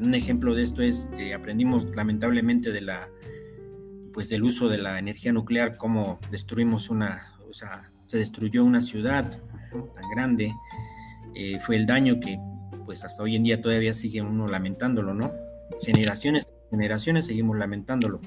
Un 0.00 0.14
ejemplo 0.14 0.54
de 0.54 0.62
esto 0.62 0.82
es 0.82 1.06
que 1.16 1.34
aprendimos 1.34 1.84
lamentablemente 1.96 2.70
de 2.70 2.82
la, 2.82 3.08
pues 4.12 4.28
del 4.28 4.42
uso 4.42 4.68
de 4.68 4.78
la 4.78 4.98
energía 4.98 5.32
nuclear, 5.32 5.76
cómo 5.76 6.18
destruimos 6.30 6.90
una, 6.90 7.34
o 7.48 7.52
sea, 7.52 7.90
se 8.06 8.18
destruyó 8.18 8.64
una 8.64 8.80
ciudad 8.80 9.28
tan 9.70 10.10
grande, 10.14 10.54
eh, 11.34 11.58
fue 11.60 11.76
el 11.76 11.86
daño 11.86 12.18
que, 12.20 12.38
pues 12.84 13.04
hasta 13.04 13.22
hoy 13.22 13.36
en 13.36 13.42
día 13.44 13.60
todavía 13.60 13.92
sigue 13.94 14.22
uno 14.22 14.48
lamentándolo, 14.48 15.12
¿no? 15.14 15.30
Generaciones, 15.82 16.54
generaciones 16.70 17.26
seguimos 17.26 17.58
lamentándolo. 17.58 18.20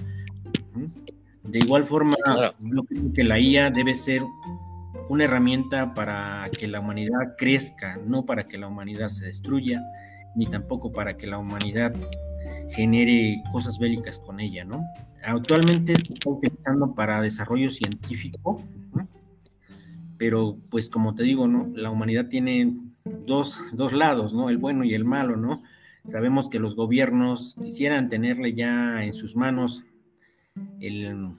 De 1.44 1.60
igual 1.60 1.84
forma, 1.84 2.16
Claro. 2.24 2.54
yo 2.60 2.84
creo 2.84 3.14
que 3.14 3.24
la 3.24 3.40
IA 3.40 3.72
debe 3.72 3.94
ser 3.96 4.22
una 5.10 5.26
herramienta 5.26 5.94
para 5.94 6.50
que 6.58 6.68
la 6.68 6.80
humanidad 6.80 7.36
crezca, 7.38 8.00
no 8.06 8.26
para 8.26 8.48
que 8.48 8.58
la 8.58 8.68
humanidad 8.68 9.10
se 9.10 9.26
destruya, 9.26 9.82
ni 10.36 10.48
tampoco 10.48 10.92
para 10.92 11.18
que 11.18 11.28
la 11.28 11.38
humanidad 11.38 11.94
genere 12.70 13.44
cosas 13.52 13.80
bélicas 13.80 14.20
con 14.20 14.40
ella, 14.40 14.64
¿no? 14.64 14.84
Actualmente 15.24 15.96
se 15.96 16.14
está 16.14 16.30
utilizando 16.30 16.94
para 16.96 17.22
desarrollo 17.22 17.70
científico, 17.70 18.62
pero 20.18 20.58
pues 20.70 20.90
como 20.90 21.16
te 21.16 21.24
digo, 21.24 21.48
¿no? 21.48 21.70
La 21.76 21.92
humanidad 21.92 22.28
tiene 22.28 22.74
dos, 23.26 23.60
dos 23.74 23.94
lados, 23.94 24.34
¿no? 24.34 24.50
El 24.50 24.58
bueno 24.58 24.84
y 24.84 24.94
el 24.94 25.06
malo, 25.06 25.36
¿no? 25.36 25.64
Sabemos 26.06 26.50
que 26.50 26.60
los 26.60 26.76
gobiernos 26.76 27.56
quisieran 27.62 28.10
tenerle 28.10 28.54
ya 28.54 29.04
en 29.04 29.14
sus 29.14 29.36
manos 29.36 29.84
el, 30.80 31.36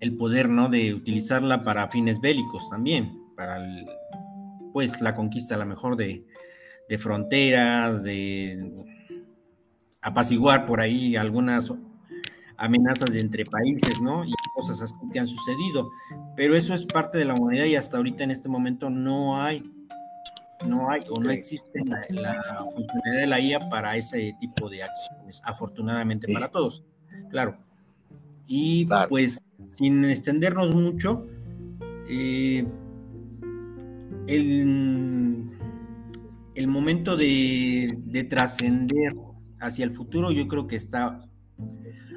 el 0.00 0.16
poder, 0.16 0.48
¿no? 0.48 0.68
De 0.68 0.94
utilizarla 0.94 1.62
para 1.64 1.88
fines 1.88 2.20
bélicos 2.20 2.68
también, 2.70 3.20
para 3.36 3.64
pues 4.72 5.00
la 5.00 5.14
conquista 5.14 5.54
a 5.54 5.58
lo 5.58 5.66
mejor 5.66 5.96
de, 5.96 6.24
de 6.88 6.98
fronteras, 6.98 8.04
de 8.04 8.72
apaciguar 10.02 10.66
por 10.66 10.80
ahí 10.80 11.16
algunas 11.16 11.72
amenazas 12.56 13.12
de 13.12 13.20
entre 13.20 13.44
países, 13.46 14.00
¿no? 14.00 14.24
Y 14.24 14.32
cosas 14.54 14.80
así 14.82 15.08
que 15.12 15.18
han 15.18 15.26
sucedido. 15.26 15.88
Pero 16.36 16.54
eso 16.54 16.74
es 16.74 16.84
parte 16.86 17.18
de 17.18 17.24
la 17.24 17.34
humanidad 17.34 17.64
y 17.64 17.76
hasta 17.76 17.96
ahorita 17.96 18.22
en 18.24 18.30
este 18.30 18.48
momento 18.48 18.90
no 18.90 19.42
hay, 19.42 19.62
no 20.66 20.90
hay 20.90 21.02
o 21.10 21.18
no 21.20 21.30
existe 21.30 21.80
la, 21.84 22.04
la 22.10 22.64
funcionalidad 22.70 23.20
de 23.20 23.26
la 23.26 23.40
IA 23.40 23.68
para 23.68 23.96
ese 23.96 24.34
tipo 24.40 24.68
de 24.70 24.82
acciones, 24.82 25.40
afortunadamente 25.44 26.26
Sí. 26.26 26.32
para 26.34 26.48
todos, 26.50 26.84
claro. 27.30 27.56
Y 28.46 28.86
Claro. 28.86 29.08
pues 29.08 29.42
sin 29.64 30.04
extendernos 30.04 30.74
mucho, 30.74 31.26
eh, 32.08 32.66
el, 34.26 35.50
el 36.54 36.68
momento 36.68 37.16
de, 37.16 37.98
de 38.04 38.24
trascender 38.24 39.14
hacia 39.60 39.84
el 39.84 39.90
futuro 39.90 40.30
yo 40.30 40.46
creo 40.48 40.66
que 40.66 40.76
está 40.76 41.28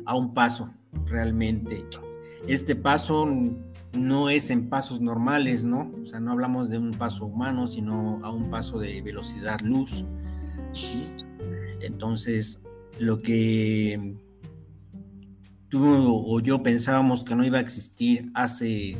a 0.05 0.15
un 0.15 0.33
paso 0.33 0.73
realmente. 1.05 1.85
Este 2.47 2.75
paso 2.75 3.27
no 3.97 4.29
es 4.29 4.49
en 4.49 4.69
pasos 4.69 5.01
normales, 5.01 5.63
¿no? 5.63 5.91
O 6.01 6.05
sea, 6.05 6.19
no 6.19 6.31
hablamos 6.31 6.69
de 6.69 6.77
un 6.77 6.91
paso 6.91 7.25
humano, 7.25 7.67
sino 7.67 8.19
a 8.23 8.31
un 8.31 8.49
paso 8.49 8.79
de 8.79 9.01
velocidad 9.01 9.59
luz. 9.61 10.05
Entonces, 11.81 12.63
lo 12.99 13.21
que 13.21 14.15
tú 15.69 15.83
o 15.85 16.39
yo 16.39 16.63
pensábamos 16.63 17.23
que 17.23 17.35
no 17.35 17.45
iba 17.45 17.57
a 17.57 17.61
existir 17.61 18.31
hace 18.33 18.97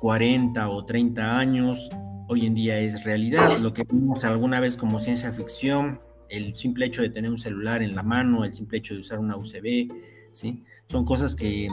40 0.00 0.68
o 0.68 0.84
30 0.84 1.38
años, 1.38 1.88
hoy 2.28 2.46
en 2.46 2.54
día 2.54 2.78
es 2.78 3.04
realidad. 3.04 3.58
Lo 3.58 3.72
que 3.72 3.84
vimos 3.84 4.24
alguna 4.24 4.60
vez 4.60 4.76
como 4.76 5.00
ciencia 5.00 5.32
ficción, 5.32 6.00
el 6.28 6.54
simple 6.56 6.86
hecho 6.86 7.02
de 7.02 7.10
tener 7.10 7.30
un 7.30 7.38
celular 7.38 7.82
en 7.82 7.94
la 7.94 8.02
mano, 8.02 8.44
el 8.44 8.54
simple 8.54 8.78
hecho 8.78 8.94
de 8.94 9.00
usar 9.00 9.18
una 9.18 9.36
USB, 9.36 9.88
¿sí? 10.32 10.62
Son 10.88 11.04
cosas 11.04 11.36
que 11.36 11.68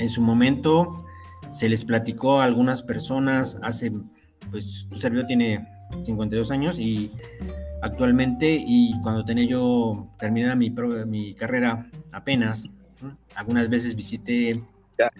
en 0.00 0.08
su 0.08 0.20
momento 0.22 1.04
se 1.50 1.68
les 1.68 1.84
platicó 1.84 2.40
a 2.40 2.44
algunas 2.44 2.82
personas 2.82 3.58
hace, 3.62 3.92
pues 4.50 4.86
tu 4.90 4.98
servidor 4.98 5.26
tiene 5.26 5.66
52 6.04 6.50
años 6.50 6.78
y 6.78 7.12
actualmente 7.82 8.62
y 8.66 8.98
cuando 9.02 9.24
tenía 9.24 9.44
yo 9.46 10.08
terminada 10.18 10.56
mi, 10.56 10.72
mi 11.06 11.34
carrera 11.34 11.88
apenas, 12.12 12.72
¿no? 13.00 13.16
algunas 13.34 13.68
veces 13.68 13.94
visité 13.94 14.62
Ya, 14.98 15.10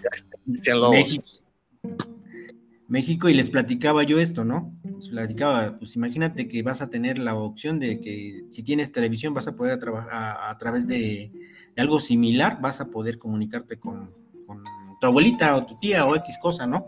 ya. 0.45 0.89
México. 0.89 1.25
México 2.87 3.27
y 3.27 3.33
les 3.33 3.49
platicaba 3.49 4.03
yo 4.03 4.19
esto, 4.19 4.45
¿no? 4.45 4.73
Les 4.83 5.09
platicaba, 5.09 5.75
pues 5.77 5.95
imagínate 5.95 6.47
que 6.47 6.63
vas 6.63 6.81
a 6.81 6.89
tener 6.89 7.19
la 7.19 7.35
opción 7.35 7.79
de 7.79 7.99
que 7.99 8.45
si 8.49 8.63
tienes 8.63 8.91
televisión 8.91 9.33
vas 9.33 9.47
a 9.47 9.55
poder 9.55 9.77
trabajar 9.79 10.09
a, 10.13 10.57
través 10.57 10.87
de, 10.87 11.31
algo 11.75 11.99
similar, 11.99 12.59
vas 12.61 12.79
a 12.81 12.87
poder 12.87 13.17
comunicarte 13.17 13.77
con, 13.77 14.11
tu 14.99 15.05
abuelita 15.05 15.55
o 15.55 15.65
tu 15.65 15.77
tía 15.77 16.05
o 16.05 16.15
X 16.15 16.37
cosa, 16.41 16.65
¿no? 16.65 16.85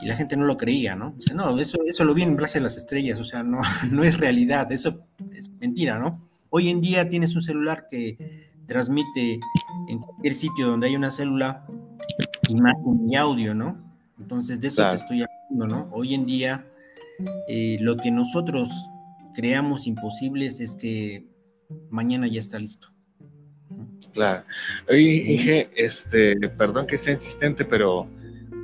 Y 0.00 0.06
la 0.06 0.16
gente 0.16 0.36
no 0.36 0.44
lo 0.44 0.56
creía, 0.56 0.96
¿no? 0.96 1.14
Dice, 1.16 1.32
no, 1.32 1.56
eso, 1.58 1.78
eso 1.86 2.04
lo 2.04 2.12
vi 2.12 2.22
en 2.22 2.36
Viaje 2.36 2.58
de 2.58 2.64
las 2.64 2.76
Estrellas, 2.76 3.18
o 3.20 3.24
sea, 3.24 3.42
no, 3.42 3.60
no 3.90 4.02
es 4.04 4.18
realidad, 4.18 4.70
eso 4.72 5.06
es 5.32 5.50
mentira, 5.60 5.98
¿no? 5.98 6.28
Hoy 6.50 6.68
en 6.68 6.80
día 6.80 7.08
tienes 7.08 7.34
un 7.36 7.42
celular 7.42 7.86
que 7.88 8.50
transmite 8.66 9.38
en 9.88 9.98
cualquier 10.00 10.34
sitio 10.34 10.66
donde 10.66 10.88
hay 10.88 10.96
una 10.96 11.10
célula 11.10 11.64
imagen 12.48 13.08
y 13.08 13.16
audio, 13.16 13.54
¿no? 13.54 13.91
Entonces, 14.22 14.60
de 14.60 14.68
eso 14.68 14.76
Claro. 14.76 14.96
te 14.96 15.02
estoy 15.02 15.24
hablando, 15.50 15.76
¿no? 15.76 15.88
Hoy 15.92 16.14
en 16.14 16.24
día, 16.26 16.64
eh, 17.48 17.76
lo 17.80 17.96
que 17.96 18.10
nosotros 18.10 18.68
creamos 19.34 19.86
imposibles 19.86 20.60
es 20.60 20.76
que 20.76 21.26
mañana 21.90 22.26
ya 22.28 22.40
está 22.40 22.58
listo. 22.58 22.88
Claro. 24.12 24.44
Oye, 24.88 25.32
Inge, 25.32 25.70
este, 25.74 26.36
perdón 26.50 26.86
que 26.86 26.98
sea 26.98 27.14
insistente, 27.14 27.64
pero 27.64 28.06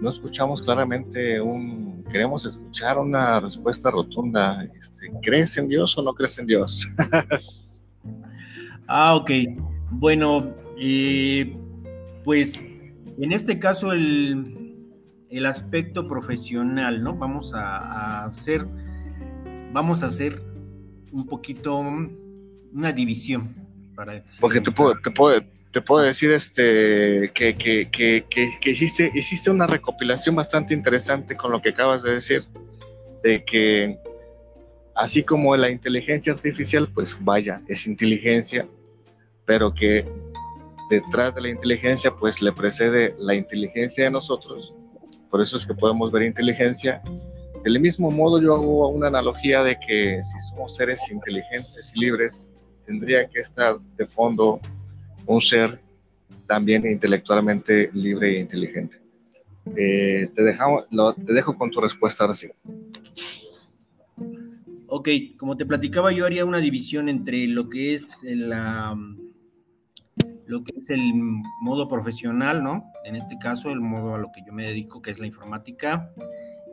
no 0.00 0.10
escuchamos 0.10 0.62
claramente 0.62 1.40
un, 1.40 2.04
queremos 2.10 2.44
escuchar 2.46 2.98
una 2.98 3.40
respuesta 3.40 3.90
rotunda. 3.90 4.62
Este, 4.78 5.10
¿Crees 5.22 5.56
en 5.56 5.68
Dios 5.68 5.96
o 5.98 6.02
no 6.02 6.14
crees 6.14 6.38
en 6.38 6.46
Dios? 6.46 6.86
Ah, 8.90 9.16
ok. 9.16 9.30
Bueno, 9.90 10.54
eh, 10.78 11.54
pues 12.24 12.64
en 13.18 13.32
este 13.32 13.58
caso 13.58 13.92
el, 13.92 14.67
el 15.30 15.46
aspecto 15.46 16.06
profesional, 16.06 17.02
¿no? 17.02 17.14
Vamos 17.14 17.54
a, 17.54 17.76
a 17.76 18.24
hacer, 18.26 18.66
vamos 19.72 20.02
a 20.02 20.06
hacer 20.06 20.42
un 21.12 21.26
poquito 21.26 21.78
una 22.72 22.92
división 22.92 23.54
para 23.94 24.22
que 24.22 24.30
Porque 24.40 24.60
te 24.60 24.70
puedo, 24.70 24.94
te 25.00 25.10
puedo, 25.10 25.40
te 25.70 25.80
puedo 25.80 26.04
decir 26.04 26.30
este, 26.30 27.30
que, 27.34 27.54
que, 27.54 27.88
que, 27.90 28.24
que, 28.30 28.50
que 28.60 28.70
hiciste, 28.70 29.10
hiciste 29.14 29.50
una 29.50 29.66
recopilación 29.66 30.36
bastante 30.36 30.74
interesante 30.74 31.36
con 31.36 31.50
lo 31.50 31.60
que 31.60 31.70
acabas 31.70 32.02
de 32.02 32.12
decir, 32.12 32.42
de 33.22 33.44
que 33.44 33.98
así 34.94 35.22
como 35.22 35.56
la 35.56 35.70
inteligencia 35.70 36.32
artificial, 36.32 36.88
pues 36.92 37.16
vaya, 37.20 37.62
es 37.68 37.86
inteligencia, 37.86 38.66
pero 39.44 39.72
que 39.72 40.06
detrás 40.90 41.34
de 41.34 41.42
la 41.42 41.48
inteligencia, 41.48 42.14
pues 42.14 42.40
le 42.40 42.52
precede 42.52 43.14
la 43.18 43.34
inteligencia 43.34 44.04
de 44.04 44.10
nosotros. 44.10 44.74
Por 45.30 45.40
eso 45.40 45.56
es 45.56 45.66
que 45.66 45.74
podemos 45.74 46.10
ver 46.10 46.22
inteligencia. 46.22 47.02
Del 47.64 47.80
mismo 47.80 48.10
modo, 48.10 48.40
yo 48.40 48.54
hago 48.54 48.88
una 48.88 49.08
analogía 49.08 49.62
de 49.62 49.78
que 49.78 50.22
si 50.22 50.38
somos 50.50 50.74
seres 50.74 51.10
inteligentes 51.10 51.92
y 51.94 52.00
libres, 52.00 52.50
tendría 52.86 53.28
que 53.28 53.40
estar 53.40 53.76
de 53.96 54.06
fondo 54.06 54.60
un 55.26 55.40
ser 55.40 55.80
también 56.46 56.86
intelectualmente 56.86 57.90
libre 57.92 58.36
e 58.36 58.40
inteligente. 58.40 59.00
Eh, 59.76 60.30
te, 60.34 60.42
dejamos, 60.42 60.84
te 61.24 61.32
dejo 61.32 61.56
con 61.56 61.70
tu 61.70 61.80
respuesta 61.80 62.24
ahora 62.24 62.34
sí. 62.34 62.48
ok, 64.86 65.08
como 65.36 65.56
te 65.56 65.66
platicaba, 65.66 66.12
yo 66.12 66.24
haría 66.24 66.44
una 66.44 66.58
división 66.58 67.08
entre 67.08 67.46
lo 67.46 67.68
que 67.68 67.94
es 67.94 68.18
la 68.22 68.96
lo 70.48 70.64
que 70.64 70.72
es 70.78 70.88
el 70.88 71.12
modo 71.60 71.86
profesional, 71.88 72.64
¿no? 72.64 72.90
En 73.04 73.16
este 73.16 73.38
caso, 73.38 73.70
el 73.70 73.80
modo 73.80 74.14
a 74.14 74.18
lo 74.18 74.32
que 74.32 74.42
yo 74.44 74.52
me 74.54 74.64
dedico, 74.64 75.02
que 75.02 75.10
es 75.10 75.18
la 75.18 75.26
informática, 75.26 76.10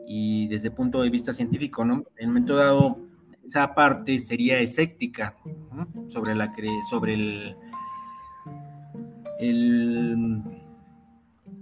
y 0.06 0.48
desde 0.48 0.68
el 0.68 0.74
punto 0.74 1.02
de 1.02 1.10
vista 1.10 1.34
científico, 1.34 1.84
¿no? 1.84 2.04
En 2.16 2.28
un 2.28 2.34
momento 2.34 2.56
dado, 2.56 2.98
esa 3.44 3.74
parte 3.74 4.18
sería 4.18 4.60
escéptica 4.60 5.36
sobre, 6.08 6.34
la 6.34 6.50
sobre 6.88 7.14
el, 7.14 7.56
el, 9.40 10.42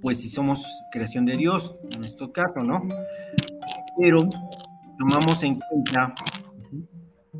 pues 0.00 0.20
si 0.20 0.28
somos 0.28 0.64
creación 0.92 1.26
de 1.26 1.36
Dios, 1.36 1.76
en 1.90 2.04
este 2.04 2.30
caso, 2.30 2.62
¿no? 2.62 2.86
Pero 4.00 4.28
tomamos 4.98 5.42
en 5.42 5.58
cuenta 5.58 6.14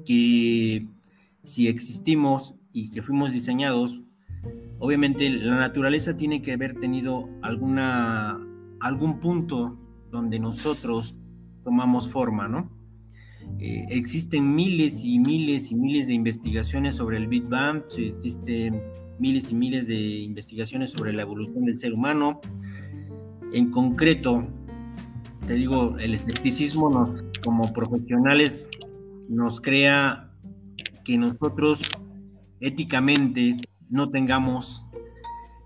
que 0.05 0.89
si 1.45 1.69
existimos 1.69 2.57
y 2.73 2.91
que 2.91 3.03
fuimos 3.03 3.33
diseñados 3.33 4.04
obviamente 4.79 5.29
la 5.31 5.57
naturaleza 5.57 6.17
tiene 6.17 6.43
que 6.43 6.53
haber 6.53 6.75
tenido 6.75 7.29
alguna, 7.43 8.41
algún 8.81 9.21
punto 9.21 9.79
donde 10.11 10.39
nosotros 10.39 11.21
tomamos 11.65 12.09
forma, 12.09 12.49
¿no? 12.49 12.71
Eh, 13.59 13.87
existen 13.91 14.55
miles 14.55 15.05
y 15.05 15.19
miles 15.19 15.71
y 15.71 15.75
miles 15.75 16.07
de 16.07 16.15
investigaciones 16.15 16.97
sobre 16.97 17.17
el 17.17 17.29
Big 17.29 17.45
Bang, 17.49 17.83
existen 17.97 18.83
miles 19.19 19.51
y 19.51 19.55
miles 19.55 19.87
de 19.87 19.97
investigaciones 19.97 20.91
sobre 20.91 21.13
la 21.13 21.23
evolución 21.23 21.65
del 21.65 21.77
ser 21.77 21.95
humano. 21.95 22.41
En 23.53 23.71
concreto, 23.71 24.47
te 25.47 25.55
digo, 25.55 25.97
el 25.99 26.15
escepticismo 26.15 26.91
nos, 26.91 27.25
como 27.45 27.73
profesionales 27.73 28.69
nos 29.29 29.61
crea 29.61 30.31
que 31.05 31.17
nosotros 31.19 31.83
éticamente 32.61 33.57
no 33.91 34.09
tengamos 34.11 34.87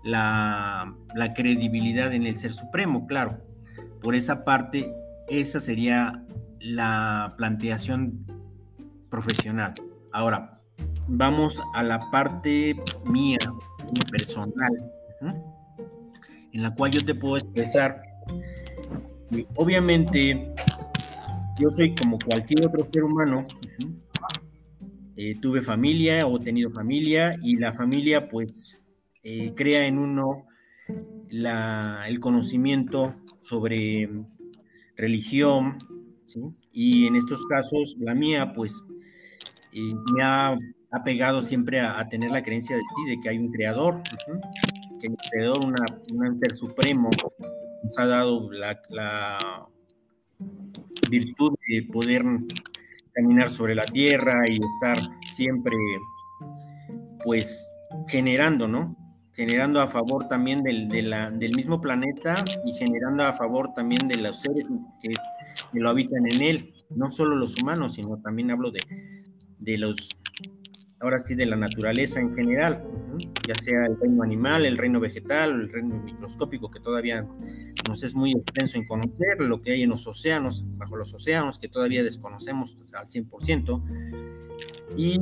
la, 0.03 0.95
credibilidad 1.35 2.13
en 2.13 2.25
el 2.25 2.37
ser 2.37 2.53
supremo, 2.53 3.07
claro. 3.07 3.39
Por 4.01 4.15
esa 4.15 4.45
parte, 4.45 4.93
esa 5.27 5.59
sería 5.59 6.23
la 6.59 7.33
planteación 7.37 8.25
profesional. 9.09 9.73
Ahora, 10.11 10.61
vamos 11.07 11.61
a 11.73 11.83
la 11.83 12.09
parte 12.11 12.81
mía, 13.05 13.39
personal, 14.11 14.71
en 16.51 16.63
la 16.63 16.73
cual 16.73 16.91
yo 16.91 17.03
te 17.03 17.15
puedo 17.15 17.37
expresar 17.37 18.09
obviamente 19.55 20.53
yo 21.59 21.69
soy 21.69 21.93
como 21.95 22.17
cualquier 22.19 22.65
otro 22.65 22.83
ser 22.83 23.03
humano, 23.03 23.45
tuve 25.41 25.61
familia 25.61 26.25
o 26.25 26.39
tenido 26.39 26.69
familia 26.69 27.35
y 27.43 27.57
la 27.57 27.73
familia 27.73 28.29
pues 28.29 28.85
eh, 29.23 29.53
crea 29.55 29.85
en 29.85 29.97
uno 29.97 30.45
el 31.29 32.19
conocimiento 32.19 33.15
sobre 33.41 34.09
religión, 34.95 35.77
y 36.71 37.07
en 37.07 37.15
estos 37.15 37.45
casos 37.47 37.95
la 37.99 38.13
mía 38.15 38.53
pues 38.53 38.81
eh, 39.73 39.93
me 40.13 40.23
ha, 40.23 40.57
pegado 41.05 41.41
siempre 41.41 41.79
a, 41.79 42.07
tener 42.07 42.31
la 42.31 42.41
creencia 42.41 42.75
de 42.75 42.81
sí, 42.81 43.09
de 43.09 43.21
que 43.21 43.29
hay 43.29 43.37
un 43.37 43.51
creador, 43.51 44.01
que 44.99 45.07
el 45.07 45.15
creador, 45.31 45.65
una, 45.65 45.85
un 46.13 46.37
ser 46.39 46.53
supremo, 46.53 47.09
nos 47.83 47.99
ha 47.99 48.05
dado 48.07 48.51
la, 48.51 48.81
la 48.89 49.67
virtud 51.09 51.53
de 51.67 51.83
poder 51.91 52.23
caminar 53.13 53.49
sobre 53.49 53.75
la 53.75 53.85
tierra 53.85 54.47
y 54.47 54.63
estar 54.63 54.97
siempre, 55.31 55.75
pues, 57.23 57.67
generando, 58.07 58.67
¿no? 58.67 58.95
Generando 59.33 59.79
a 59.81 59.87
favor 59.87 60.27
también 60.27 60.63
del, 60.63 60.89
del 60.89 61.55
mismo 61.55 61.79
planeta 61.79 62.43
y 62.65 62.73
generando 62.73 63.23
a 63.23 63.33
favor 63.33 63.73
también 63.73 64.07
de 64.07 64.17
los 64.17 64.41
seres 64.41 64.67
que, 65.01 65.13
lo 65.73 65.89
habitan 65.89 66.25
en 66.25 66.41
él, 66.41 66.73
no 66.89 67.09
solo 67.09 67.35
los 67.35 67.61
humanos, 67.61 67.95
sino 67.95 68.17
también 68.21 68.51
hablo 68.51 68.71
de, 68.71 68.79
de 69.59 69.77
los, 69.77 70.09
ahora 71.01 71.19
sí, 71.19 71.35
de 71.35 71.45
la 71.45 71.55
naturaleza 71.55 72.19
en 72.19 72.33
general, 72.33 72.83
ya 73.47 73.55
sea 73.55 73.85
el 73.85 73.97
reino 73.99 74.23
animal, 74.23 74.65
el 74.65 74.77
reino 74.77 74.99
vegetal, 74.99 75.51
el 75.51 75.69
reino 75.69 76.01
microscópico, 76.03 76.69
que 76.69 76.79
todavía 76.79 77.25
nos 77.87 78.03
es 78.03 78.15
muy 78.15 78.33
extenso 78.33 78.77
en 78.77 78.85
conocer, 78.85 79.39
lo 79.39 79.61
que 79.61 79.71
hay 79.71 79.83
en 79.83 79.89
los 79.89 80.05
océanos, 80.07 80.65
bajo 80.77 80.97
los 80.97 81.13
océanos, 81.13 81.57
que 81.57 81.69
todavía 81.69 82.03
desconocemos 82.03 82.77
al 82.93 83.07
100%. 83.07 83.81
Y 84.97 85.17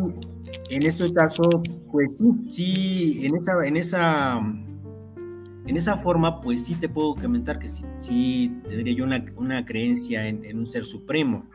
en 0.69 0.83
este 0.83 1.11
caso, 1.11 1.43
pues 1.91 2.17
sí, 2.17 2.49
sí, 2.49 3.25
en 3.25 3.35
esa, 3.35 3.65
en 3.65 3.77
esa, 3.77 4.37
en 4.37 5.77
esa 5.77 5.97
forma, 5.97 6.41
pues 6.41 6.65
sí 6.65 6.75
te 6.75 6.89
puedo 6.89 7.15
comentar 7.15 7.59
que 7.59 7.67
sí, 7.67 7.83
sí 7.99 8.53
tendría 8.67 8.95
yo 8.95 9.03
una, 9.03 9.23
una 9.35 9.65
creencia 9.65 10.27
en, 10.27 10.43
en, 10.45 10.57
un 10.57 10.65
ser 10.65 10.85
supremo. 10.85 11.45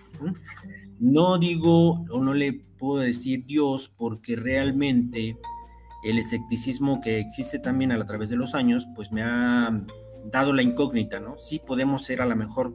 No 1.00 1.36
digo 1.38 2.04
o 2.10 2.22
no 2.22 2.32
le 2.32 2.60
puedo 2.82 3.00
decir 3.00 3.46
Dios 3.46 3.92
porque 3.96 4.34
realmente 4.34 5.38
el 6.02 6.18
escepticismo 6.18 7.00
que 7.00 7.20
existe 7.20 7.60
también 7.60 7.92
a 7.92 8.04
través 8.04 8.28
de 8.28 8.34
los 8.34 8.56
años, 8.56 8.88
pues 8.96 9.12
me 9.12 9.22
ha 9.22 9.70
dado 10.32 10.52
la 10.52 10.62
incógnita, 10.62 11.20
¿no? 11.20 11.38
Sí 11.38 11.60
podemos 11.64 12.02
ser 12.02 12.20
a 12.20 12.26
lo 12.26 12.34
mejor 12.34 12.74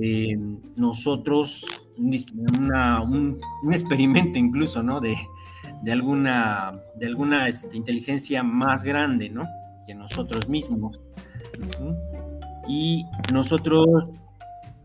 eh, 0.00 0.36
nosotros 0.74 1.64
un, 1.96 3.38
experimento 3.70 4.36
incluso, 4.36 4.82
¿no? 4.82 5.00
De, 5.00 5.16
alguna, 5.92 6.82
de 6.96 7.06
alguna 7.06 7.46
este, 7.46 7.76
inteligencia 7.76 8.42
más 8.42 8.82
grande, 8.82 9.30
¿no? 9.30 9.44
Que 9.86 9.94
nosotros 9.94 10.48
mismos. 10.48 11.00
Y 12.66 13.04
nosotros, 13.32 14.22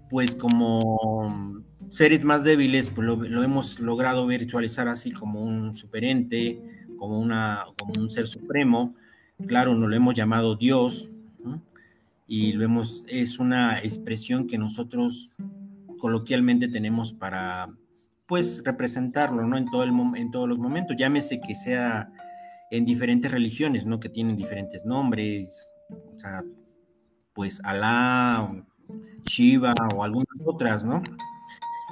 pues 0.07 0.35
como 0.35 1.65
seres 1.89 2.23
más 2.23 2.43
débiles, 2.43 2.89
pues 2.89 3.05
lo, 3.07 3.43
hemos 3.43 3.79
logrado 3.79 4.27
virtualizar 4.27 4.87
así 4.87 5.11
como 5.11 5.41
un 5.41 5.75
superente, 5.75 6.85
como, 6.97 7.19
una, 7.19 7.65
como 7.77 7.93
un 8.01 8.09
ser 8.09 8.27
supremo. 8.27 8.95
Claro, 9.45 9.75
no 9.75 9.87
lo 9.87 9.95
hemos 9.95 10.15
llamado 10.15 10.55
Dios, 10.55 11.07
y 12.27 12.51
lo 12.53 12.65
hemos, 12.65 13.05
es 13.07 13.39
una 13.39 13.79
expresión 13.79 14.47
que 14.47 14.57
nosotros 14.57 15.31
coloquialmente 15.97 16.67
tenemos 16.67 17.13
para, 17.13 17.69
pues, 18.27 18.61
representarlo, 18.65 19.47
¿no? 19.47 19.57
En, 19.57 19.69
todo 19.69 19.83
el, 19.83 19.91
en 20.15 20.31
todos 20.31 20.49
los 20.49 20.59
momentos, 20.59 20.97
llámese 20.97 21.39
que 21.39 21.55
sea 21.55 22.11
en 22.69 22.85
diferentes 22.85 23.31
religiones, 23.31 23.85
¿no? 23.85 23.99
Que 23.99 24.09
tienen 24.09 24.35
diferentes 24.35 24.85
nombres, 24.85 25.71
o 25.89 26.19
sea, 26.19 26.43
pues 27.33 27.61
Alá, 27.63 28.51
Shiva 29.23 29.73
o 29.95 30.03
algunas 30.03 30.43
otras, 30.45 30.83
¿no? 30.83 31.01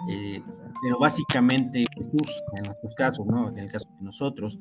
Eh, 0.09 0.41
pero 0.81 0.99
básicamente 0.99 1.85
Jesús, 1.95 2.43
en 2.53 2.63
nuestros 2.65 2.93
casos, 2.95 3.25
¿no? 3.25 3.49
En 3.49 3.59
el 3.59 3.71
caso 3.71 3.89
de 3.97 4.05
nosotros, 4.05 4.59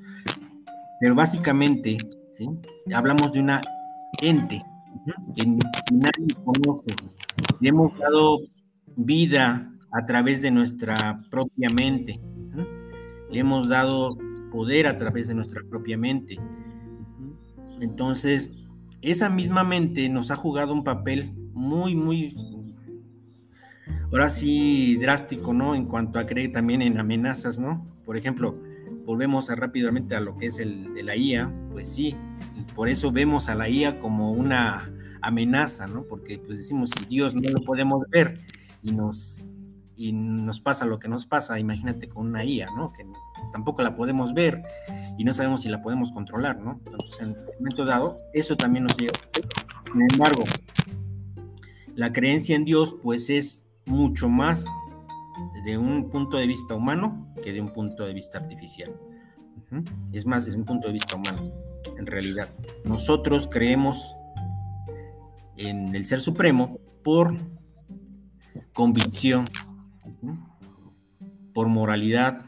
pero 1.01 1.15
básicamente, 1.15 1.99
¿sí? 2.31 2.49
Hablamos 2.95 3.33
de 3.33 3.41
una 3.41 3.63
ente, 4.23 4.65
que 5.37 5.47
nadie 5.47 6.35
conoce. 6.45 6.95
Le 7.61 7.69
hemos 7.69 7.99
dado 7.99 8.41
vida 8.97 9.71
a 9.93 10.07
través 10.07 10.43
de 10.43 10.51
nuestra 10.51 11.21
propia 11.31 11.71
mente. 11.71 12.21
Le 13.31 13.41
hemos 13.41 13.69
dado 13.69 14.17
poder 14.53 14.87
a 14.87 14.99
través 14.99 15.29
de 15.29 15.35
nuestra 15.35 15.63
propia 15.69 15.99
mente. 15.99 16.39
Entonces, 17.81 18.51
esa 19.03 19.29
misma 19.29 19.65
mente 19.65 20.09
nos 20.09 20.31
ha 20.31 20.37
jugado 20.37 20.73
un 20.73 20.85
papel 20.85 21.35
muy, 21.53 21.95
muy, 21.95 22.35
ahora 24.11 24.31
sí, 24.31 24.97
drástico, 24.97 25.53
¿no? 25.53 25.75
En 25.75 25.87
cuanto 25.87 26.19
a 26.19 26.27
creer 26.27 26.53
también 26.53 26.83
en 26.83 26.99
amenazas, 26.99 27.59
¿no? 27.59 27.87
Por 28.05 28.17
ejemplo, 28.17 28.59
volvemos 29.05 29.49
rápidamente 29.49 30.15
a 30.15 30.21
lo 30.21 30.37
que 30.37 30.47
es 30.47 30.59
el 30.59 30.95
de 30.95 31.03
la 31.03 31.17
IA, 31.17 31.53
pues 31.73 31.89
sí, 31.89 32.17
por 32.75 32.89
eso 32.89 33.13
vemos 33.13 33.49
a 33.49 33.55
la 33.55 33.69
IA 33.69 33.99
como 33.99 34.33
una 34.33 34.93
amenaza, 35.21 35.87
¿no? 35.87 36.05
Porque 36.05 36.39
pues 36.39 36.59
decimos, 36.59 36.91
si 36.97 37.05
Dios 37.07 37.35
no 37.35 37.49
lo 37.51 37.63
podemos 37.65 38.05
ver 38.11 38.41
y 38.83 38.93
nos, 38.93 39.51
y 39.97 40.13
nos 40.13 40.61
pasa 40.61 40.87
lo 40.87 40.99
que 40.99 41.09
nos 41.09 41.27
pasa, 41.27 41.59
imagínate 41.59 42.09
con 42.09 42.27
una 42.27 42.45
IA, 42.45 42.69
¿no? 42.77 42.93
Que 42.93 43.07
tampoco 43.53 43.83
la 43.83 43.97
podemos 43.97 44.35
ver 44.35 44.63
y 45.19 45.25
no 45.25 45.33
sabemos 45.33 45.63
si 45.63 45.69
la 45.69 45.83
podemos 45.83 46.13
controlar, 46.13 46.61
¿no? 46.61 46.81
Entonces, 46.87 47.21
en 47.21 47.31
un 47.31 47.45
momento 47.59 47.85
dado, 47.85 48.17
eso 48.33 48.57
también 48.57 48.85
nos 48.85 48.97
llega. 48.97 49.13
Sin 49.93 50.03
embargo, 50.11 50.45
la 51.95 52.13
creencia 52.13 52.57
en 52.57 52.65
Dios, 52.65 52.97
pues 53.03 53.31
es 53.31 53.67
mucho 53.87 54.29
más 54.29 54.67
de 55.65 55.79
un 55.79 56.11
punto 56.11 56.37
de 56.37 56.47
vista 56.47 56.75
humano 56.75 57.33
que 57.43 57.53
de 57.53 57.61
un 57.61 57.73
punto 57.73 58.05
de 58.05 58.15
vista 58.15 58.39
artificial. 58.39 58.95
Es 60.13 60.25
más 60.25 60.47
desde 60.47 60.59
un 60.59 60.65
punto 60.65 60.87
de 60.87 60.93
vista 60.93 61.17
humano, 61.17 61.53
en 61.99 62.07
realidad. 62.07 62.49
Nosotros 62.85 63.49
creemos 63.51 64.15
en 65.57 65.95
el 65.95 66.07
Ser 66.07 66.21
Supremo 66.21 66.79
por 67.03 67.37
convicción. 68.73 69.49
por 71.53 71.69
moralidad, 71.69 72.45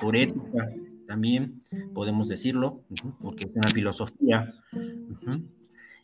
por 0.00 0.16
ética 0.16 0.68
también, 1.06 1.62
podemos 1.94 2.26
decirlo, 2.28 2.82
porque 3.20 3.44
es 3.44 3.56
una 3.56 3.68
filosofía. 3.68 4.52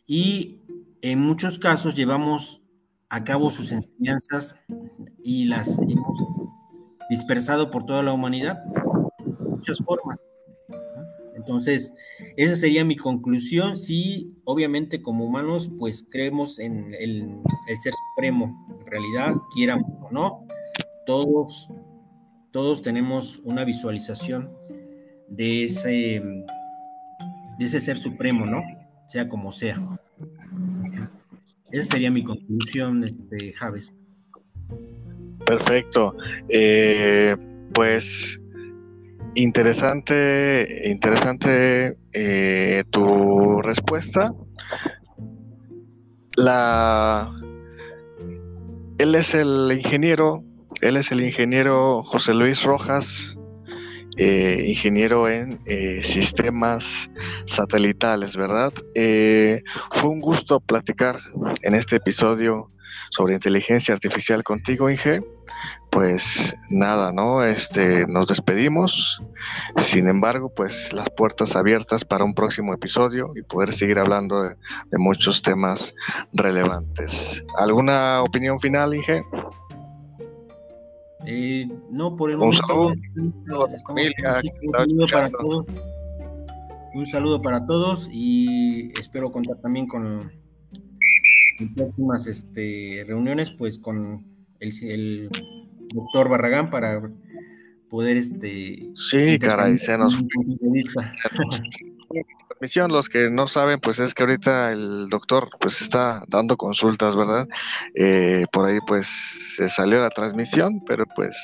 Y 0.07 0.61
en 1.01 1.19
muchos 1.19 1.59
casos 1.59 1.93
llevamos 1.95 2.61
a 3.15 3.23
cabo 3.23 3.49
sus 3.49 3.71
enseñanzas 3.71 4.57
y 5.23 5.45
las 5.45 5.79
hemos 5.79 6.17
dispersado 7.09 7.71
por 7.71 7.85
toda 7.85 8.03
la 8.03 8.11
humanidad, 8.11 8.61
de 8.65 9.49
muchas 9.51 9.77
formas. 9.77 10.19
Entonces, 11.33 11.93
esa 12.35 12.57
sería 12.57 12.83
mi 12.83 12.97
conclusión. 12.97 13.77
Sí, 13.77 14.35
obviamente 14.43 15.01
como 15.01 15.23
humanos, 15.23 15.71
pues 15.79 16.05
creemos 16.11 16.59
en 16.59 16.93
el, 16.99 17.41
ser 17.81 17.93
supremo. 18.09 18.53
En 18.81 18.85
realidad, 18.85 19.35
quieramos 19.53 19.89
o 20.01 20.11
no, 20.11 20.45
todos, 21.05 21.69
todos 22.51 22.81
tenemos 22.81 23.39
una 23.45 23.63
visualización 23.63 24.51
de 25.29 25.63
ese, 25.63 26.21
de 27.59 27.65
ese 27.65 27.79
ser 27.79 27.97
supremo, 27.97 28.45
¿no? 28.45 28.61
Sea 29.07 29.29
como 29.29 29.53
sea. 29.53 29.79
Esa 31.75 31.95
sería 31.95 32.09
mi 32.09 32.23
conclusión, 32.23 33.03
este, 33.03 33.51
Javes. 33.51 33.99
Perfecto. 35.45 36.15
Eh, 36.47 37.35
pues 37.73 38.39
interesante, 39.33 40.83
interesante 40.85 41.97
eh, 42.13 42.85
tu 42.91 43.61
respuesta. 43.61 44.33
La, 46.37 47.29
él 48.97 49.13
es 49.13 49.33
el 49.33 49.69
ingeniero, 49.75 50.45
él 50.79 50.95
es 50.95 51.11
el 51.11 51.19
ingeniero 51.19 52.03
José 52.03 52.33
Luis 52.33 52.63
Rojas, 52.63 53.34
eh, 54.17 54.63
ingeniero 54.67 55.29
en 55.29 55.59
sistemas 56.03 57.09
satelitales, 57.45 58.35
¿verdad? 58.35 58.73
fue 59.91 60.09
un 60.09 60.19
gusto 60.19 60.59
platicar 60.59 61.19
en 61.61 61.75
este 61.75 61.97
episodio 61.97 62.71
sobre 63.11 63.33
inteligencia 63.33 63.93
artificial 63.93 64.43
contigo, 64.43 64.89
Inge 64.89 65.21
pues 65.95 66.53
nada, 66.69 67.13
¿no? 67.13 67.41
Este, 67.41 68.05
nos 68.07 68.27
despedimos. 68.27 69.21
Sin 69.77 70.09
embargo, 70.09 70.51
pues 70.53 70.91
las 70.91 71.09
puertas 71.11 71.55
abiertas 71.55 72.03
para 72.03 72.25
un 72.25 72.33
próximo 72.33 72.73
episodio 72.73 73.31
y 73.33 73.43
poder 73.43 73.73
seguir 73.73 73.99
hablando 73.99 74.43
de, 74.43 74.57
muchos 74.97 75.41
temas 75.41 75.95
relevantes. 76.33 77.41
¿Alguna 77.57 78.21
opinión 78.23 78.59
final, 78.59 78.93
Inge? 78.93 79.23
Eh, 81.25 81.67
no, 81.91 82.15
por 82.15 82.31
el 82.31 82.37
momento. 82.37 82.87
Un 82.87 83.43
saludo, 84.71 85.07
para 85.11 85.29
todos. 85.29 85.65
Un 86.93 87.05
saludo 87.05 87.41
para 87.41 87.65
todos 87.65 88.09
y 88.11 88.91
espero 88.99 89.31
contar 89.31 89.57
también 89.61 89.87
con 89.87 90.31
en 91.59 91.73
próximas 91.73 92.27
este, 92.27 93.03
reuniones, 93.07 93.51
pues 93.51 93.79
con 93.79 94.25
el 94.59 95.29
doctor 95.93 96.29
Barragán 96.29 96.69
para 96.69 97.09
poder 97.89 98.17
este 98.17 98.89
sí 98.93 99.39
caray 99.39 99.77
se 99.77 99.97
nos 99.97 100.15
transmisión 102.59 102.91
los 102.91 103.09
que 103.09 103.29
no 103.29 103.47
saben 103.47 103.79
pues 103.79 103.99
es 103.99 104.13
que 104.13 104.23
ahorita 104.23 104.71
el 104.71 105.09
doctor 105.09 105.49
pues 105.59 105.81
está 105.81 106.23
dando 106.27 106.57
consultas 106.57 107.15
verdad 107.15 107.47
eh, 107.95 108.45
por 108.51 108.65
ahí 108.65 108.79
pues 108.87 109.07
se 109.55 109.67
salió 109.67 109.99
la 109.99 110.09
transmisión 110.09 110.81
pero 110.85 111.05
pues 111.15 111.35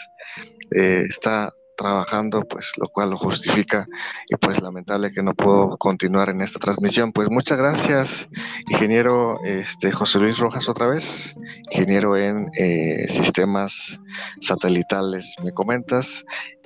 eh, 0.72 1.04
está 1.10 1.52
trabajando, 1.82 2.44
pues 2.44 2.74
lo 2.78 2.88
cual 2.88 3.10
lo 3.10 3.18
justifica 3.18 3.88
y 4.30 4.36
pues 4.36 4.62
lamentable 4.62 5.12
que 5.12 5.24
no 5.24 5.34
puedo 5.34 5.78
continuar 5.78 6.30
en 6.30 6.42
esta 6.42 6.60
transmisión. 6.60 7.12
Pues 7.12 7.30
muchas 7.30 7.58
gracias, 7.58 8.30
ingeniero 8.70 9.38
este, 9.44 9.92
José 9.92 10.20
Luis 10.20 10.38
Rojas 10.38 10.70
otra 10.70 10.88
vez, 10.88 11.36
ingeniero 11.72 12.16
en 12.18 12.52
eh, 12.58 13.08
sistemas 13.10 14.00
satelitales, 14.42 15.34
me 15.44 15.52
comentas. 15.52 16.24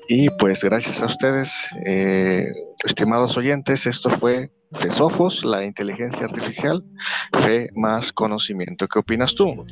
Y 0.07 0.29
pues 0.37 0.63
gracias 0.63 1.01
a 1.01 1.07
ustedes, 1.07 1.69
eh, 1.85 2.47
estimados 2.83 3.37
oyentes, 3.37 3.87
esto 3.87 4.09
fue 4.09 4.51
FESOFOS, 4.73 5.45
la 5.45 5.63
inteligencia 5.63 6.25
artificial, 6.25 6.83
fe 7.41 7.69
más 7.75 8.11
conocimiento. 8.11 8.87
¿Qué 8.87 8.99
opinas 8.99 9.33
tú? 9.33 9.65